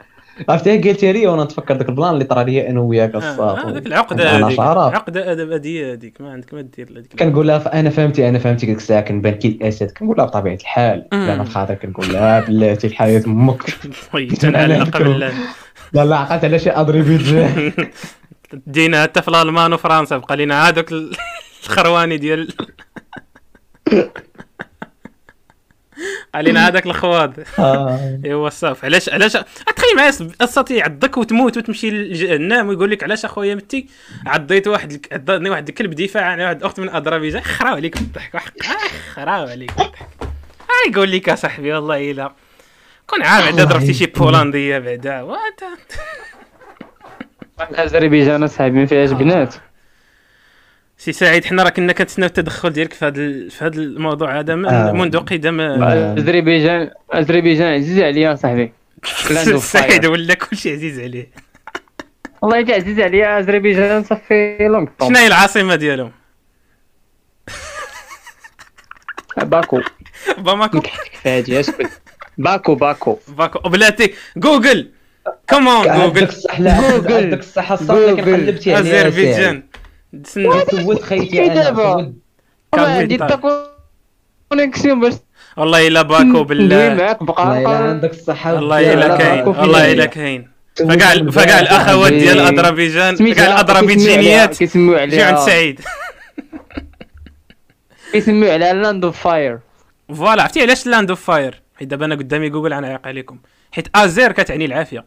[0.49, 3.85] عرفتي قالت لي وأنا نتفكر داك البلان اللي طرا لي أنا وياك آه، الصاط هذيك
[3.87, 7.89] العقده هذيك شعرات عقده أدب اديه هذيك ما عندك ما دير هذيك كنقول لها أنا
[7.89, 9.91] فهمتي أنا فهمتي ديك الساعة كنبان كي الأسد.
[9.91, 11.07] كنقول لها بطبيعة الحال.
[11.11, 13.61] لا أنا في خاطري كنقول لها بلاتي الحياة أمك.
[14.13, 14.97] وي تنعلق.
[14.97, 15.33] بالله.
[15.93, 17.73] لا لا عقلت على شي اذربيجان
[18.67, 21.15] دينا حتى في الألمان وفرنسا بقى لينا هذوك ال-
[21.63, 22.53] الخرواني ديال
[26.35, 28.19] علينا هذاك الخواض آه.
[28.25, 28.85] أيوا صافي.
[28.85, 33.87] علاش علاش تخيل معايا استطيع يعضك وتموت وتمشي للجهنم ويقول لك علاش أخويا متي؟
[34.25, 39.13] عضيت واحد عضني واحد الكلب دفاع عن واحد أخت من اذربيجان خراو عليك بالضحك آه،
[39.13, 42.31] خراو عليك بالضحك آه يقول لك يا صاحبي والله إلا.
[43.07, 45.21] كون عارف بعدا ضربتي شي بولندية بعدا.
[45.21, 45.63] وانت
[47.79, 49.55] اذربيجان اصاحبي ما فيهاش بنات.
[50.97, 54.53] سي سعيد حنا راه كنا كنتسناو التدخل ديالك في هذا ال- في هذا الموضوع هذا
[54.53, 54.91] آه.
[54.91, 56.13] منذ قدم آه.
[56.13, 58.73] اذربيجان اذربيجان عزيز عليا صاحبي.
[59.59, 60.05] سعيد.
[60.05, 61.29] ولا كلشي عزيز عليه.
[62.41, 66.11] والله يجي عزيز عليا اذربيجان صافي لونغ شنو هي العاصمة ديالهم؟
[69.37, 69.81] باكو.
[70.37, 72.01] باماكو نكحتك في هادي اسكت
[72.37, 73.19] باكو باكو.
[73.27, 73.69] باكو.
[73.69, 74.91] بلاتي جوجل.
[75.49, 76.27] كومون جوجل.
[76.59, 77.13] جوجل.
[77.13, 78.33] عندك الصح الصح لكن.
[78.33, 79.63] قلبتي عليها اذربيجان
[80.25, 82.13] سولت خيتي أنا دابا؟
[82.73, 83.19] عندي
[84.49, 85.13] كونيكسيون باش
[85.57, 86.93] والله إلا باكو بالله.
[86.93, 89.47] معاك والله إلا بقى عندك الصح والله إلا كاين.
[89.47, 89.91] والله.
[89.91, 90.53] إلا كاين.
[90.75, 91.59] فكاع فكاع.
[91.59, 92.39] الاخوات ديال.
[92.39, 95.17] اذربيجان كاع الاذربيجانيات كيسميو عليها.
[95.17, 95.81] جيو عند سعيد.
[98.11, 99.59] كيسميو عليها land of fire
[100.09, 103.39] voilà عرفتي علاش land of fire حيت دابا أنا قدامي جوجل غنعيق عليكم.
[103.71, 105.05] حيت آزير كتعني العافية.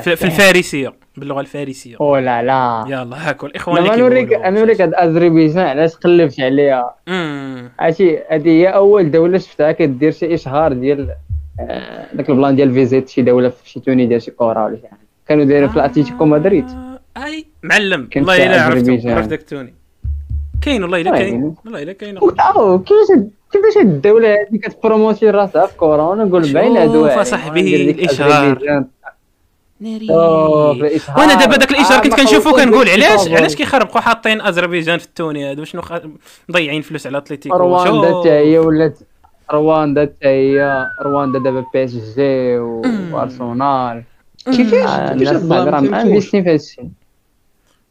[0.00, 1.96] في, في الفارسية باللغة الفارسية.
[2.00, 2.84] أو لا لا.
[2.88, 4.32] يلا هاكل الاخوان اللي نوريك.
[4.32, 6.94] نوريك هاد اذربيجان علاش قلبت عليها.
[7.78, 11.14] عرفتي هادي هي أول دولة شفتها كدير شي إشهار ديال
[11.60, 14.88] آه، داك البلان ديال visit شي دولة في شي توني ديال شي كره ولا شي
[14.88, 15.00] حاجة.
[15.28, 16.70] كانوا دايرين في الاتليتيكو مدريد.
[16.70, 18.08] آه، أي معلم.
[18.16, 19.12] والله إلا أذربيجان.
[19.12, 19.74] عرفت داك التوني
[20.66, 21.20] كاين والله إلا طيب.
[21.20, 23.06] كاين والله إلا كاين أو كيفاش
[23.52, 26.76] كيفاش هاد الدولة هادي كتبروموتي راسها في كورونا نقول باين.
[26.76, 28.86] أذربيجان.
[30.10, 31.18] أوه، في الإشهار.
[31.18, 33.28] وأنا دابا داك الإشهار كنت أنا كنشوفو كنقول علاش.
[33.28, 35.82] علاش كيخربقوا حاطين أذربيجان في التوني هادو شنو.
[36.48, 38.20] مضيعين فلوس على اتليتيكو رواندا.
[38.20, 38.98] حتى هي ولات
[39.50, 44.02] رواندا حتى هي رواندا دابا بي إس جي وارسنال
[44.44, 46.82] كيفاش آه، كيفاش الناس راه ما مانفيستين في هادشي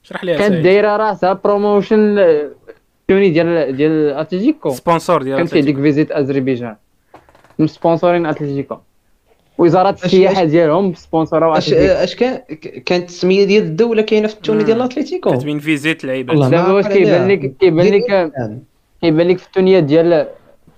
[0.05, 2.17] اشرح لي كانت دايرة راسها promotion
[3.09, 6.75] التوني ديال ديال اتليتيكو sponsor ديال كان فيه ديك visit اذربيجان
[7.65, 8.77] سبونسورين اتليتيكو
[9.57, 12.41] وزاره السياحه ديالهم سبونسوروا اش اش كان
[12.85, 17.27] كانت السميه ديال الدولة كاينة في التوني ديال الاتليتيكو كتبين visit ما دابا واش كيبان.
[17.27, 18.31] لك كيبان لك
[19.01, 20.27] كيبان لك في التونيه ديال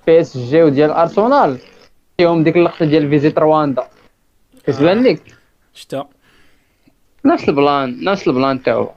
[0.08, 1.58] PSG وديال ارسنال
[2.18, 3.84] فيهم ديك اللقطه ديال visit رواندا
[4.68, 5.22] كتبان لك
[5.74, 6.08] شتا
[7.26, 8.90] نفس البلان نفس البلان تاعو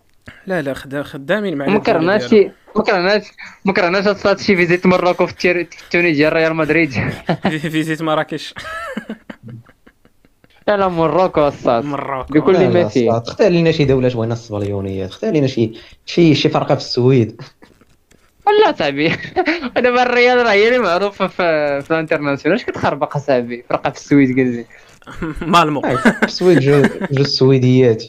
[0.47, 3.23] لا لا خدا خدامين مع ما كرهناش شي ما كرهناش
[3.65, 6.91] ما كرهناش تصاد شي فيزيت مراكو في التوني ديال ريال مدريد.
[7.73, 8.55] فيزيت مراكش.
[10.69, 11.85] لا لا مراكو الصاد.
[11.85, 12.31] مراكش.
[12.33, 13.11] بكل لا، لا، ما فيه.
[13.11, 13.23] صاد.
[13.27, 15.73] اختار لنا شي دولة شوية الصبليونيات اختار لنا شي
[16.07, 17.43] شي شي فرقة في السويد.
[18.65, 19.09] لا صاحبي
[19.77, 22.59] دابا الريال راه هي اللي معروفة في في الانترناسيونال.
[22.61, 24.65] اش كتخربق صاحبي؟ فرقة في السويد قال لي.
[25.47, 25.81] مالمو.
[25.81, 28.05] في السويد جو جو السويديات.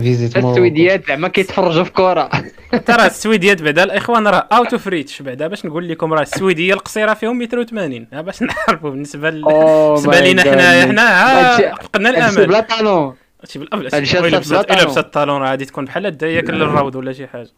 [0.00, 2.30] فيزيت السويديات زعما كيتفرجوا في كره
[2.86, 7.14] ترى السويديات بعدا الإخوان راه اوت اوف ريتش بعدا باش نقول لكم راه السويدية القصيرة
[7.14, 9.42] فيهم متر و 80 ها باش نعرفوا بالنسبة ل...
[9.44, 10.42] أوه بالنسبة لينا.
[10.42, 12.46] حنايا حنا فقدنا الأمل.
[12.46, 13.14] بلا طالون.
[13.40, 14.36] هادشي هادشي الا.
[14.36, 17.48] لبسات الطالون راه غادي تكون بحال هدا ياكل الروض ولا شي حاجة.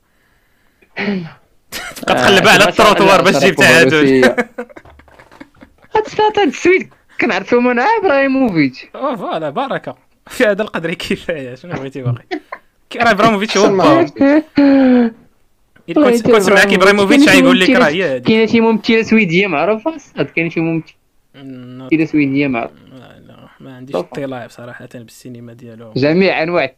[1.96, 4.24] تبقى آه، تقلب على التروطوار باش تجيب تعادل.
[5.94, 6.90] هاد السويد
[7.20, 8.86] كنعرفو من إبراهيموفيتش.
[8.93, 12.24] voilà بركه في هذا القدر كفاية شنو بغيتي باقي
[12.90, 14.07] كي راه إبراهيموفيتش هو
[15.94, 20.27] كنت كنت سمعك إبراهيموفيتش غيقول لك راه هي هادي كاينة شي ممثله سويدية معروفه الصاد
[20.27, 26.74] كاينة شي ممثله سويدية معروفه لا لا ما عنديش اطلاع بصراحة بالسينما ديالو جميع أنواع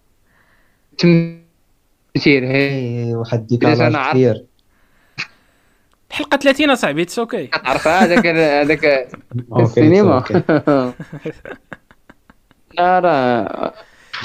[0.92, 2.44] التمثيل.
[2.44, 4.10] هي واحد عارف.
[4.12, 4.44] كبير
[6.10, 7.46] الحلقة 30 صاحبي إتس أوكي.
[7.46, 9.08] كتعرف هذاك هذاك
[9.60, 10.24] السينما.
[12.78, 13.74] راه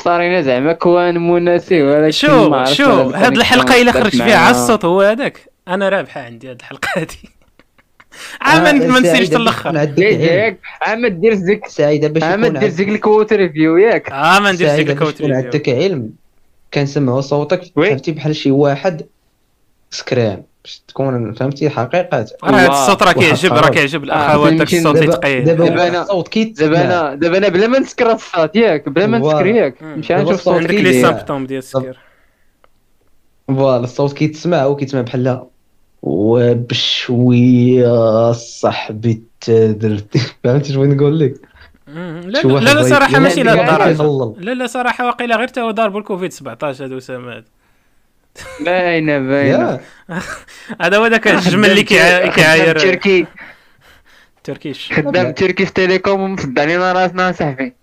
[0.04, 4.20] صارينا زعما كوان مناسي ولكن شو ما عرفتش شو هذا هاد الحلقة إلا خرج فيها
[4.26, 4.36] معنا.
[4.36, 5.50] عالصوت هو هذاك.
[5.68, 7.18] أنا رابحه عندي هاد الحلقة هادي.
[8.42, 9.70] عام آه، ما الأخر.
[9.70, 14.12] يكون عندك ياك عام دير زيك سعيدة باش عام دير زيك الكوت ريفيو ياك.
[14.12, 16.10] آه ما نديرش ديك سعيدة باش الكوت ريفيو عندك علم.
[16.74, 17.62] كنسمعوا صوتك.
[17.76, 19.06] فهمتي بحال شي واحد؟
[19.92, 20.44] سكران.
[20.64, 22.68] باش تكون فهمتي حقيقة راه هاد الله.
[22.68, 23.70] الصوت راه كيعجب راه.
[23.70, 27.68] كيعجب الاخوات داك يمكن الصوت يتقيد دابا أنا- الصوت كيتسمع دابا أنا دابا أنا بلا
[27.68, 29.18] ما نسكر الصوت ياك بلا ما.
[29.18, 29.84] نسكر ياك.
[29.84, 31.02] نمشي نشوف الصوت عندك لي.
[31.02, 31.98] symptômes ديال السكر
[33.48, 35.44] voilà الصوت كيتسمع وكيتسمع بحال
[36.94, 41.34] وبشوية صاحبي درت فهمتي شنو نقول لك.
[41.88, 44.34] لا لا لا صراحة لا، ماشي لا، لهالدرجه كيغلل.
[44.46, 47.44] لا لا صراحة واقيلا غير تا هو ضاربو الكوفيد 17 هذا اسامه هذا.
[48.66, 49.80] باينة باينة.
[50.82, 53.26] هذا هو ذاك الجمل اللي كيع- كيعاير تركي.
[54.44, 54.94] تركيش.
[54.94, 57.74] خدام تركي في تيليكوم ومفد علينا راسنا صاحبي.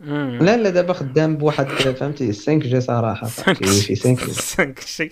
[0.40, 3.28] لا لا دابا خدام بواحد فهمتي؟ 5 جي صراحة.
[3.47, 4.64] كيفي 5
[4.98, 5.10] جي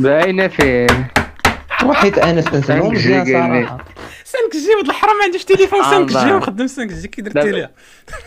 [0.00, 0.86] باينة فيه.
[1.84, 3.24] وحيت أنا استنسمعو 5G مزيان.
[3.24, 3.78] صراحة
[4.52, 6.36] 5 جي ولد الحرام ما عنديش تليفون 5 جي الله.
[6.36, 7.70] وخدم 5 جي كي درتي ليها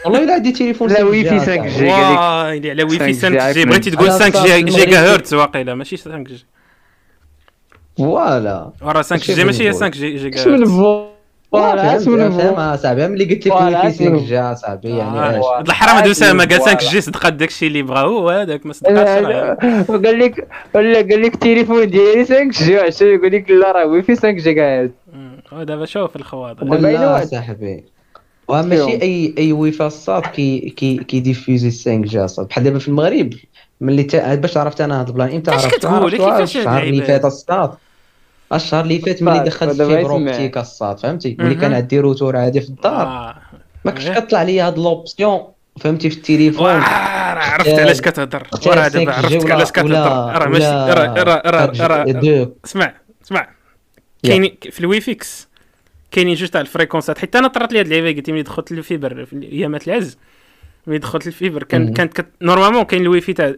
[0.06, 1.42] والله إلا عندي تليفون لا 5G ويفي عاد.
[1.42, 1.78] 5G.
[1.78, 3.92] جي قال على ويفي 5G 5 جي بغيتي.
[3.92, 4.64] تقول على 5 صار جي.
[4.64, 6.46] جيجا هرتز واقيلا ماشي 5 جي
[7.98, 9.80] فوالا ورا 5 ماشي جي ماشي هي بالبول.
[9.80, 11.11] 5 جي جيجا هرتز
[11.52, 14.20] فاهم صاحبي ملي قلت لك اسمه.
[14.20, 16.92] 5 جي صاحبي يعني آه، الحرام هادو اسامه قال 5 فوالا.
[16.92, 19.90] جي صدقات داكشي اللي بغا هو هذاك ما صدقاتش.
[19.90, 24.16] وقال لك ولا قال لك التليفون ديالي 5 جي عشان يقول لك لا راه ويفي
[24.16, 25.42] 5 جيجا هاد مم.
[25.52, 27.26] ودابا شوف إلا لا.
[27.26, 27.84] صاحبي
[28.48, 29.02] وماشي.
[29.02, 33.34] أي أي ويفا الصاد كي كي كيديفيوزي 5 جي صاد بحال دابا في المغرب
[33.82, 34.36] ملي تا...
[34.36, 37.72] باش عرفت أنا هذا البلان إمتى عرفت كتقول؟ كيفاش الشهر اللي؟ فات الصاد
[38.54, 40.00] الشهر اللي فات ملي دخلت يسمع.
[40.12, 41.56] optique الصاد فهمتي ملي.
[41.56, 43.42] كان عندي روتور عادي في الدار آه.
[43.86, 44.10] ما كنتش.
[44.10, 45.40] كطلع لي هاد l'option
[45.80, 50.48] فهمتي في التليفون راه عرفت علاش كتهضر وراه دابا 5G عرفت ولا- علاش كتهضر راه
[50.48, 52.50] ماشي راه راه راه راه 4G.
[52.66, 52.94] اسمع
[53.26, 53.48] اسمع
[54.24, 55.48] كاين في الوي فيكس
[56.12, 59.26] كاينين جوج تاع الفريكونسات حتى أنا طرات لي هاد اللعيبه قلت ملي دخلت لل fibre
[59.26, 60.18] في ايامات العز
[60.88, 61.94] ملي دخلت لل fibre كان.
[61.94, 62.26] كانت كت...
[62.42, 63.54] normalement كاين الوي في تاع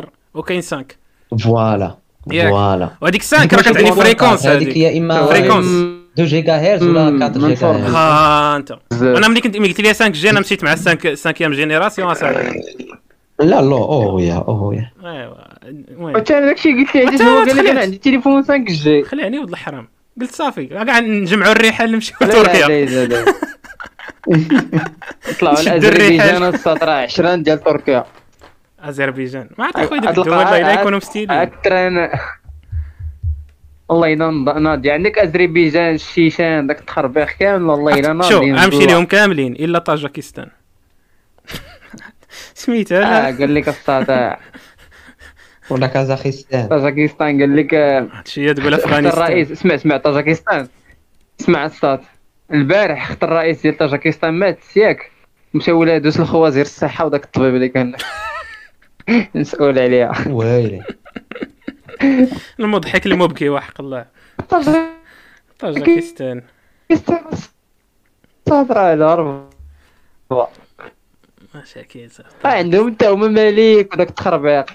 [0.00, 0.04] 2.4
[0.34, 0.84] وكاين 5
[1.44, 1.96] voilà.
[2.30, 5.66] voilà وهذيك 5 راه كتعني fréquence هذيك هي اما fréquence.
[5.66, 7.66] 2 جيجا هرتز ولا مم، 4 من giga.
[7.66, 8.78] hertz ها انت.
[8.92, 12.62] أنا ملي كنت ملي قلت لي 5 G أنا مشيت مع 5 5 génération اصاحبي
[13.40, 15.34] لا لا اوه يا اوه يا ايوا
[15.68, 17.66] المهم وانت أنا داكشي قلت لي هو قال لك.
[17.66, 19.88] أنا عندي تليفون 5 G خليني ولد الحرام
[20.20, 22.66] قلت صافي كاع نجمعوا الرحال نمشيو لتركيا.
[25.40, 26.42] طلعوا الرحال.
[26.54, 28.04] السطر 20 ديال تركيا
[28.88, 29.48] أذربيجان.
[29.58, 32.20] ما عرفت اخويا ديك الدول لا يكونوا مستيلين أكثر أنا
[33.88, 34.90] والله الا ناضي.
[34.90, 37.64] عندك أذربيجان الشيشان داك التخربيق كامل.
[37.64, 38.28] والله الا ناضي.
[38.30, 38.86] شو غنمشي.
[38.86, 39.52] لهم كاملين.
[39.52, 40.48] إلا طاجكستان.
[42.54, 43.24] سميتها لا.
[43.38, 44.36] قال لك السطع
[45.70, 46.68] ولا كازاخستان.
[46.68, 49.06] طاجكستان قال لك آه، هادشي تقول أفغانستان.
[49.22, 49.52] الرئيس.
[49.52, 50.68] اسمع اسمع طاجكستان.
[51.40, 52.00] اسمع السطات
[52.52, 55.10] البارح أخت الرئيس ديال طاجكستان مات ياك.
[55.54, 57.94] مشى ولادو الخوازير الصحة وداك الطبيب اللي كان
[59.34, 60.12] مسؤول عليها.
[60.28, 60.82] ويلي.
[62.60, 64.06] المضحك المبكي وحق الله.
[65.58, 66.42] طاجكستان
[68.48, 69.40] صادرة على ربع
[70.30, 70.50] صافي.
[72.44, 74.66] عندهم حتى هما مليك وداك التخربيق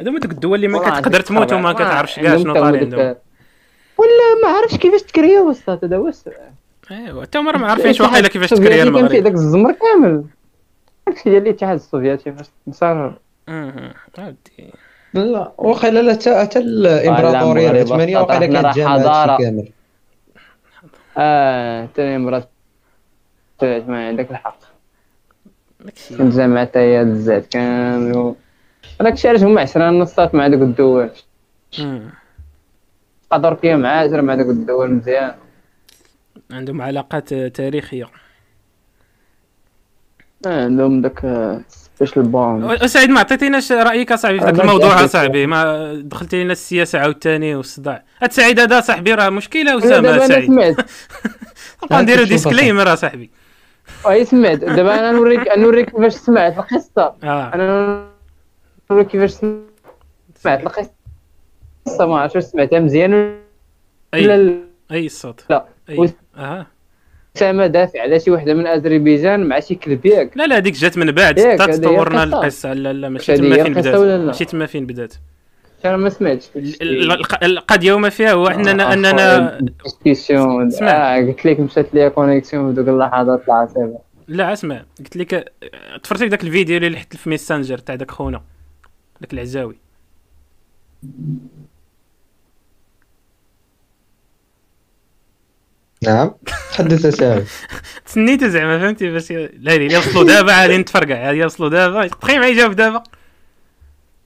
[0.00, 1.72] هادو هما دوك الدول اللي ما كتقدر تموت وما.
[1.72, 3.16] كتعرفش كاع شنو دوك- عندهم.
[3.98, 6.36] ولا ما عرفتش كيفاش تكريا وسط هذا هو السؤال.
[6.90, 9.24] ايوا حتى هما ما عارفينش واقيلا كيفاش تكريا السوفيتي كان فيه المغرب.
[9.24, 10.24] داك الزمر كامل.
[11.06, 12.46] داكشي ديال الاتحاد السوفيتي فاش
[12.82, 13.14] عاودي
[15.14, 15.52] لا
[16.56, 19.32] الإمبراطورية أصلاً واقيلا راه كانت جامعه حضارة.
[19.32, 19.68] هادشي كامل.
[21.18, 22.48] آه تاني مرات
[23.62, 24.58] ما عندك الحق.
[25.80, 28.34] داكشي كنت جامعة هي الزاد كامل
[29.00, 31.10] هذاك علاش هما عشرة نصات مع دوك الدول
[31.78, 32.10] أمم.
[33.30, 35.34] بقى تركيا معاشرة مع دوك الدول مزيان.
[36.50, 38.08] عندهم علاقات تاريخية.
[40.46, 41.24] آه، عندهم داك
[41.96, 46.98] special bond اسعد ما عطيتيناش رأيك اصاحبي في ذاك الموضوع اصاحبي ما دخلتي لنا السياسة
[46.98, 48.04] عاوتاني والصداع.
[48.22, 50.76] هاد سعيد هذا صاحبي راه مشكلة اسامه سعيد؟ سمعت.
[51.84, 53.30] نبقى نديرو disclaimer اصاحبي
[54.08, 54.58] أي سمعت.
[54.58, 56.58] دابا أنا نوريك نوريك كيفاش سمعت.
[56.58, 57.14] القصة.
[57.24, 57.54] آه.
[57.54, 58.06] أنا
[58.90, 59.30] نوريك كيفاش
[60.42, 60.60] سمعت.
[60.60, 62.80] القصة ما عرفتش واش سمعتها.
[62.80, 63.38] مزيان
[64.14, 64.58] ولا
[64.92, 65.64] أي الصوت لا.
[65.88, 65.98] أي.
[65.98, 66.66] وس- آه
[67.36, 70.98] اسامه دافع على شي وحدة من أذربيجان مع شي كلب ياك لا لا هذيك جات
[70.98, 71.40] من بعد.
[71.40, 72.22] حتى تطورنا.
[72.24, 72.72] القصة.
[72.72, 75.14] لا لا ماشي تما فين بدات؟ ماشي تما فين بدات؟
[75.84, 79.58] أنا ما سمعتش ال- ال- الق- القضية وما فيها هو اننا اننا
[80.16, 80.88] اسمع.
[80.90, 83.98] آه قلت لك مشات ليا connexion في دوك اللحظات العصيبه
[84.28, 84.82] لا اسمع.
[84.98, 88.42] قلت لك آه، تفرجت داك الفيديو اللي لحت في Messenger تاع داك خونا
[89.20, 89.76] داك العزاوي.
[96.02, 96.30] نعم.
[96.72, 97.44] تحدث اسامي
[98.06, 101.26] تسنيته زعما فهمتي؟ باش لا لا لا وصلوا دابا غادي نتفرقع.
[101.26, 102.06] غادي يوصلوا دابا.
[102.06, 103.02] تخيل ما يجاوب دابا.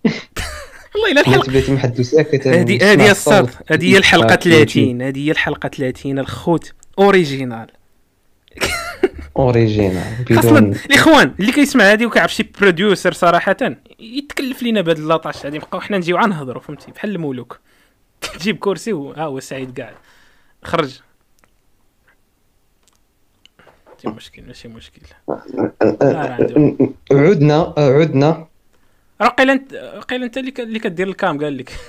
[0.94, 5.30] والله إلا الحلقة بغيت محدو ساكت هذه هذه الصاد هذه هي الحلقة 30 هذه هي
[5.30, 6.72] الحلقة 30 الخوت.
[6.98, 7.66] original.
[9.38, 13.56] original أصلا الإخوان اللي كيسمع هذه وكيعرف شي producer صراحة
[14.00, 17.60] يتكلف لينا بهاد la tâche هذه نبقاو حنا نجيو نهضروا فهمتي؟ بحال الملوك.
[18.38, 19.94] تجيب كرسي و ها هو سعيد قاعد.
[20.64, 21.00] خرج.
[24.06, 25.02] ماشي مشكل ماشي مشكل.
[25.28, 26.76] راه عنده.
[27.12, 28.46] عدنا عدنا.
[29.20, 29.74] راه قيل انت
[30.08, 31.72] قيل انت اللي كدير الكام قال لك.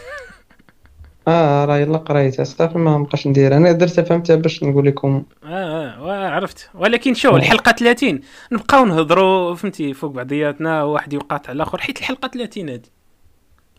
[1.27, 3.57] آه راه يلا قريتها صافي ما بقاش ندير.
[3.57, 5.23] أنا درتها فهمتها باش نقول لكم.
[5.43, 6.69] آه آه عرفت.
[6.73, 8.21] ولكن شو الحلقة 30
[8.51, 11.77] نبقاو نهضروا فهمتي فوق بعضياتنا واحد يقاطع الآخر.
[11.77, 12.81] حيت الحلقة 30 هذه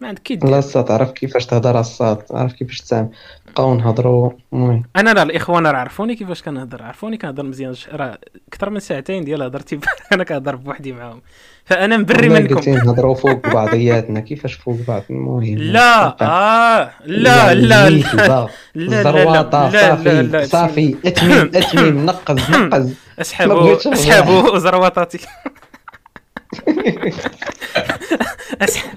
[0.01, 0.51] ما عندك كي دير.
[0.51, 3.09] لا الصاد عرف كيفاش تهضر الصاد عرف كيفاش تعمل
[3.49, 4.83] بقاو نهضروا المهم.
[4.97, 8.19] أنا راه الإخوان راه عرفوني كيفاش كنهضر عرفوني كنهضر مزيان راه
[8.53, 9.79] أكثر من ساعتين ديال هضرتي
[10.12, 11.20] أنا كنهضر بوحدي معاهم.
[11.65, 15.59] فأنا مبري والله قلتي منكم نهضروا فوق بعضياتنا كيفاش فوق بعض؟ المهم.
[15.59, 18.49] لا آه لا لا لا.
[18.75, 20.97] لا لا لا لا لا صافي صافي.
[21.07, 22.95] أتميم أتميم نقز نقز.
[23.20, 23.77] اسحبوا.
[23.93, 25.19] اسحبوا زروطاتي
[28.65, 28.89] أسح-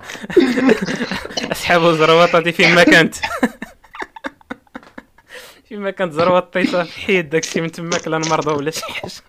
[1.51, 3.15] اسحبوا زروطاتي فين ما كانت.
[5.69, 9.11] فين ما كانت زروطتي صافي حيد داكشي من تماك لا نمرضوا ولا شي حاجة.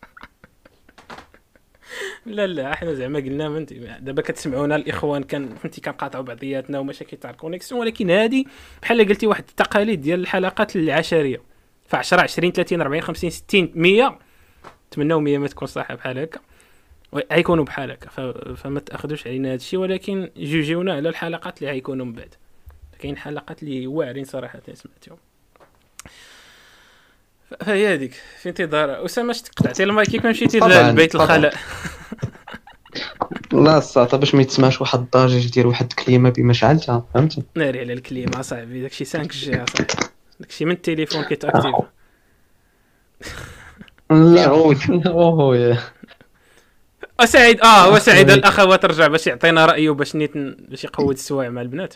[2.27, 7.31] لا لا إحنا زعما قلنا فهمتي دابا كتسمعونا الإخوان كان فهمتي كنقاطعوا بعضياتنا ومشاكل تاع
[7.31, 8.45] الكونيكسيون ولكن هذه
[8.83, 11.43] بحال قلتي واحد التقاليد ديال الحلقات العشرية.
[11.89, 14.19] ف 10 20 30 40 50 60 100
[14.89, 16.41] نتمناو 100 ما تكون صح بحال هكا.
[17.15, 18.09] غيكونوا بحال هكا
[18.55, 22.35] فما تأخذوش علينا هذا الشيء ولكن جوجيونا على الحلقات اللي غيكونوا من بعد.
[22.99, 25.19] كاين حلقات اللي واعرين صراحة سمعتهم.
[27.61, 29.05] فهي هذيك في انتظار.
[29.05, 31.15] أسامة قطعتي المايك؟ كيف مشيتي لبيت.
[31.15, 31.55] الخلاء؟
[33.53, 37.93] لا الصاد باش ما يتسمعش واحد الضجيج ديال واحد الكلمة بما شعلتها فهمتي؟ ناري على
[37.93, 38.83] الكليمه أصاحبي.
[38.83, 39.87] داكشي 5 G أصاحبي.
[40.41, 41.75] داكشي من التليفون كيت activé.
[44.11, 44.45] لا
[45.07, 45.79] اوه يا
[47.25, 48.39] سعيد آه هو سعيد أخوي.
[48.39, 51.95] الاخوات رجع باش يعطينا رأيه باش نيت باش يقود السوايع مع البنات.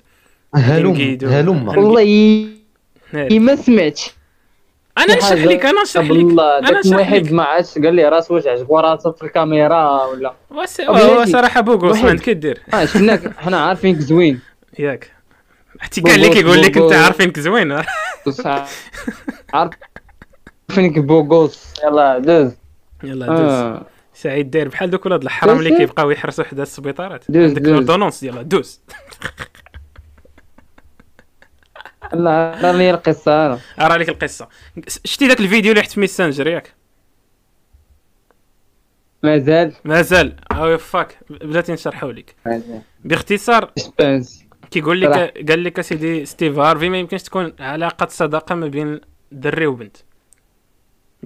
[0.54, 1.28] هلم نقيدو.
[1.28, 1.68] هلم.
[1.68, 2.48] والله.
[3.30, 4.10] ما سمعتش.
[4.98, 6.40] أنا نشرح لك أنا نشرح لك.
[6.40, 7.32] أنا نشرح الواحد لك.
[7.32, 11.24] ما عادش قال لي راسو واش عجبو راسو في الكاميرا ولا؟ هو.
[11.24, 12.06] صراحة واحد.
[12.06, 13.36] عندك كدير آه شفناك.
[13.38, 14.40] حنا عارفينك زوين.
[14.78, 15.10] ياك.
[15.78, 16.92] حتى كاع اللي كيقول لك أنت.
[16.92, 17.82] عارفينك زوين.
[18.26, 18.46] بص
[19.54, 19.74] عارفينك
[20.68, 21.72] beau gosse.
[21.84, 22.52] يلا دوز.
[23.04, 23.38] يلا دوز.
[23.38, 23.86] آه.
[24.16, 25.78] سعيد داير بحال دوك ولاد الحرام اللي.
[25.78, 27.24] كيبقاو يحرسوا حدا السبيطارات.
[27.36, 27.62] عندك.
[27.62, 28.80] l'ordonnance يلا دوز.
[32.12, 33.60] لا راني القصة أنا.
[33.80, 34.48] أرى لك القصة.
[35.04, 36.74] شتي داك الفيديو اللي حت في Messenger ياك؟
[39.22, 39.72] مازال.
[39.84, 40.36] مازال.
[40.52, 42.34] oh fuck بلاتي نشرحو لك.
[43.04, 43.72] باختصار
[44.70, 45.10] كيقول لك
[45.48, 49.00] قال لك أسيدي ستيف هارفي ما يمكنش تكون علاقة صداقة ما بين
[49.32, 49.96] دري وبنت.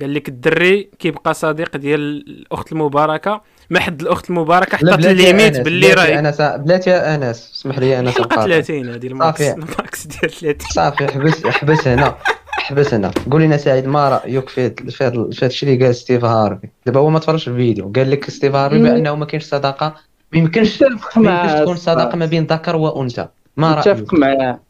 [0.01, 3.41] قال لك الدري كيبقى صديق ديال الأخت المباركة
[3.71, 7.99] ما حد الأخت المباركة بلاتي ال limite باللي راهي أنس بلاتي يا أنس اسمح لي
[8.01, 8.49] أنس حلقة نقاطعك.
[8.49, 9.41] 30 هذه ال max.
[9.43, 12.17] ال max ديال 30 صافي حبس حبس هنا
[12.49, 13.11] حبس هنا.
[13.31, 16.69] قول لنا سعيد ما رأيك في في هاد- في هاد الشيء اللي قال ستيف هارفي؟
[16.87, 18.83] دابا هو ما تفرجش الفيديو قال لك ستيف هارفي.
[18.83, 19.95] بأنه ما كاينش صداقة
[20.33, 23.29] ما يمكنش تكون صداقة ما بين ذكر وأنثى.
[23.57, 24.61] ما رأيك؟ متفق معاه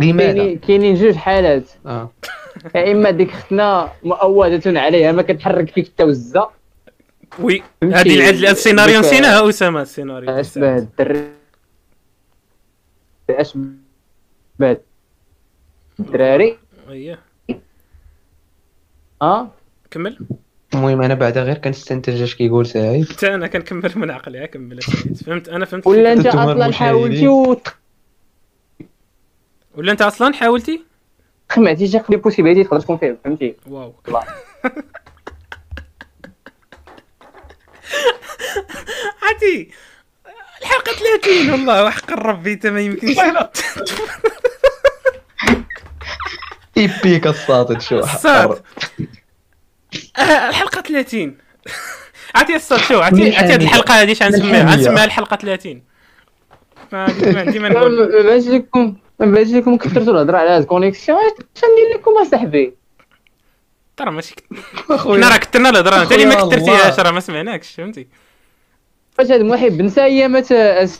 [0.00, 1.64] لماذا؟ كاينين جوج حالات.
[1.86, 2.10] آه.
[2.74, 6.50] يا إما ديك اختنا مؤودة عليها ما كتحرك فيك حتى وزة.
[7.40, 11.28] Oui؟ هذه السيناريو نسيناها أسامة السيناريو اشبه الدري
[13.30, 14.76] اشبه
[16.00, 16.58] الدراري.
[16.90, 17.18] اييه
[19.22, 19.50] آه؟
[19.90, 20.18] كمل.
[20.74, 24.80] المهم أنا بعدا غير كنستنتج اش كيقول سعيد حتى أنا كنكمل من عقلي كمل.
[25.26, 26.72] فهمت؟ أنا فهمت ولا أنت أصلا.
[26.72, 27.28] حاولتي
[29.74, 30.87] ولا أنت أصلا حاولتي؟
[31.86, 33.94] شي قضيه possibilité تقدر تكون فيه فهمتي واو.
[39.22, 39.70] عادي
[40.62, 40.92] الحلقة
[41.22, 43.16] 30 والله وحق الرب بيت ما يمكنش
[46.76, 48.62] ايبيك الساطد شو الصاد
[50.18, 51.38] آه، الحلقة 30
[52.34, 53.66] عرفتي الصاد شو عرفتي عرفتي هاد الحامية.
[53.66, 54.74] الحلقة هادي شنسميها.
[54.74, 55.82] غنسميها الحلقة 30
[56.92, 57.04] ما
[57.38, 58.12] عندي ما نقول
[58.54, 62.74] لكم ما بانش لكم كثرتوا الهضرة على هاد الكونيكسيون اش ندير لكم أصاحبي.
[63.96, 64.34] ترى ماشي
[64.88, 68.06] حنا راه كثرنا الهضرة انت اللي ما كثرتيهاش راه ما سمعناكش فهمتي؟
[69.12, 70.90] فاش هاد المحب بنسى هي ما ت-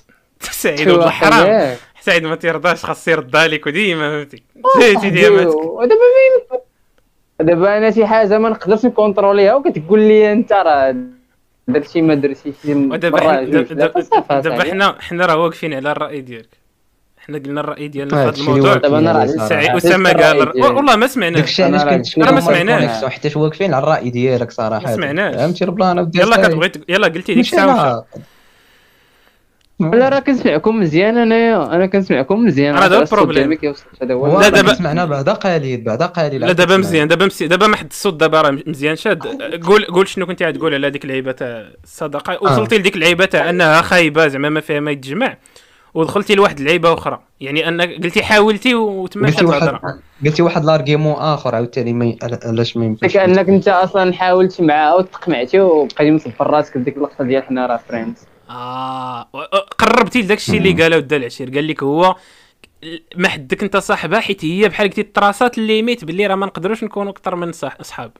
[0.40, 4.42] سعيد ولد الحرام سعيد ما تيرضاش خاص يردها لك وديما فهمتي؟
[4.78, 6.58] زيتي ما يمكن
[7.40, 10.96] دابا أنا شي حاجة ما نقدرش نكونتروليها وكتقول لي أنت راه
[11.68, 14.70] درتي ما درتيش ودابا دابا دابا صافي.
[14.70, 16.57] حنا حنا راه واقفين على الرأي ديالك.
[17.28, 18.74] حنا قلنا الرأي ديالنا في هاد هذا الموضوع.
[18.74, 19.24] دابا أنا راه
[19.76, 20.68] اسامه قال ديالي.
[20.68, 21.82] والله ما سمعناه داكشي علاش
[22.18, 22.38] أنا راه ما.
[22.38, 24.86] ال connexion حيت واقفين؟ على الرأي ديالك صراحة.
[24.86, 25.34] ما سمعناش.
[25.34, 26.48] فهمتي؟ ال plan يلا.
[26.48, 28.04] كتبغي يلا قلتي ديك الساعة.
[29.80, 30.08] لا.
[30.08, 32.74] راه كنسمعكم مزيان انايا أنا كنسمعكم مزيان.
[32.74, 33.58] راه هذا ال problème.
[34.02, 34.40] هو هو.
[34.40, 36.40] لا، دابا- سمعنا بعدا قليل بعدا قليل.
[36.40, 38.96] لا دابا مزيان دابا مزيان دابا ما حد الصوت دابا راه مزيان.
[38.96, 39.26] شاد
[39.62, 43.82] قول قول شنو كنتي غتقول على ديك اللعيبه تاع الصداقه وصلتي لديك اللعيبه تاع أنها
[43.82, 45.36] خايبة زعما ما فيها ما يتجمع.
[45.94, 47.20] ودخلتي لواحد اللعيبة أخرى.
[47.40, 49.98] يعني أن قلتي حاولتي وتما قلتي شاد واحد الهضرة.
[50.24, 55.60] قلتي واحد l'argument آخر عاوتاني ما علاش ما يمكنش كأنك أنت أصلا حاولتي معاها وتقمعتي
[55.60, 58.26] وبقيتي مصبر راسك بديك اللقطة ديال حنا راه friends.
[58.50, 59.22] آه
[59.78, 62.16] قربتي لداك الشيء اللي قاله ودا العشير قال لك هو
[63.16, 66.84] ما حدك أنت صاحبها حيت هي بحال قلتي التراسات ال limite باللي راه ما نقدروش
[66.84, 68.12] نكونوا أكثر من صح اصحاب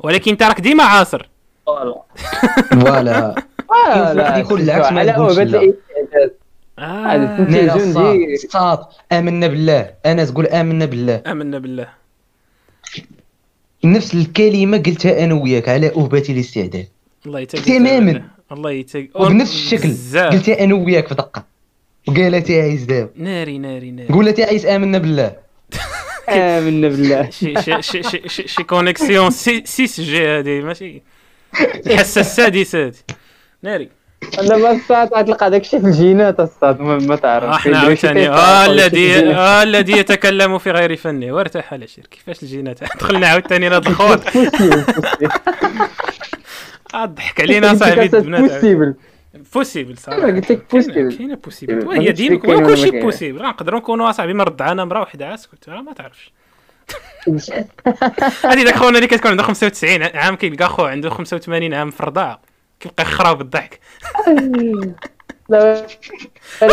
[0.00, 1.28] ولكن أنت راك ديما عاصر.
[2.70, 3.34] فوالا.
[3.68, 5.12] واحد يقول العكس ما على
[6.78, 7.44] آه.
[7.44, 8.78] دي- الصاد
[9.12, 9.90] آمنا بالله.
[10.06, 11.22] أنا تقول آمنا بالله.
[11.26, 11.88] آمنا بالله.
[13.84, 16.86] نفس الكلمة قلتها أنا وياك على اوبات الاستعداد
[17.26, 18.22] الله يتقل تماماً.
[18.52, 20.32] الله يتقل وبنفس الشكل بزاف.
[20.32, 21.44] قلتها أنا وياك في دقة.
[22.08, 24.08] وقالت عايز دابا ناري ناري ناري.
[24.08, 25.32] قولت عايز آمنا بالله.
[26.28, 27.30] آمنا بالله.
[27.38, 31.02] شي شي شي شي شي, connexion c'est 6G هذه ماشي.
[31.86, 32.94] الحاسه السادسه هذه
[33.62, 33.88] ناري.
[34.22, 37.54] دابا الساعة غتلقى داك الشيء في الجينات الصاط ما ما تعرف.
[37.54, 38.28] إحنا عاوتاني.
[38.28, 43.68] آه الذي آه الذي يتكلم في غير فنه وارتاح على شير كيفاش الجينات؟ دخلنا عاوتاني
[43.68, 44.20] لهاد الخوض
[46.94, 48.94] آه، ضحك علينا صاحبي البنات possible
[49.54, 50.22] possible صراحة.
[50.22, 51.16] قلت لك possible.
[51.16, 52.90] كاينة possible قلتش ديما كلشي.
[52.90, 56.32] possible نقدروا نكونوا اصاحبي مرضعانا مرا وحده اسكت راه ما تعرفش.
[58.50, 62.40] هذه ذاك خونا اللي كتكون عنده 95 عام كيلقى خو عنده 85 عام في الرضاعة.
[62.80, 63.80] كيبقى يخرب بالضحك.
[65.48, 65.86] لا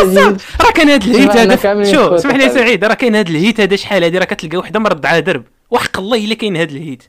[0.60, 1.54] راه كان هاد الهيت هذا.
[1.54, 2.54] كاملين شو خوتك اسمح لي هذا.
[2.54, 5.44] سعيد راه كاين هاد الهيت هذا شحال هادي؟ راه كتلقى وحدة مرضعه درب.
[5.70, 7.02] وحق الله إلا كاين هاد الهيت.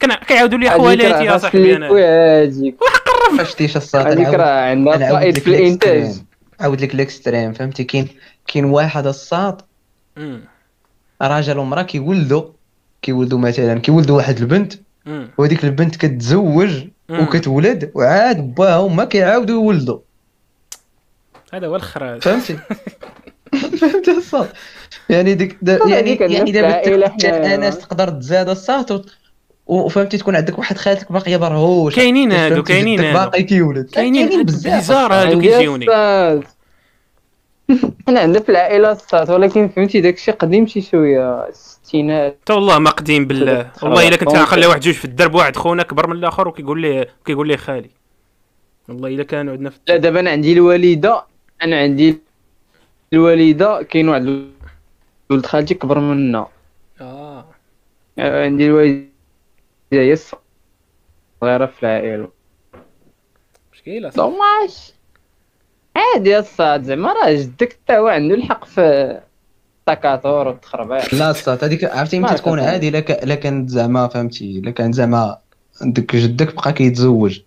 [0.00, 1.88] كان كيعاودوا لي خوالاتي يا صاحبي أنا.
[2.42, 2.76] هذيك
[3.32, 6.14] ما شفتيش الصاد هذيك راه عندها نعاود فائد في الإنتاج.
[6.60, 8.08] عاود لك الإكستريم فهمتي؟ كاين
[8.46, 9.62] كاين واحد الصاد.
[11.22, 12.44] راجل ومرأة كيولدوا
[13.02, 14.72] كيولدوا مثلا كيولدوا واحد البنت.
[15.38, 16.70] وهذيك البنت كتزوج.
[17.10, 19.98] وكتولد وعاد باها هما كيعاودوا يولدوا
[21.52, 22.22] هذا هو الخراج.
[22.22, 22.58] فهمتي؟
[23.80, 24.48] فهمتي الصاد
[25.08, 27.36] يعني ديك يعني يعني الناس دابا.
[27.46, 29.02] الاناس تقدر تزاد الصات و-
[29.66, 33.12] وفهمتي تكون عندك واحد خالتك باقيه برهوش كاينين هادو، كاينين.
[33.12, 33.90] باقي كيولد.
[33.90, 34.90] كاينين بزاف.
[34.90, 35.86] هادو عندي كيجيوني.
[38.06, 42.90] حنا عندنا في العائلة الصات ولكن فهمتي داكشي قديم شي شوية الستينات حتى والله ما
[42.90, 43.70] قديم بالله.
[43.82, 44.34] والله إلا كنت.
[44.34, 47.90] عاقل واحد جوج في الدرب واحد خونا كبر من الآخر وكيقول لي كيقول لي خالي.
[48.88, 51.24] والله إلا كانوا عندنا في لا دابا أنا عندي الوالدة
[51.62, 52.18] أنا عندي
[53.12, 54.44] الوالدة كاين واحد
[55.30, 56.46] ولد خالتي كبر منا.
[57.00, 57.44] آه.
[58.18, 59.06] عندي الوالدة
[59.92, 62.28] هي الصغيرة في العائلة.
[63.72, 64.08] مشكلة.
[64.08, 64.92] dommage
[65.96, 69.20] عادي الصاط زعما راه جدك حتى هو عنده الحق في
[69.88, 71.14] التكاثر والتخربيق.
[71.14, 72.60] لا الصاط هذيك عرفتي متى تكون.
[72.60, 75.38] عادي؟ الا ك- الا كانت زعما فهمتي الا كان زعما
[75.82, 77.40] عندك جدك بقى كيتزوج.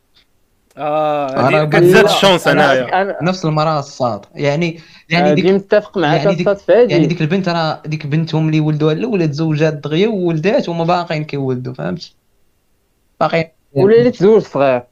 [0.77, 3.01] آه كتزاد ال chance أنايا.
[3.01, 4.25] أنا نفس المرأة الصاط.
[4.35, 7.81] يعني يعني يعني ديك متفق معاك يعني ديك- الصاط في هادي يعني ديك البنت راه
[7.85, 12.11] ديك بنتهم اللي ولدوها الاولى تزوجات دغيا وولدات وما باقيين كيولدوا فهمت
[13.19, 13.45] باقيين.
[13.73, 14.83] ولا اللي تزوج صغير.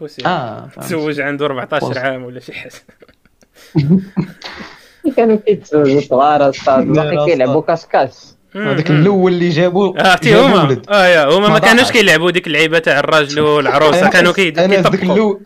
[0.00, 0.68] بوسي آه.
[0.82, 1.96] تزوج عنده 14 بوس.
[1.96, 2.72] عام ولا شي حاجة.
[5.16, 8.12] كانوا كيتزوجوا صغار لا، باقي كيلعبوا كاشكاش
[8.54, 10.82] هذاك الأول اللي جابوا آه عرفتي هما.
[10.90, 11.90] آه يا هما ما كانوش.
[11.92, 14.08] كيلعبوا ديك اللعيبة تاع الراجل والعروسة.
[14.10, 15.36] كانوا كيطبقوا.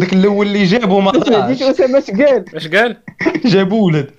[0.00, 2.96] ذاك الأول اللي جابوا ما سمعتيش طلعش اسامه اش قال؟ اش قال؟
[3.52, 4.10] جابوا ولد.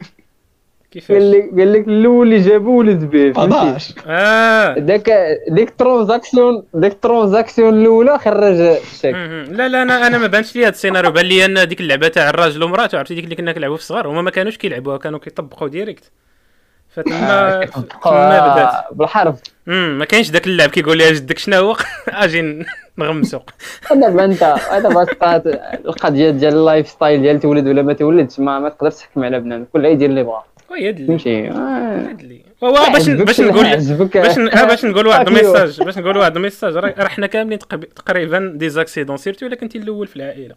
[0.94, 4.74] كيفاش؟ قال لك قال لك الأول اللي جابوا ولد به فهمتي؟ آه.
[4.74, 5.12] داك
[5.50, 9.16] ديك ال transaction ديك ال transaction الأولى خرج الشيك.
[9.16, 9.44] مهم.
[9.44, 11.12] لا لا أنا أنا ما بانش لي هذا السيناريو.
[11.12, 14.08] بان لي أن ديك اللعبة تاع الراجل ومراته عرفتي؟ ديك اللي كنا كنلعبوا في الصغار.
[14.08, 16.12] هما ما كانوش كيلعبوها كانوا كيطبقوا direct
[16.90, 17.66] فتما
[18.04, 18.72] تما بدات.
[18.92, 19.36] بالحرف.
[19.68, 21.76] امم ما كاينش داك اللعب كيقول لي جدك شنو هو؟
[22.08, 22.66] أجي
[22.98, 23.40] نغمسو
[23.92, 25.48] دابا انت دابا صاط
[25.86, 29.66] القضية ديال ال lifestyle ديال تولد ولا ما تولدش ما, ما تقدرش تحكم على بنادم.
[29.74, 30.44] كل يدير اللي بغا.
[30.74, 32.12] Oui هاد اللي فهمتي آه.
[32.22, 33.64] اللي هو باش باش نقول
[34.14, 35.38] باش آه، باش نقول واحد أكيد.
[35.38, 35.84] ال message.
[35.84, 36.78] باش نقول واحد ال message.
[36.78, 37.60] راه حنا كاملين
[37.96, 40.56] تقريبا des accidents surtout إلا كنتي الأول في العائلة.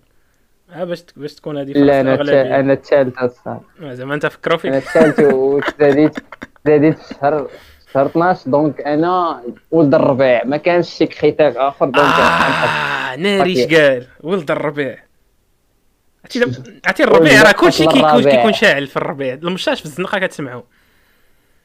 [0.73, 4.97] ها باش باش تكون هذه لا أنا أنا الثالث آه، زعما أنت فكروا أنا فيك
[4.97, 6.19] الثالث وتزاديت
[6.65, 7.49] تزاديت في شهر
[7.93, 10.45] شهر 12 donc أنا ولد الربيع.
[10.45, 13.65] ما كانش شي critère آخر donc آه ناري.
[13.65, 15.06] قال ولد الربيع.
[16.87, 19.35] عرفتي الربيع راه كلشي كيكون شاعل في الربيع.
[19.35, 20.63] المشاش في الزنقة كتسمعوا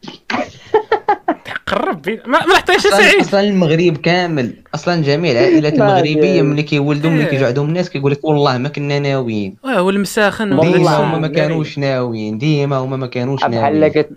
[1.45, 4.53] تحق ربي ما ما أصلا سعيد أصلا المغرب كامل.
[4.75, 6.41] أصلا جميع العائلات المغربية.
[6.41, 7.29] ملي كيولدوا ملي إيه.
[7.29, 9.55] كيجوا عندهم الناس كيقول لك والله ما كنا ناويين.
[9.63, 11.27] واه والمساخن والله هما ما.
[11.27, 12.37] كانوش ناويين.
[12.37, 13.87] ديما هما ما كانوش بحال ناويين.
[13.87, 14.09] كت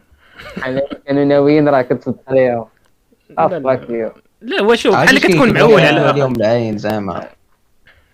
[0.57, 2.65] بحال كانوا ناويين راه كتصدق عليهم
[3.39, 3.47] لا.
[3.47, 3.81] أفاك
[4.43, 7.29] لا هو شوف بحال كتكون معول على عليهم العين زعما.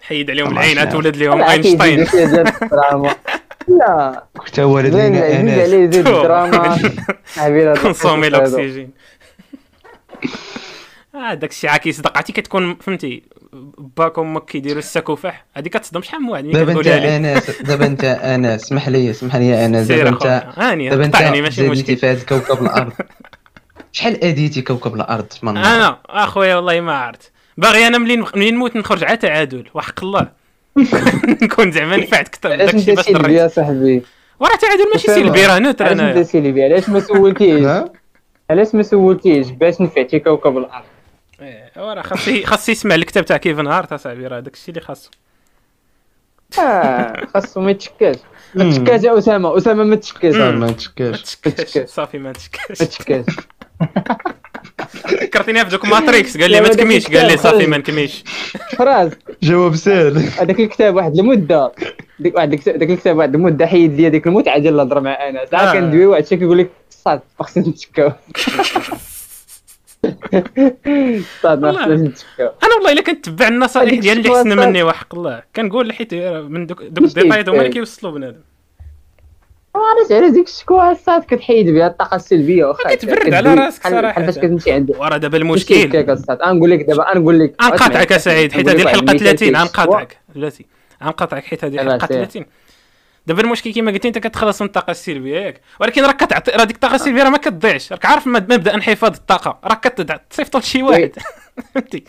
[0.02, 0.93] حيد عليهم الله العين يسلمك.
[0.93, 2.05] تولد لهم أينشتاين.
[3.68, 4.24] لا.
[4.47, 6.78] حتى ولد لينا عليه زيد الدراما
[7.82, 8.90] كونسومي الأكسجين.
[11.14, 13.22] آه داك الشيء عا كيصدق عرفتي كتكون فهمتي
[13.97, 18.62] باك أمك كيديروا السكوفح هذه كتصدم شحال من واحد دابا انت انس دابا انت انس
[18.64, 20.44] اسمح لي اسمح لي انس سير دابا انت
[20.90, 21.97] دابا انت ماشي مشكل.
[21.97, 22.93] في هذا كوكب الأرض.
[23.93, 27.32] شحال أديتي كوكب الأرض؟ أنا أخويا والله ما عرفت.
[27.60, 30.28] باغي أنا ملي ملي نموت نخرج على تعادل وحق الله.
[31.42, 34.02] نكون زعما نفعت كثر علاش داك الشيء انت باش دريت يا صاحبي؟
[34.40, 37.66] وراه تعادل ماشي سلبي راه neutre علاش انايا سلبي علاش ما سولتيش؟
[38.50, 40.84] علاش ما سولتيش؟ باش نفعتي كوكب الأرض.
[41.40, 45.10] إيه، وراه خاص خاص يسمع الكتاب تاع كيفن هارت أصاحبي راه داك الشيء اللي خاصو.
[46.58, 48.16] آه خاصو ما يتشكاش.
[48.54, 48.70] ما.
[48.70, 49.56] تشكاش يا أسامة.
[49.56, 50.34] أسامة ما تشكاش.
[50.34, 51.38] ما ما تشكاش.
[51.84, 53.24] صافي ما ما تشكاش تشكاش.
[55.10, 56.36] فكرتيني في دوك Matrix.
[56.40, 57.66] قال لي ما تكميش قال لي صافي.
[57.66, 58.24] ما نكميش.
[58.78, 59.12] فراس
[59.42, 60.18] جواب سهل.
[60.18, 61.72] هذاك الكتاب واحد المده
[62.18, 65.42] ديك واحد الكتاب- داك الكتاب واحد المده حيد لي ديك المتعة ديال الهضره مع أنا.
[65.42, 65.44] آه.
[65.44, 68.12] ساعه كندوي واحد الشيء كيقول لك صاط ما خصناش نتشكاو.
[71.42, 71.72] صاط ما.
[71.72, 74.56] خصناش أنا والله إلا كنتبع النصائح ديال اللي حسن.
[74.56, 77.72] مني وحق الله كنقول حيت من دوك دوك الديتايات هما اللي يستاهل.
[77.72, 78.40] كيوصلوا بنادم.
[79.74, 84.01] عرفت على ديك الشكوى صاد كتحيد بها الطاقة السلبية واخا؟ كتبرد على راسك صراحة.
[84.01, 85.74] بحال فاش كتمشي عند وراه دابا المشكل.
[85.74, 89.36] المشكل صاد نقول لك دابا نقول لك غنقاطعك يا سعيد حيت هذه الحلقة المثال 30
[89.36, 90.66] فيه غنقاطعك بلاتي.
[91.05, 92.16] غنقاطعك حيت هذه الحلقة سير.
[92.16, 92.47] 30
[93.26, 95.60] دابا المشكل كما قلتي أنت كتخلص من الطاقة السلبية ياك.
[95.80, 97.92] ولكن راك كتعطي راه ديك الطاقة السلبية راه ما كتضيعش.
[97.92, 99.59] راك عارف مبدأ انحفاظ الطاقة.
[99.64, 101.12] راك كتصيفطو لشي واحد.
[101.74, 102.05] فهمتي؟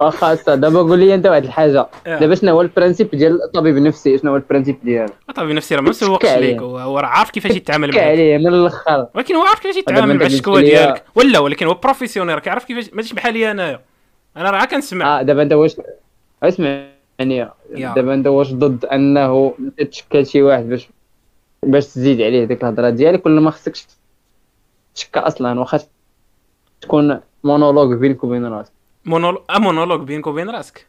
[0.00, 1.86] واخا أسا دابا قول لي أنت واحد الحاجة.
[2.06, 2.18] آه.
[2.18, 5.74] دابا شنو هو ال principe ديال الطبيب النفسي؟ شنو هو ال principe ديالو؟ طبيب نفسي
[5.74, 6.60] راه ما تشكى ليك.
[6.60, 9.06] هو راه عارف كيفاش يتعامل كا معاك عليه من الأخر.
[9.14, 11.04] ولكن هو عارف كيفاش يتعامل مع الشكوى ديالك.
[11.14, 13.80] ولا ولكن هو professionnel راه كيعرف كيفاش ماشي بحالي أنايا.
[14.36, 15.20] أنا راه كنسمع.
[15.20, 15.76] آه دابا أنت واش
[16.42, 16.84] اسمع
[17.18, 17.48] يعني.
[17.70, 19.54] دابا أنت واش ضد أنه
[19.90, 20.88] تشكى شي واحد باش
[21.62, 23.86] باش تزيد عليه ديك الهضرة ديالك؟ ولا ما خصكش
[24.94, 25.80] تشكى أصلا؟ واخا
[26.80, 28.75] تكون مونولوج بينك وبين راسك.
[29.06, 30.86] monologue monologue بينك وبين راسك.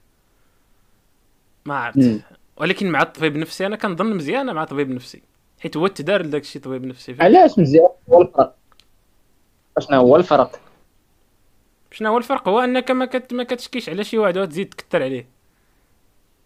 [1.66, 2.22] ما عرفت.
[2.58, 5.22] ولكن مع الطبيب النفسي أنا كنظن مزيانة مع طبيب نفسي
[5.60, 8.56] حيت هو تدار لداك الشيء طبيب نفسي؟ علاش مزيان؟ هو الفرق.
[9.80, 10.60] شنو هو الفرق؟
[11.92, 13.34] شنو هو الفرق؟ هو أنك ما كت...
[13.34, 15.28] ما كتشكيش على شي واحد وتزيد تكثر عليه.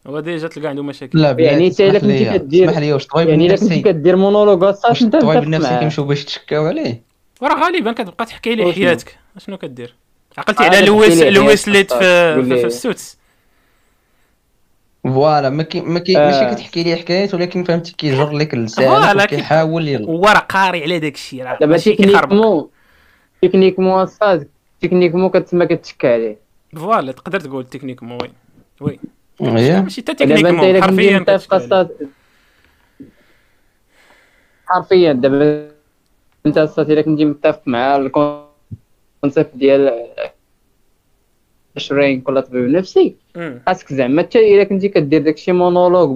[0.07, 1.21] هو déjà تلقى عنده مشاكل.
[1.21, 5.05] لا يعني إنت إلا كنتي كدير اسمح لي واش الطبيب يعني إلا كنتي كدير صافي
[5.05, 5.79] أنت الطبيب النفسي.
[5.79, 7.01] كيمشيو باش يتشكاو عليه؟
[7.41, 9.17] وراه غالبا كتبقى تحكي لي وشنو؟ حياتك.
[9.37, 9.95] شنو كدير؟
[10.37, 12.57] عقلتي آه، على لويس لويس ليت في, في.
[12.57, 13.17] في السوتس
[15.03, 16.25] فوالا ما كي ما كي آه.
[16.25, 20.05] ماشي كتحكي لي حكايات ولكن فهمتي كيجر لك لسانك كي- وكيحاول يل...
[20.05, 22.69] هو راه قاري على داك الشيء راه دابا تكنيكمون
[23.41, 24.47] تكنيكمون اصاحبي
[24.81, 26.37] تكنيكمون كتسمى كتشكى عليه
[26.75, 28.31] فوالا تقدر تقول تكنيك مو وي
[28.81, 28.99] وي
[29.41, 29.79] إيه.
[29.81, 31.89] ماشي حتى تكنيك دابا أنت مو إلا كنتي حرفيا
[34.67, 35.71] حرفيا دابا
[36.45, 37.95] أنت اصاحبي إلا كنتي متفق مع
[39.23, 40.07] ال concept ديال
[41.77, 43.15] shrink ولا طبيب نفسي.
[43.67, 46.15] خاصك زعما حتى الا كنتي كدير داكشي مونولوج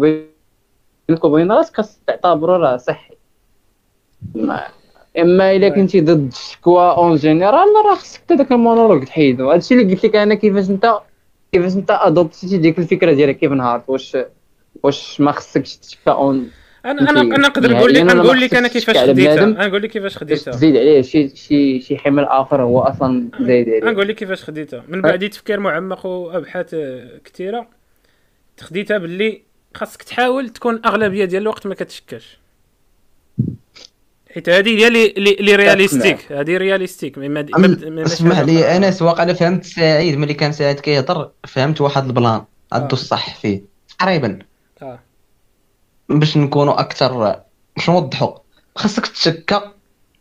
[1.07, 3.13] بينك وبين راسك خاصك تعتبره راه صحي.
[4.35, 4.67] ما-
[5.19, 9.51] إما الا كنتي ضد الشكوى en général راه خصك حتى داك المونولوج تحيدو.
[9.51, 10.99] هادشي اللي قلت لك أنا كيفاش انت
[11.51, 14.17] كيفاش أنت adopter يتي ديك الفكرة ديالك كيف نهار واش
[14.83, 16.49] واش ما خصكش تشكى en
[16.85, 19.43] أنا أنا انتي- أنا نقدر نقول لك يعني نقول لك أنا كيفاش خديتها.
[19.43, 20.51] أنا نقول لك كيفاش خديتها.
[20.51, 23.91] تزيد عليه شي شي شي حمل آخر هو أصلا زايد عليه.
[23.91, 24.83] نقول لك كيفاش خديتها.
[24.87, 27.67] من بعد تفكير معمق وأبحاث آه، كثيره
[28.61, 29.41] خديتها باللي
[29.73, 32.37] خاصك تحاول تكون أغلبية ديال الوقت ما كتشكاش.
[34.33, 38.77] حيت هذه هي اللي اللي- اللي réalistique هذه réalistique أسمح لي.
[38.77, 42.41] أنس واقع أنا فهمت سعيد ملي كان سعيد كيهضر فهمت واحد ال plan.
[42.71, 43.61] عدو الصح فيه.
[43.99, 44.39] تقريبا.
[44.81, 44.99] آه.
[46.09, 47.41] باش نكونوا أكثر
[47.75, 48.37] باش نوضحوا
[48.75, 49.61] خاصك تشكى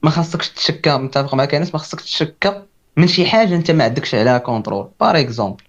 [0.03, 2.63] ما خاصكش تشكى متفق معك أنس ما خاصك تشكى
[2.97, 5.63] من شي حاجة أنت ما عندكش عليها كونترول بار اكزومبل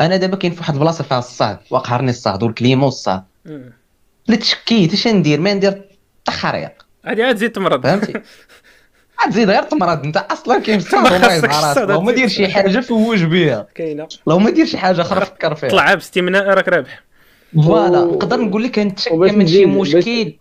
[0.00, 3.24] أنا دابا كاين في واحد البلاصه فيها الصهد وقهرني الصهد والكليما والصهد.
[4.28, 5.88] لا تشكيت اش ندير؟ ما ندير
[6.24, 6.72] تخريق.
[7.04, 7.82] هذه عاد تزيد تمرض.
[7.82, 8.12] فهمتي؟
[9.26, 10.04] غتزيد غير تمرض.
[10.04, 14.08] أنت أصلا كاين الصهد راسك الصهد لو ما دير شي حاجة فوج بها كاينة.
[14.26, 15.70] لو ما دير شي حاجة أخرى فكر فيها.
[15.70, 17.02] طلع باستمناء راك رابح.
[17.54, 20.34] فوالا نقدر نقول لك نتشكى من شي مشكل.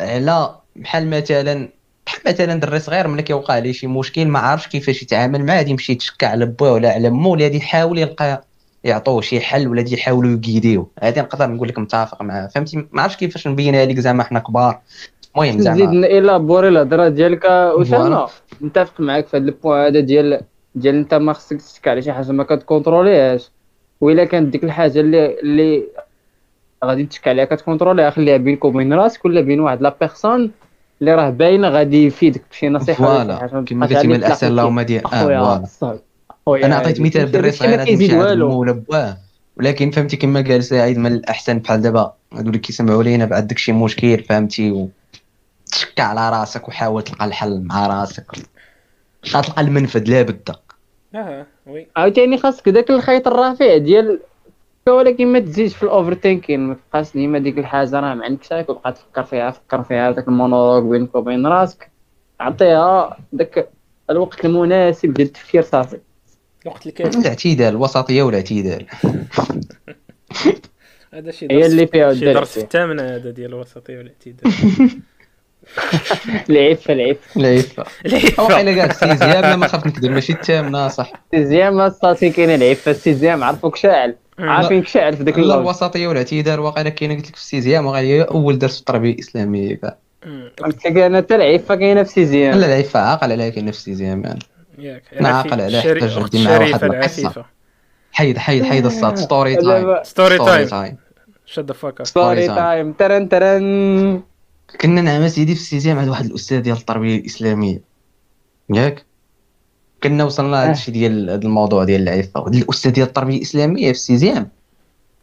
[0.00, 1.68] على بحال مثلا
[2.06, 5.70] بحال مثلا دري صغير ملي كيوقع عليه شي مشكل ما عارفش كيفاش يتعامل معاه غادي
[5.70, 8.44] يمشي يتشكى على باه ولا على مو ولا غادي يحاول يلقى
[8.84, 12.46] يعطوه شي حل ولا غادي يحاولوا يقيديوه هذه نقدر نقول لك متفق معاه.
[12.46, 14.80] فهمتي؟ ما عرفتش كيفاش نبينها لك زعما حنا كبار.
[15.36, 18.28] المهم زعما نيلابوري الهضره ديالك أسامة.
[18.60, 20.40] متفق معاك في هذا البوان هذا ديال
[20.74, 23.50] ديال أنت ما خصك تشكى على شي حاجة ما كت contrôler يهاش.
[24.00, 25.82] وإلا كانت ديك الحاجة اللي اللي
[26.86, 30.50] غادي تشكى عليها كت contrôler يها خليها بينك وبين راسك ولا بين واحد la personne
[31.00, 33.50] اللي راه باينه غادي يفيدك بشي نصيحة voilà.
[33.52, 35.64] ما كما قلتي من الأحسن اللهم دير آه أخويا
[36.46, 36.66] voilà.
[36.66, 37.00] أنا عطيت.
[37.00, 39.16] مثال ما صغير غادي كيزيد يمشي عند باه
[39.56, 42.12] ولكن فهمتي كما قال سعيد من الأحسن بحال دابا.
[42.32, 44.88] هادو اللي كيسمعوا لينا بعد داكشي مشكل فهمتي؟ و...
[45.72, 48.24] تشكى على راسك وحاول تلقى الحل مع راسك.
[49.34, 50.50] غتلقى المنفذ لا بد
[51.14, 51.86] آه oui.
[51.96, 54.20] عاوتاني خاصك داك الخيط الرفيع ديال
[54.88, 58.70] ولكن ما تزيدش في ال overthinking ما تبقاش ديما ديك الحاجة راه ما عندكش عليك
[58.70, 61.90] وبقى تفكر فيها فكر فيها داك المونولوج بينك وبين راسك.
[62.40, 63.68] عطيها داك
[64.10, 65.98] الوقت المناسب ديال التفكير صافي.
[66.66, 68.86] الوقت الكافي الاعتدال الوسطيه والاعتدال
[71.14, 74.52] هذا شي هي درس اللي فيها شي درس في الثامنه هذا ديال الوسطيه والاعتدال
[76.50, 77.40] العفة العفة.
[77.40, 77.84] العفة.
[78.06, 78.42] العفة.
[78.42, 82.90] وقيلا كاع السيزيام ما خاف نكذب ماشي الثامنه صح السيزيام الصاصي كاين العفة.
[82.90, 84.16] السيزيام عرفوك شاعل.
[84.38, 88.58] عارفينك شاعل في اللوج الوسطيه والاعتدال واقيلا كاينة قلت لك في السيزيام وغادي هي أول
[88.58, 89.96] درس في التربيه الاسلاميه كاع
[90.26, 90.50] مم.
[90.64, 94.24] قلت لك أنا حتى العفة كاينة في السيزيام لا العفة عاقل عليها كاينة في السيزيام
[94.24, 94.38] يعني.
[94.78, 96.84] ياك أنا عاقل عليه الشري- حتى جبدي معاه واحد.
[96.84, 97.44] العفيفة.
[98.12, 99.16] حيد حيد حيد الصاد.
[99.16, 100.96] ستوري تايم ستوري تايم
[101.46, 102.54] شد فاك ستوري time.
[102.54, 104.22] تايم ترن ترن
[104.80, 107.80] كنا نعم سيدي في السيزيام عند واحد الأستاذ ديال التربيه الاسلاميه
[108.74, 109.04] ياك؟
[110.08, 110.64] كنا وصلنا آه.
[110.64, 114.48] هذا الشيء ديال هذا الموضوع ديال العفه الأستاذ ديال التربية الإسلامية في السيزيام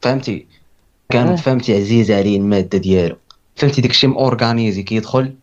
[0.01, 1.13] فهمتي آه.
[1.13, 3.15] كانت فهمتي عزيزه عليه المادة ديالو
[3.55, 5.33] فهمتي داكشي مورغانيزي كيدخل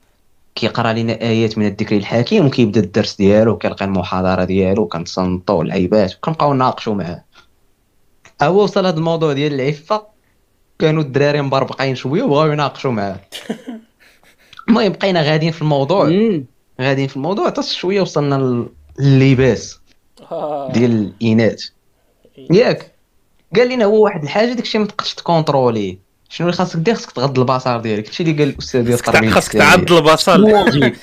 [0.54, 6.54] كيقرأ لنا آيات من الذكر الحكيم وكيبدأ الدرس ديالو كيلقى المحاضرة ديالو كنتصنتو اللعيبات وكنبقاو
[6.54, 7.24] نناقشوا معاه
[8.42, 10.06] هو وصل هذا الموضوع ديال العفة
[10.78, 13.20] كانوا الدراري مبربقين شوية وبغاو يناقشوا معاه
[14.68, 16.04] المهم بقينا غاديين في الموضوع.
[16.80, 18.66] غاديين في الموضوع حتى شوية وصلنا
[19.00, 19.80] لل- لللباس
[20.32, 20.72] آه.
[20.72, 21.64] ديال الإناث.
[22.50, 22.90] ياك.
[23.56, 25.98] قال لنا هو واحد الحاجة داكشي ما تقدرش ت contrôler يه.
[26.28, 28.06] شنو اللي خاصك دير؟ خاصك تغض البصر ديالك.
[28.06, 29.52] هادشي اللي قال الأستاذ ديال التربيه خاصك.
[29.52, 30.96] تغض بال logique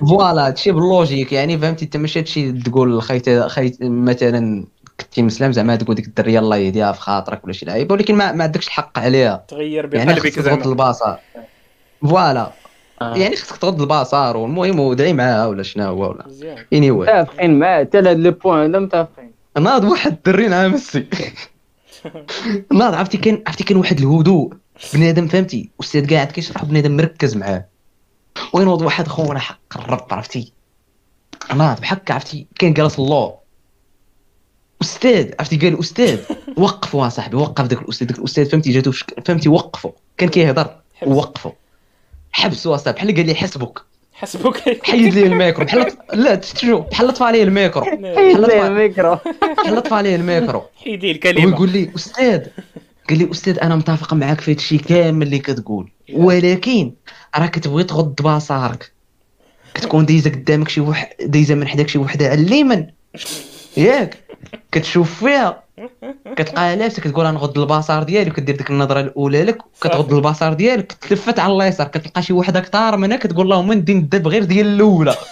[0.00, 1.32] voilà هادشي بال logique.
[1.32, 4.64] يعني فهمتي انت ماشي هادشي تقول خيت خيت مثلا
[5.00, 8.32] كنتي مسلم زعما تقول ديك الدرية الله يهديها في خاطرك ولا شي لعيبة ولكن ما,
[8.32, 9.44] ما عندكش الحق عليها.
[9.48, 11.14] تغير يعني بقلبك خاصك تغض البصر.
[12.02, 12.52] فوالا
[13.02, 13.16] آه.
[13.16, 16.26] يعني خاصك تغض البصر والمهم ودعي معاها ولا شنو هو ولا.
[16.72, 21.06] اني واي متفقين معاه حتى لهاد لو بوان هذا متفقين ناض واحد الدري نعمسي
[22.72, 24.52] ناض عرفتي كان عرفتي كان واحد الهدوء.
[24.94, 27.64] بنادم فهمتي؟ أستاذ قاعد كيشرح بنادم مركز معاه.
[28.52, 30.52] وينوض واحد خونا حق الرب عرفتي؟
[31.54, 33.34] ناض بحال هكا عرفتي؟ كان جالس الله.
[34.82, 36.20] أستاذ عرفتي؟ قال أستاذ
[36.56, 38.06] وقفوا صاحبي وقف داك الأستاذ.
[38.06, 38.92] داك الأستاذ فهمتي جاتو.
[39.24, 39.92] فهمتي وقفوا.
[40.18, 40.76] كان كيهضر.
[41.06, 41.52] وقفوا
[42.34, 43.78] حبسوا اصاحبي بحال اللي قال لي حسبك.
[44.12, 44.86] حسبك.
[44.86, 45.92] حيد لي الميكرو بحال
[46.24, 47.84] لا تشوف بحال طفى عليه الميكرو.
[47.84, 49.18] حيد بحال ليه طفى الميكرو.
[49.58, 50.62] بحال طفى عليه الميكرو.
[50.84, 51.46] حيدي الكلمة.
[51.46, 52.46] ويقول لي أستاذ
[53.08, 55.90] قال لي أستاذ أنا متفق معاك في هادشي كامل اللي كتقول.
[56.12, 56.92] ولكن
[57.36, 58.92] راه كتبغي تغض بصرك.
[59.74, 62.90] كتكون دايزة قدامك شي واحد دايزة من حداك شي وحدة على اليمين
[63.76, 64.18] ياك.
[64.72, 65.63] كتشوف فيها
[66.36, 71.38] كتلقاها لابسه كتقول غنغض البصر ديالي وكدير ديك النظرة الأولى لك وكتغض البصر ديالك كتلفت
[71.38, 75.14] على اليسار كتلقى شي وحده كثار منها كتقول اللهم ندي ندب غير ديال الأولى.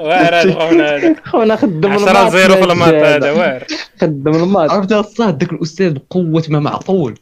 [0.00, 1.16] واعر هذا خونا هذا.
[1.24, 3.30] خونا خدم 10 الماط زيرو في الماط هذا.
[3.32, 3.64] واعر.
[4.00, 4.70] خدم الماط.
[4.70, 7.18] عرفت الصاد داك الأستاذ بقوه ما معقول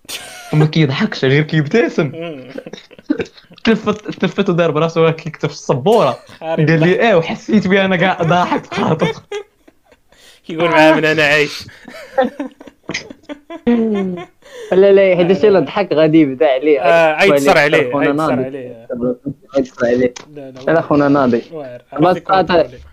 [0.53, 2.13] وما كيضحكش غير كيبتسم.
[3.65, 6.19] تلفت تلفت ودار براسو هكا كيكتب في السبورة.
[6.41, 8.63] قال لي إيه وحسيت بي أنا كاع ضاحك
[10.51, 11.67] كيقول معاه من أنا عايش.
[14.73, 16.81] لا لا حيت شي اللي ضحك غادي يبدا عليه.
[16.81, 18.33] آه، عيد صر عليه عيد صر.
[18.33, 18.87] عليه.
[19.57, 20.15] عيد صر عليه.
[20.67, 21.43] لا خونا ناضي.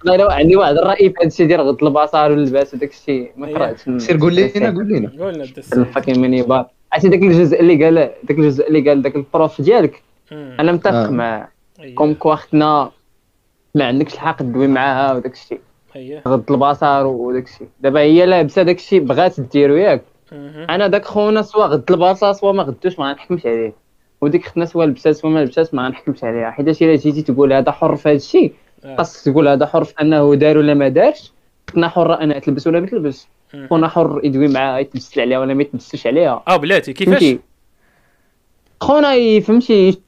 [0.09, 3.31] عندي واحد الراي في هذا الشيء ديال غض البصر واللباس وداك الشيء.
[3.37, 3.59] ما أيوه.
[3.59, 5.11] قراتش سير قول لينا قول لينا.
[5.19, 9.15] قولنا الدس الفاكين ميني بار عرفتي داك الجزء اللي قال داك الجزء اللي قال داك
[9.15, 11.09] البروف ديالك؟ أنا متفق آه.
[11.09, 11.47] معاه.
[11.79, 11.95] أيوه.
[11.95, 12.91] كوم كوا أختنا
[13.75, 15.59] ما عندكش الحق تدوي معاها وداك الشيء.
[15.97, 16.21] هي.
[16.27, 17.67] غض البصر وداك الشيء.
[17.79, 20.03] دابا هي لابسة داك الشيء بغات ديرو ياك.
[20.69, 23.73] أنا داك خونا سوا غض البصر سوا ما غدوش ما غنحكمش عليه.
[24.21, 26.51] وديك اختنا سوا لبسات سوا ما لبسات ما غنحكمش عليها.
[26.51, 28.53] حيت إلا جيتي تقول هذا حر في هذا الشيء
[28.85, 28.97] آه.
[28.97, 31.31] خاصك تقول هذا حر في أنه دار ولا ما دارش.
[31.67, 33.27] اختنا حرة أنها تلبس ولا ما تلبس.
[33.53, 33.67] مم.
[33.69, 36.43] خونا حر يدوي معاها يتبسل عليها ولا ما يتبسلش عليها.
[36.47, 36.93] آه بلاتي.
[36.93, 37.35] كيفاش؟
[38.81, 39.99] خونا يفهمشي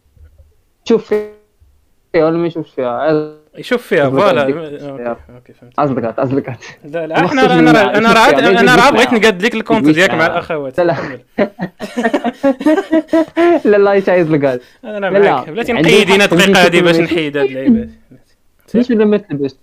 [0.85, 3.39] يشوف فيها ولا ما يشوفش فيها.
[3.57, 4.43] يشوف فيها voilà
[5.35, 9.13] OK فهمت اصدقات اصدقات لا لا إحنا أنا أنا راه أنا راه بغيت.
[9.13, 10.25] نقاد لك ال compte ديالك مع.
[10.25, 10.83] الاخوات لا
[13.65, 13.77] لا.
[13.77, 15.31] لا يتعيز أنا لا، لا.
[15.31, 17.89] معاك بلاتي نقيدينا الدقيقه هذه باش نحيد هاد اللعيبات
[18.73, 19.57] ليش ولا ما تلبس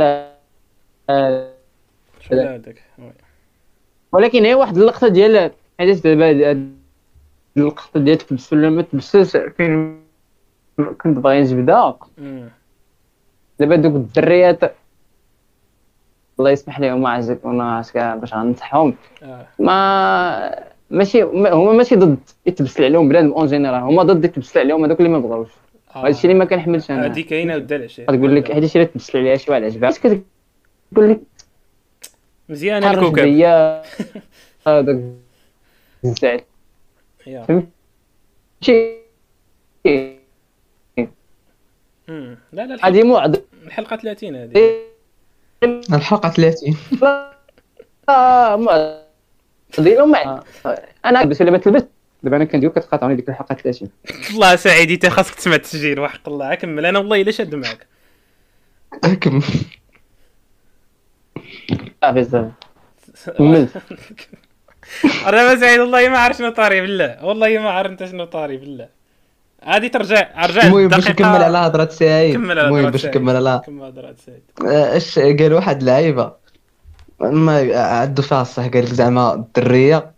[0.00, 0.32] آه،
[2.30, 2.82] هذاك.
[4.12, 6.30] ولكن هي واحد اللقطه ديال حيت دابا
[7.56, 10.00] اللقطه ديال تلبس ولا ما تلبسش فين
[10.76, 11.98] كنت باغي نجبدها.
[13.58, 14.60] دابا دوك الدريات.
[16.38, 19.46] الله يسمح لهم عزك وأنا عسك باش غنصحهم آه.
[19.58, 22.18] ما ماشي ما- هما ماشي ضد.
[22.46, 23.82] يتبسل عليهم بنادم en général.
[23.82, 25.48] هما ضد يتبسل عليهم هذوك اللي ما بغاوش
[25.96, 25.98] آه.
[26.00, 27.04] هذا الشيء اللي ما كنحملش أنا.
[27.04, 29.98] هادي كاينة ودا العشاء غتقول لك هذا الشيء اللي تبسل عليها شي واحد عجبها اش
[29.98, 31.20] كتقول لك
[32.48, 33.26] مزيانه حرج الكوكب.
[34.66, 35.02] هذاك
[36.04, 36.40] الزعل
[42.08, 42.38] مم.
[42.52, 44.86] لا لا هذه معضله الحلقة 30 هذه.
[45.92, 46.76] الحلقة 30
[49.78, 50.42] معضله مع
[51.04, 51.82] أنا بس ولا ما تلبس
[52.22, 53.88] دابا أنا كندير كتقاطعني ديك الحلقة 30
[54.30, 56.54] الله سعيد إنت خاصك تسمع التسجيل وحق الله.
[56.54, 57.86] كمل أنا والله إلا شاد معك
[59.04, 59.40] هاكم
[62.02, 62.50] صافي صافي
[63.38, 63.68] كمل.
[65.26, 67.24] أنا سعيد والله ما عارف شنو طاري بالله.
[67.24, 68.95] والله ما عارف انت شنو طاري بالله.
[69.68, 71.08] غادي ترجع أرجع المهم باش.
[71.08, 73.06] نكمل على هضرة سعيد كمل على المهم باش.
[73.06, 76.32] نكمل على كمل هضرة سعيد آه، اش قال واحد اللعيبه
[77.20, 80.10] ما عدو فيها الصح قال لك زعما الدرية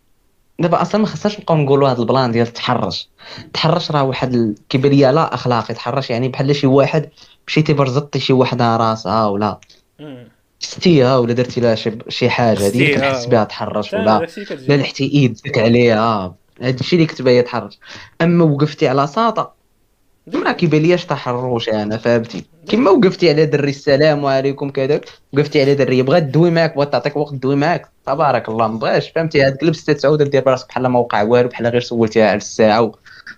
[0.58, 3.08] دابا أصلا ما خصناش نبقاو نقولوا هذا البلان ديال تحرش
[3.52, 7.08] تحرش راه واحد كيبان ليا لا أخلاقي تحرش يعني بحال شي واحد
[7.46, 9.58] مشيتي برزطتي شي وحدة راسها ولا
[10.00, 10.28] مم.
[10.60, 11.74] ستيها ولا درتي لها
[12.08, 12.98] شي حاجة هذه ستيها.
[12.98, 14.26] كنحس بها تحرش ولا.
[14.68, 17.78] لا لحتي إيدك عليها هذا الشيء اللي كتبان هي تحرش.
[18.22, 19.58] أما وقفتي على ساطة
[20.34, 25.00] ما كيبان لياش تحرش أنا فهمتي؟ كيما وقفتي على دري السلام عليكم كذا
[25.32, 27.88] وقفتي على دري بغات تدوي معاك بغات تعطيك وقت تدوي معاك.
[28.06, 31.66] تبارك الله ما بغاش فهمتي؟ هذاك لبس تعاود دير براسك بحال ما وقع والو بحال
[31.66, 32.92] غير سولتيها على الساعة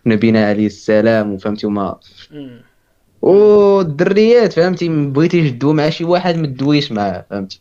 [0.07, 1.97] ونبينا عليه السلام وفهمتي وما.
[3.23, 7.61] والدريات فهمتي؟ ما بغيتيش تدوي مع شي واحد ما تدويش معاه فهمتي؟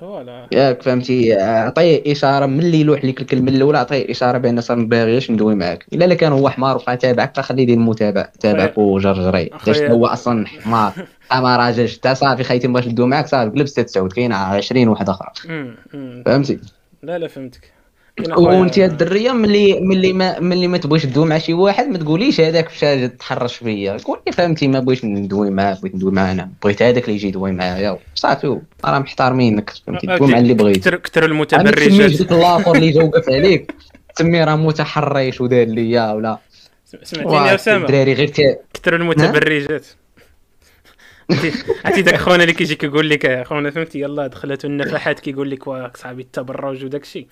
[0.00, 5.30] voilà ياك فهمتي؟ عطيه إشارة ملي يلوح لك الكلمة الأولى عطيه إشارة بان صار باغيش
[5.30, 5.86] ندوي معاك.
[5.92, 9.50] إلا لا كان هو حمار وبقى تابعك فخليه يدير المتابع تابعك وجرجري.
[9.52, 10.92] حيت هو أصلا حمار؟
[11.32, 15.28] ما راجلش تا صافي خايتي مبغاش ندوي معاك صافي قلب 6 كاين 20 واحد أخرى
[15.48, 15.76] مم.
[15.94, 16.22] مم.
[16.26, 16.60] فهمتي؟
[17.02, 17.75] لا لا فهمتك.
[18.36, 22.40] وانت يا الدريه ملي ملي ما ملي ما تبغيش تدوي مع شي واحد ما تقوليش
[22.40, 26.50] هذاك فاش تحرش فيا قولي فهمتي ما بغيتش ندوي معاه بغيت ندوي معاه أنا.
[26.62, 30.88] بغيت هذاك اللي يجي يدوي معايا صافي راه محترمينك فهمتي؟ آه، تدوي مع اللي بغيت.
[30.88, 32.10] تسميه المتبرجات.
[32.18, 33.74] ديك الآخر اللي جا وقف عليك.
[34.16, 36.38] تسميه راه متحرش ودار ليا ولا.
[37.02, 38.30] سمعتيني يا أسامة؟ الدراري غير
[38.74, 39.86] كثر المتبرجات.
[41.84, 45.66] عرفتي- داك خونا اللي كيجي كيقول لك يا خونا فهمتي يلا دخلت النفحات كيقول لك
[45.66, 47.26] واك صاحبي التبرج وداك الشيء.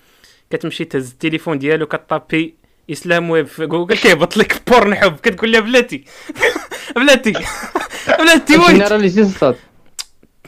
[0.49, 2.55] كتمشي تهز التليفون ديالو ك taper
[2.91, 3.47] إسلام ويب.
[3.47, 6.05] في جوجل كيهبط لك Pornhub؟ كتقول لها بلاتي.
[6.95, 7.33] بلاتي.
[8.19, 8.67] بلاتي وين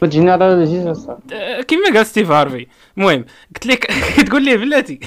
[0.08, 0.84] جينيراليزي
[1.32, 2.66] آه، كيما قال ستيف هارفي.
[2.98, 5.00] المهم قلت لك كتقول لي بلاتي.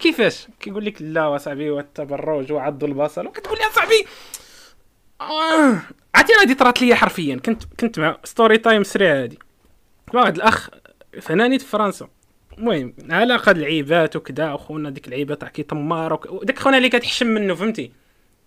[0.00, 4.06] كيفاش؟ كيقول لك لا اصاحبي والتبرج وغض البصر وكتقول لي اصاحبي
[5.20, 5.80] آه.
[6.14, 7.36] عرفتي هذه طرات لي حرفيا.
[7.36, 9.36] كنت كنت مع story time سريع هذه
[10.14, 10.68] واحد الأخ
[11.20, 12.08] فناني في فرنسا.
[12.60, 17.92] المهم علاقه العيبات وكذا وخونا ديك العيبة تاع كيطمار وداك خونا اللي كتحشم منه فهمتي؟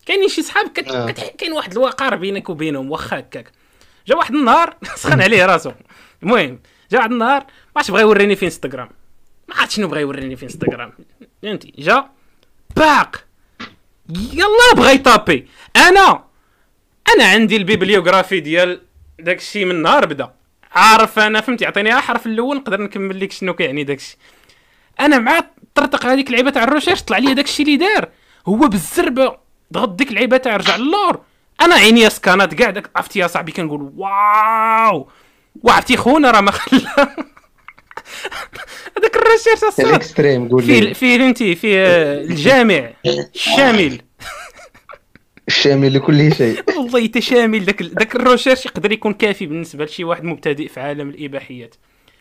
[0.05, 0.87] كاينين شي صحاب كت...
[0.87, 1.11] آه.
[1.11, 1.35] كت...
[1.37, 3.51] كاين واحد الوقار بينك وبينهم واخا هكاك.
[4.07, 5.71] جا واحد النهار سخن عليه راسو.
[6.23, 6.59] المهم
[6.91, 8.89] جا واحد النهار ما عرفتش بغا يوريني في انستغرام
[9.47, 10.93] ما عرفت شنو بغا يوريني في انستغرام
[11.43, 12.09] فهمتي؟ جا
[12.75, 13.25] باق.
[14.09, 15.47] يلا بغا ي taper.
[15.75, 16.23] أنا
[17.15, 18.81] أنا عندي ال bibliographie ديال
[19.19, 20.33] داك الشيء من نهار بدا.
[20.75, 24.17] عارف أنا فهمتي عطيني الحرف الأول نقدر نكمل لك شنو كيعني داك الشيء
[24.99, 25.39] أنا مع
[25.75, 28.09] طرطق هذيك اللعيبة تاع ال recherche طلع لي داك الشيء اللي دار.
[28.47, 29.37] هو بالزربه
[29.73, 31.21] ضغط ديك اللعيبة تاع رجع للور.
[31.61, 35.09] أنا عيني scannات كاع داك عرفتي يا صاحبي كنقول wow.
[35.63, 36.79] وعرفتي خونا راه ما خلا
[38.97, 39.89] هذاك ال recherche أصلا.
[39.89, 42.89] ال extrême قول فيه لي فيه فهمتي فيه آه، الجامع.
[43.35, 44.01] الشامل.
[45.47, 46.63] الشامل لكل شيء.
[46.77, 51.09] والله تشامل داك داك ال recherche يقدر يكون كافي بالنسبة لشي واحد مبتدئ في عالم
[51.09, 51.75] الإباحيات.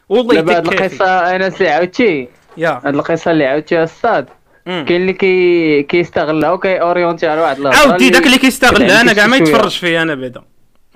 [0.08, 2.80] والله دابا هاد القصة أنا سي عاودتي يا.
[2.84, 4.28] هاد القصة اللي عاودتيها الصاد.
[4.66, 6.52] كاين اللي كي كيستغلها.
[6.52, 9.36] وكي orienter على واحد الهضره عاودي داك اللي كيستغل كتعني أنا كاع ما.
[9.36, 10.42] يتفرج فيا أنا بعدا.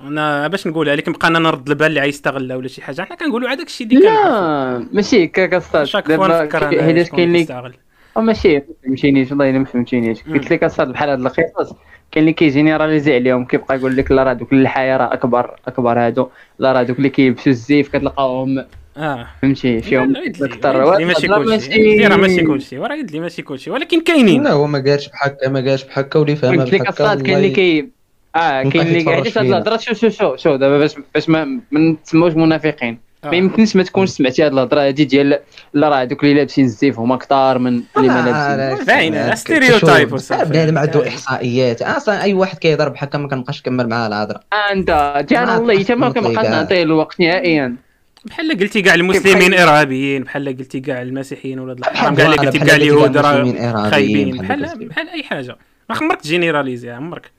[0.00, 0.96] أنا باش نقولها.
[0.96, 3.02] لك نبقى أنا نرد البال اللي غيستغلها ولا شي حاجة.
[3.02, 7.85] حنا كنقولوا هذاك الشيء اللي كنعرفو لا ماشي هكاك الصاد شكون كاين اللي
[8.22, 10.22] ماشي ما فهمتينيش والله الا ما فهمتينيش.
[10.22, 11.72] قلت لك الصاد بحال هاد القصص
[12.12, 16.28] كاين اللي كيجينيراليزي عليهم كيبقى يقول لك لا راه دوك الحياة راه أكبر أكبر هادو.
[16.58, 18.64] لا راه دوك اللي كيلبسوا الزيف كتلقاوهم
[18.96, 19.26] آه.
[19.42, 22.06] فهمتي؟ فيهم أكثر ماشي كلشي.
[22.06, 22.78] راه ماشي كلشي.
[22.78, 23.70] وراه يدلي ماشي كلشي.
[23.70, 24.42] ولكن كاينين.
[24.42, 27.50] لا هو ما قالش بحكا ما قالش واللي فاهمها قلت لك بحكا الصاد كاين اللي
[27.50, 27.88] كي
[28.36, 29.46] آه كاين اللي علاش هاد.
[29.46, 33.05] الهضره شو شو شو شو دابا باش باش ما نتسموش منافقين.
[33.30, 35.38] ما يمكنش ما تكونش سمعتي هاد الهضرة هادي ديال
[35.74, 40.44] لا راه دوك اللي لابسين الزيف هما كثار من اللي ما لابسين باينة، stereotype وصافي.
[40.44, 41.08] بنادم عنده باينة.
[41.14, 45.56] إحصائيات أصلا أي واحد كيهضر بحكا ما كنبقاش نكمل معاه الهضرة آه، أنت جانا ما
[45.56, 46.50] والله حتى ما كنبقاش نطيق.
[46.50, 47.76] نعطيه الوقت نهائيا
[48.24, 52.58] بحال قلتي كاع المسلمين إرهابيين بحال قلتي كاع المسيحيين ولاد الحرام بحال كاع اللي قلتي
[52.58, 54.88] كاع اليهود راه خايبين بحال.
[54.88, 55.56] بحال أي حاجة
[55.90, 57.30] ما عمرك ت généraliser عمرك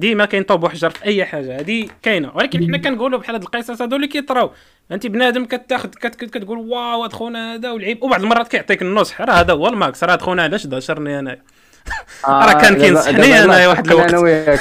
[0.00, 1.60] ديما كاين طوب وحجر في أي حاجة.
[1.60, 2.30] هذه كاينة.
[2.34, 4.50] ولكن حنا كنقولوا بحال هاد القصص هادو اللي كيطراو.
[4.92, 9.20] انت بنادم كتاخذ كت كت كتقول wow هاد خونا هذا ولعيب وبعض المرات كيعطيك النصح.
[9.20, 10.04] راه هذا هو ال max.
[10.04, 11.38] راه هاد خونا علاش داشرني أنا؟
[12.28, 14.08] راه كان كينصحني يلاه واحد الوقت.
[14.08, 14.60] أنا وياك.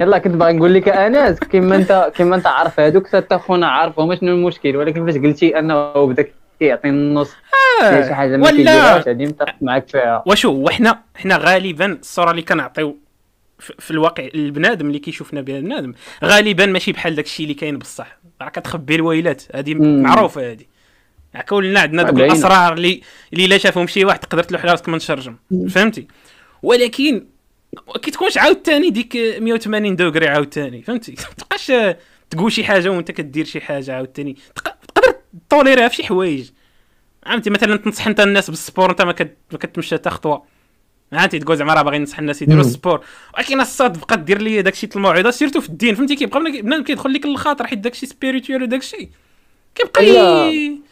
[0.00, 4.14] يلا كنت باغي نقول لك أنس كيما انت كيما أنت عارف هذوك حتى خونا عارفهم
[4.14, 4.76] شنو المشكل.
[4.76, 6.24] ولكن فاش قلتي أنه بدا
[6.60, 7.32] كيعطي النص
[7.80, 10.22] ديال شي حاجة ما ولا؟ كيديرهاش هذه متفق معاك فيها.
[10.26, 12.96] وشو وحنا حنا غالبا الصورة اللي كنعطيو
[13.60, 15.94] في الواقع البنادم اللي كيشوفنا بها البنادم.
[16.24, 18.18] غالبا ماشي بحال داك الشيء اللي كاين بصح.
[18.42, 19.42] راه كتخبي الويلات.
[19.54, 19.74] هذه.
[19.74, 20.64] معروفة هذه
[21.34, 22.20] يعني كلنا عندنا دوك.
[22.20, 23.00] الأسرار اللي
[23.32, 25.36] اللي لا شافهم شي واحد تقدر تلوح راسك من شرجم.
[25.70, 26.06] فهمتي؟
[26.62, 27.26] ولكن
[28.02, 30.82] كي تكونش عاوتاني ديك 180 دوغري عاوتاني.
[30.82, 31.72] فهمتي؟ ما تبقاش
[32.30, 34.36] تقول شي حاجة وانت كدير شي حاجة عاوتاني.
[34.54, 35.16] تق- تقدر
[35.50, 36.50] tolérer يها في شي حوايج.
[37.26, 40.42] فهمتي؟ مثلا تنصح انت الناس بال sport انت ما كت- ما كتمشى حتى خطوة.
[41.12, 42.60] فهمتي تقول زعما راه باغي ننصح الناس يديروا.
[42.60, 43.00] ال sport.
[43.38, 47.12] ولكن الساط بقى دير لي داكشي الموعظه surtout في الدين فهمتي كيبقى بنا- بنادم كيدخل
[47.12, 49.08] لك للخاطر حيت داكشي spirituel وداكشي.
[49.74, 50.02] كيبقى.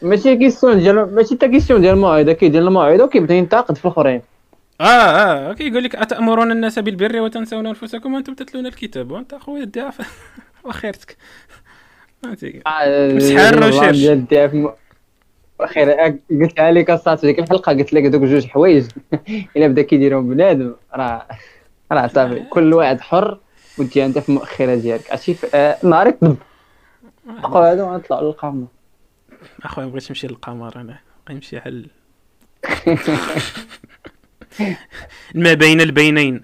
[0.03, 4.21] ماشي question ديال ماشي حتى question ديال الموعظه كيدير الموعظه وكيبدا ينتقد في الأخرين.
[4.81, 9.11] آه آه كيقول لك أتأمرون الناس بالبر وتنسون أنفسكم وأنتم تتلون الكتاب.
[9.11, 9.85] وأنت أخويا دي
[10.65, 11.17] وخيرتك
[12.23, 12.63] فهمتي
[13.17, 13.97] مسحار الروشيرش.
[15.61, 18.87] ديال الدعاء في أخيرا قلتها لك اصاحبي ديك الحلقة قلت لك دوك جوج حوايج.
[19.57, 20.75] إلا بدا كيديرهم بنادم.
[20.95, 21.27] راه
[21.93, 22.41] راه صافي.
[22.51, 23.39] كل واحد حر
[23.79, 28.67] وانت أنت في المؤخره ديالك عرفتي؟ في- آه، نهار طبقوا هادو غنطلعوا للقمر.
[29.65, 30.99] أخويا ما بغيتش نمشي للقمر أنا.
[31.31, 31.87] غنمشي حل
[35.35, 36.43] ما بين البينين.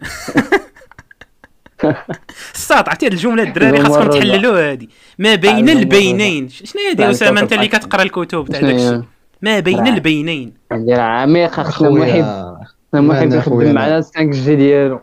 [2.54, 4.10] الساط عرفتي هاد الجملة الدراري خاصكم.
[4.10, 4.90] تحللوها هادي.
[5.18, 6.48] ما بين البينين.
[6.48, 7.68] شنو هي هادي أسامة؟ أنت اللي.
[7.68, 9.02] كتقرأ الكتب تاع شنو داك هي؟ الشيء
[9.42, 9.94] ما بين راه.
[9.94, 10.54] البينين.
[10.70, 12.56] خصنا محب أخويا.
[12.88, 13.74] خصنا محب أخويا؟ يخدم.
[13.74, 15.00] معنا 5 جي ديالو.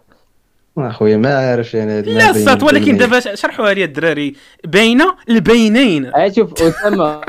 [0.77, 2.97] أخويا ما عارفش أنا ما لا الساط ولكن.
[2.97, 4.35] دابا شرحوها لي الدراري.
[4.65, 6.11] بين البينين.
[6.35, 7.21] شوف أسامة.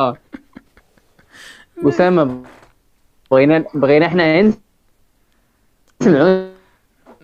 [0.00, 0.16] آه.
[1.84, 2.42] أسامة
[3.30, 4.52] بغينا بغينا حنا
[6.02, 6.53] نسمعوا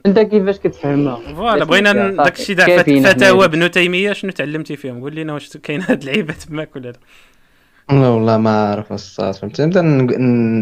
[0.06, 2.82] انت كيفاش كتفهمها؟ فوالا بغينا داك الشيء تاع
[3.12, 3.44] فتاوى.
[3.44, 6.97] ابن تيمية شنو تعلمتي فيهم؟ قول لنا واش كاين هاد اللعيبه تماك ولا لا.
[8.01, 10.06] لا والله ما عارف الصاد فهمت؟ نبدأ ن-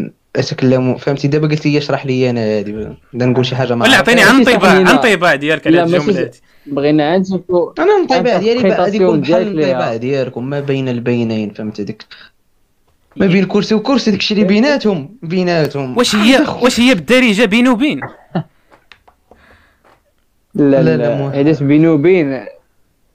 [0.05, 3.85] ن- اتكلم فهمتي؟ دابا قلت لي اشرح لي أنا هادي نبدا نقول شي حاجة ما
[3.85, 3.97] ولا.
[3.97, 4.89] عطيني عن تحليلنا.
[4.89, 6.31] عن طيبة ديالك على الجملة هادي.
[6.65, 12.03] بغينا نشوفوا أنا الطيبه ديالي غادي يكون بحال ديالكم ما بين البينين فهمت؟ ديك
[13.15, 15.97] ما بين كرسي وكرسي داكشي اللي بيناتهم بيناتهم.
[15.97, 18.01] واش هي واش هي بالدارجة بين وبين؟
[20.53, 21.27] لا لا، لا،.
[21.39, 22.45] هذاش بين وبين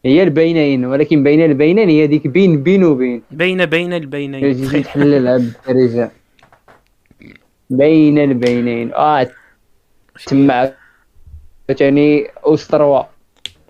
[0.05, 2.85] هي البينين ولكن بين البينين هي ديك بين بين.
[2.85, 4.83] وبين بين بين البينين.
[4.85, 6.11] تحللها بالدارجه
[7.71, 8.95] بين البينين.
[8.95, 9.29] آه
[10.27, 10.73] تما.
[11.79, 13.03] ثاني أستروا.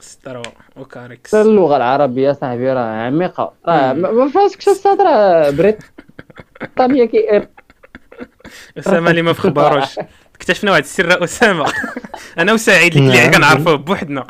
[0.00, 0.42] أستروا.
[0.76, 3.52] وكاريكس حتى اللغة العربية صاحبي راه عميقة.
[3.66, 7.24] راه ما ما فاسكش الصاد راه بريطانيا كي
[8.78, 9.98] اسامه اللي ما في خباروش.
[10.44, 11.72] اكتشفنا واحد السر أسامة.
[12.38, 13.30] أنا وسعيد اللي نعم.
[13.30, 14.26] كنعرفوه بوحدنا.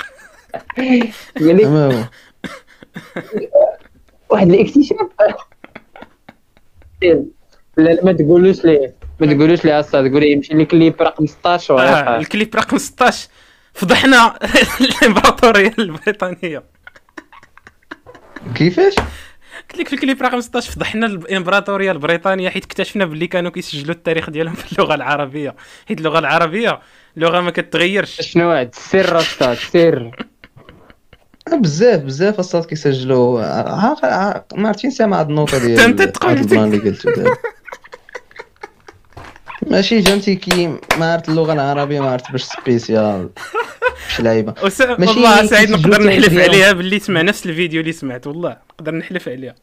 [4.28, 4.98] واحد الاكتشاف
[7.76, 11.74] لا ما تقولوش ليه ما تقولوش ليه أصلا تقول ليه يمشي لك اللي رقم 16
[11.74, 13.28] آه ولا الكليب رقم 16
[13.74, 14.38] فضحنا
[14.80, 16.62] الإمبراطورية البريطانية.
[18.54, 18.94] كيفاش؟
[19.74, 24.30] قلت لك في الكليب رقم 16 فضحنا الامبراطورية البريطانية حيت اكتشفنا باللي كانوا كيسجلوا التاريخ
[24.30, 25.54] ديالهم باللغة العربية.
[25.88, 26.80] حيت اللغة العربية
[27.16, 28.20] لغه ما كتغيرش.
[28.20, 30.10] شنو واحد السر أصلا سر.
[31.52, 33.40] بزاف بزاف الصاد كيسجلوا.
[34.56, 37.10] ما عرفتي نسمع هاد النوطه ديال أنت تقول هاد اللي قلتو.
[39.70, 40.66] ماشي جامتي كي
[40.98, 43.30] ما عرفت اللغة العربية ما عرفت باش سبيسيال
[44.08, 44.54] باش لعيبة.
[44.62, 46.38] والله سعيد نقدر نحلف.
[46.38, 49.54] عليها باللي سمع نفس الفيديو اللي سمعت والله نقدر نحلف عليها.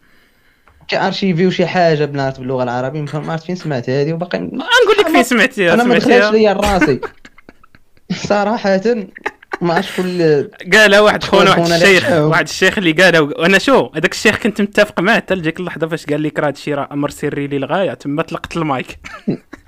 [0.87, 5.23] كارشيفيو شي حاجة بنعرف باللغة العربية ما عرفت فين سمعت هذه وباقي نقول لك فين
[5.23, 6.99] سمعتيها أنا ما دخلتش ليا راسي.
[8.29, 8.81] صراحة
[9.61, 12.11] ما عرفتش كل قالها واحد خونا واحد الشيخ.
[12.11, 16.05] واحد الشيخ اللي قالها وأنا شو هذاك الشيخ كنت متفق معاه حتى لديك اللحظة فاش
[16.05, 18.99] قال لك راه هادشي راه أمر سري للغاية تما طلقت المايك.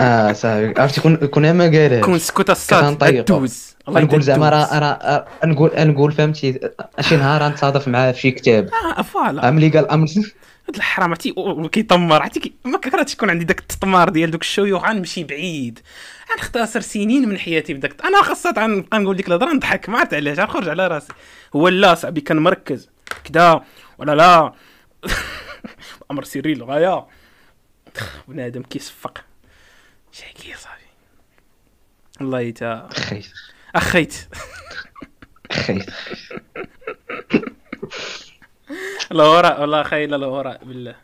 [0.00, 3.22] آه صافي عرفتي كون كون ما قالها كون سكوت الصاد كنطيقو.
[3.22, 4.48] دوز الله نقول زعما.
[4.48, 6.70] راه راه نقول نقول فهمتي؟
[7.00, 8.70] شي نهار نتصادف معاه في شي كتاب.
[8.98, 9.48] آه فوالا.
[9.48, 10.02] أم اللي قال ام
[10.68, 12.22] هاد الحرام عرفتي؟ وكيطمر.
[12.22, 15.80] عرفتي ما كرهتش يكون عندي داك التطمار ديال دوك الشيوخ غنمشي بعيد.
[16.32, 19.88] غنختصر سنين من حياتي بداك أنا خاصة غنبقى نقول ديك الهضرة نضحك.
[19.88, 20.38] ما عرفت علاش.
[20.38, 21.12] غنخرج على راسي.
[21.56, 22.88] هو لا صاحبي كان مركز.
[23.24, 23.60] كدا.
[23.98, 24.52] ولا لا.
[26.10, 27.06] أمر سري للغاية.
[28.28, 29.27] بنادم كيصفق.
[30.20, 30.82] شاكي صاحبي
[32.20, 32.88] الله يتا.
[32.92, 33.26] خيت
[33.74, 34.14] أخيت.
[35.52, 35.90] خيت
[39.12, 40.94] الوراء والله خايل الوراء بالله.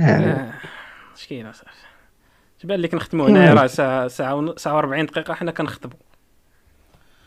[0.00, 0.02] آه.
[0.02, 0.52] آه،
[1.16, 1.70] اش كاين اصاحبي
[2.60, 5.98] اش بان لك نختموا هنايا راه ساعة ساعة ون- ساعة و40 دقيقة حنا كنخطبوا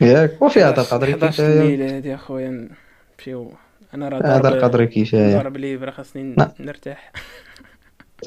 [0.02, 2.70] ياك وفي هذا القدر 11 كفايه الليل هادي اخويا
[3.20, 3.54] نمشيو.
[3.94, 6.54] أنا راه هذا القدر كفايه ضارب ليبرا خاصني لا.
[6.60, 7.12] نرتاح.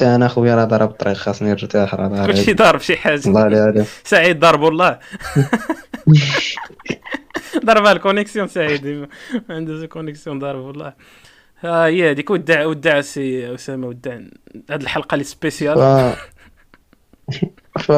[0.02, 2.26] أنا خويا راه ضرب الطريق خاصني نرتاح راه ضارب.
[2.26, 3.28] كلشي ضارب شي حاجة.
[3.28, 4.98] الله لا سعيد ضرب والله.
[7.64, 9.08] ضربها ال connexion سعيد.
[9.50, 10.92] عنده connexion ضرب والله.
[11.60, 14.18] ها هي هذيك ودع ودع سي أسامة ودع.
[14.70, 15.24] هاد الحلقة اللي.
[15.24, 16.12] spécial.
[17.80, 17.92] ف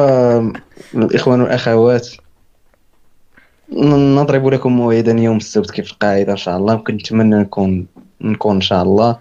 [0.95, 2.07] الإخوان والأخوات
[3.73, 6.75] ن- نضرب لكم موعدا يوم السبت كيف القاعدة إن شاء الله.
[6.75, 7.87] ممكن نتمنى نكون
[8.21, 9.19] نكون إن شاء الله.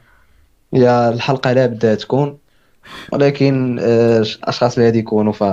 [0.73, 2.39] يا الحلقة لا بدها تكون.
[3.13, 5.45] ولكن آه، الأشخاص اللي غادي يكونوا ف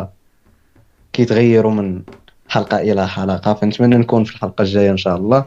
[1.14, 2.02] كيتغيروا من
[2.50, 5.46] حلقة إلى حلقة فنتمنى نكون في الحلقة الجاية إن شاء الله.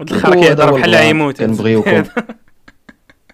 [0.00, 0.94] الخرا كيهضر بحال.
[0.94, 1.38] يموت.
[1.38, 2.04] كنبغيوكم.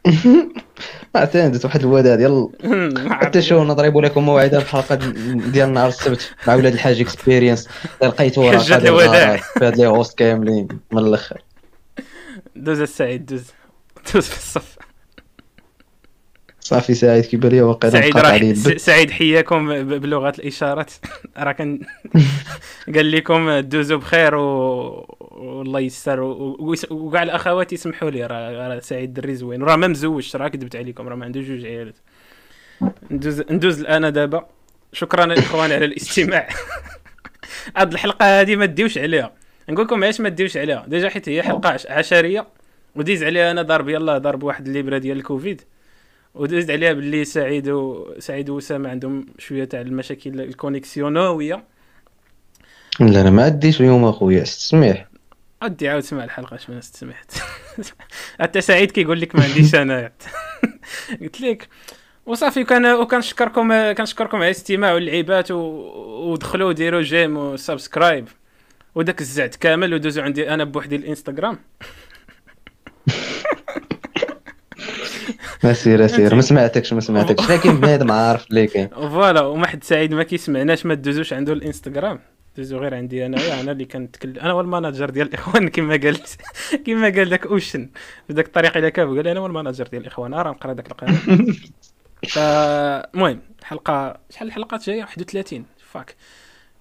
[1.15, 2.49] ما عرفت واحد الوداد يلا.
[3.21, 4.95] حتى شو نضرب لكم موعدا الحلقة
[5.35, 7.69] ديال نهار السبت مع ولاد الحاج اكسبيرينس
[8.03, 9.37] لقيتو راه حجة قادر الوداع.
[9.37, 11.43] في هاد لي هوست كاملين من الأخر.
[12.57, 13.45] دوز السعيد دوز.
[14.15, 14.77] دوز في الصف.
[16.71, 20.93] صافي سعيد كيبان لي واقيلا سعيد راح سعيد حياكم بلغة الإشارات.
[21.39, 21.81] راه كان
[22.95, 24.41] قال لكم دوزوا بخير و...
[25.21, 26.21] والله يستر
[26.91, 31.15] وكاع الأخوات يسمحوا لي راه سعيد دري زوين راه ما مزوجش راه كذبت عليكم راه
[31.17, 31.97] ما عنده جوج عيالات.
[33.11, 34.47] ندوز ندوز الآن دابا.
[34.93, 36.49] شكرا الاخوان على الاستماع.
[37.77, 39.33] هاد الحلقة هذه ما ديوش عليها.
[39.69, 40.85] نقول لكم علاش ما ديوش عليها.
[40.89, 42.47] déjà حيت هي حلقة عش- عشرية
[42.97, 45.63] وديز عليها أنا ضرب يلا ضرب واحد الليبرة ديال الكوفيد.
[46.35, 48.07] ودزت عليها باللي سعيد و...
[48.19, 51.65] سعيد واسامه عندهم شوية تاع المشاكل ال connexion وية.
[53.01, 55.07] لا أنا ما عديش اليوم أخويا استسمح.
[55.63, 57.33] ادي عاود سمع الحلقة اش ما سمعت
[58.41, 60.13] حتى سعيد كيقول لك ما عنديش أنا.
[61.21, 61.69] قلت لك
[62.27, 65.57] وصافي كان وكنشكركم كنشكركم على الاستماع واللعيبات و...
[66.31, 68.29] ودخلوا ديروا j'aime و subscribe.
[68.95, 71.59] وداك الزعت كامل ودوزوا عندي أنا بوحدي الإنستغرام.
[75.65, 77.51] اسير اسير ما سمعتكش ما سمعتكش.
[77.51, 78.89] لكن بنادم عارف اللي كاين.
[78.89, 82.21] voilà وما حد سعيد ما كيسمعناش ما تدوزوش عنده الانستغرام.
[82.57, 86.37] دوزو غير عندي أنا أنا اللي كنتكلم أنا هو ال manager ديال الإخوان كما قالت
[86.87, 87.89] كما قال داك أوشن.
[88.29, 90.35] بداك الطريقة اللي كان قال أنا هو ال manager ديال الإخوان.
[90.35, 91.57] راه نقرا داك القانون
[92.33, 96.17] فالمهم الحلقة شحال الحلقات جاية؟ 31 فاك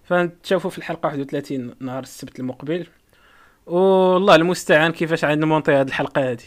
[0.04, 2.88] فنتشافوا في الحلقة 31 نهار السبت المقبل.
[3.66, 6.44] والله المستعان كيفاش عاد نمونطي هذه الحلقة هذه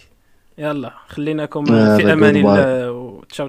[0.59, 2.37] يلا خليناكم في أمان.
[2.37, 3.49] الله وتشاو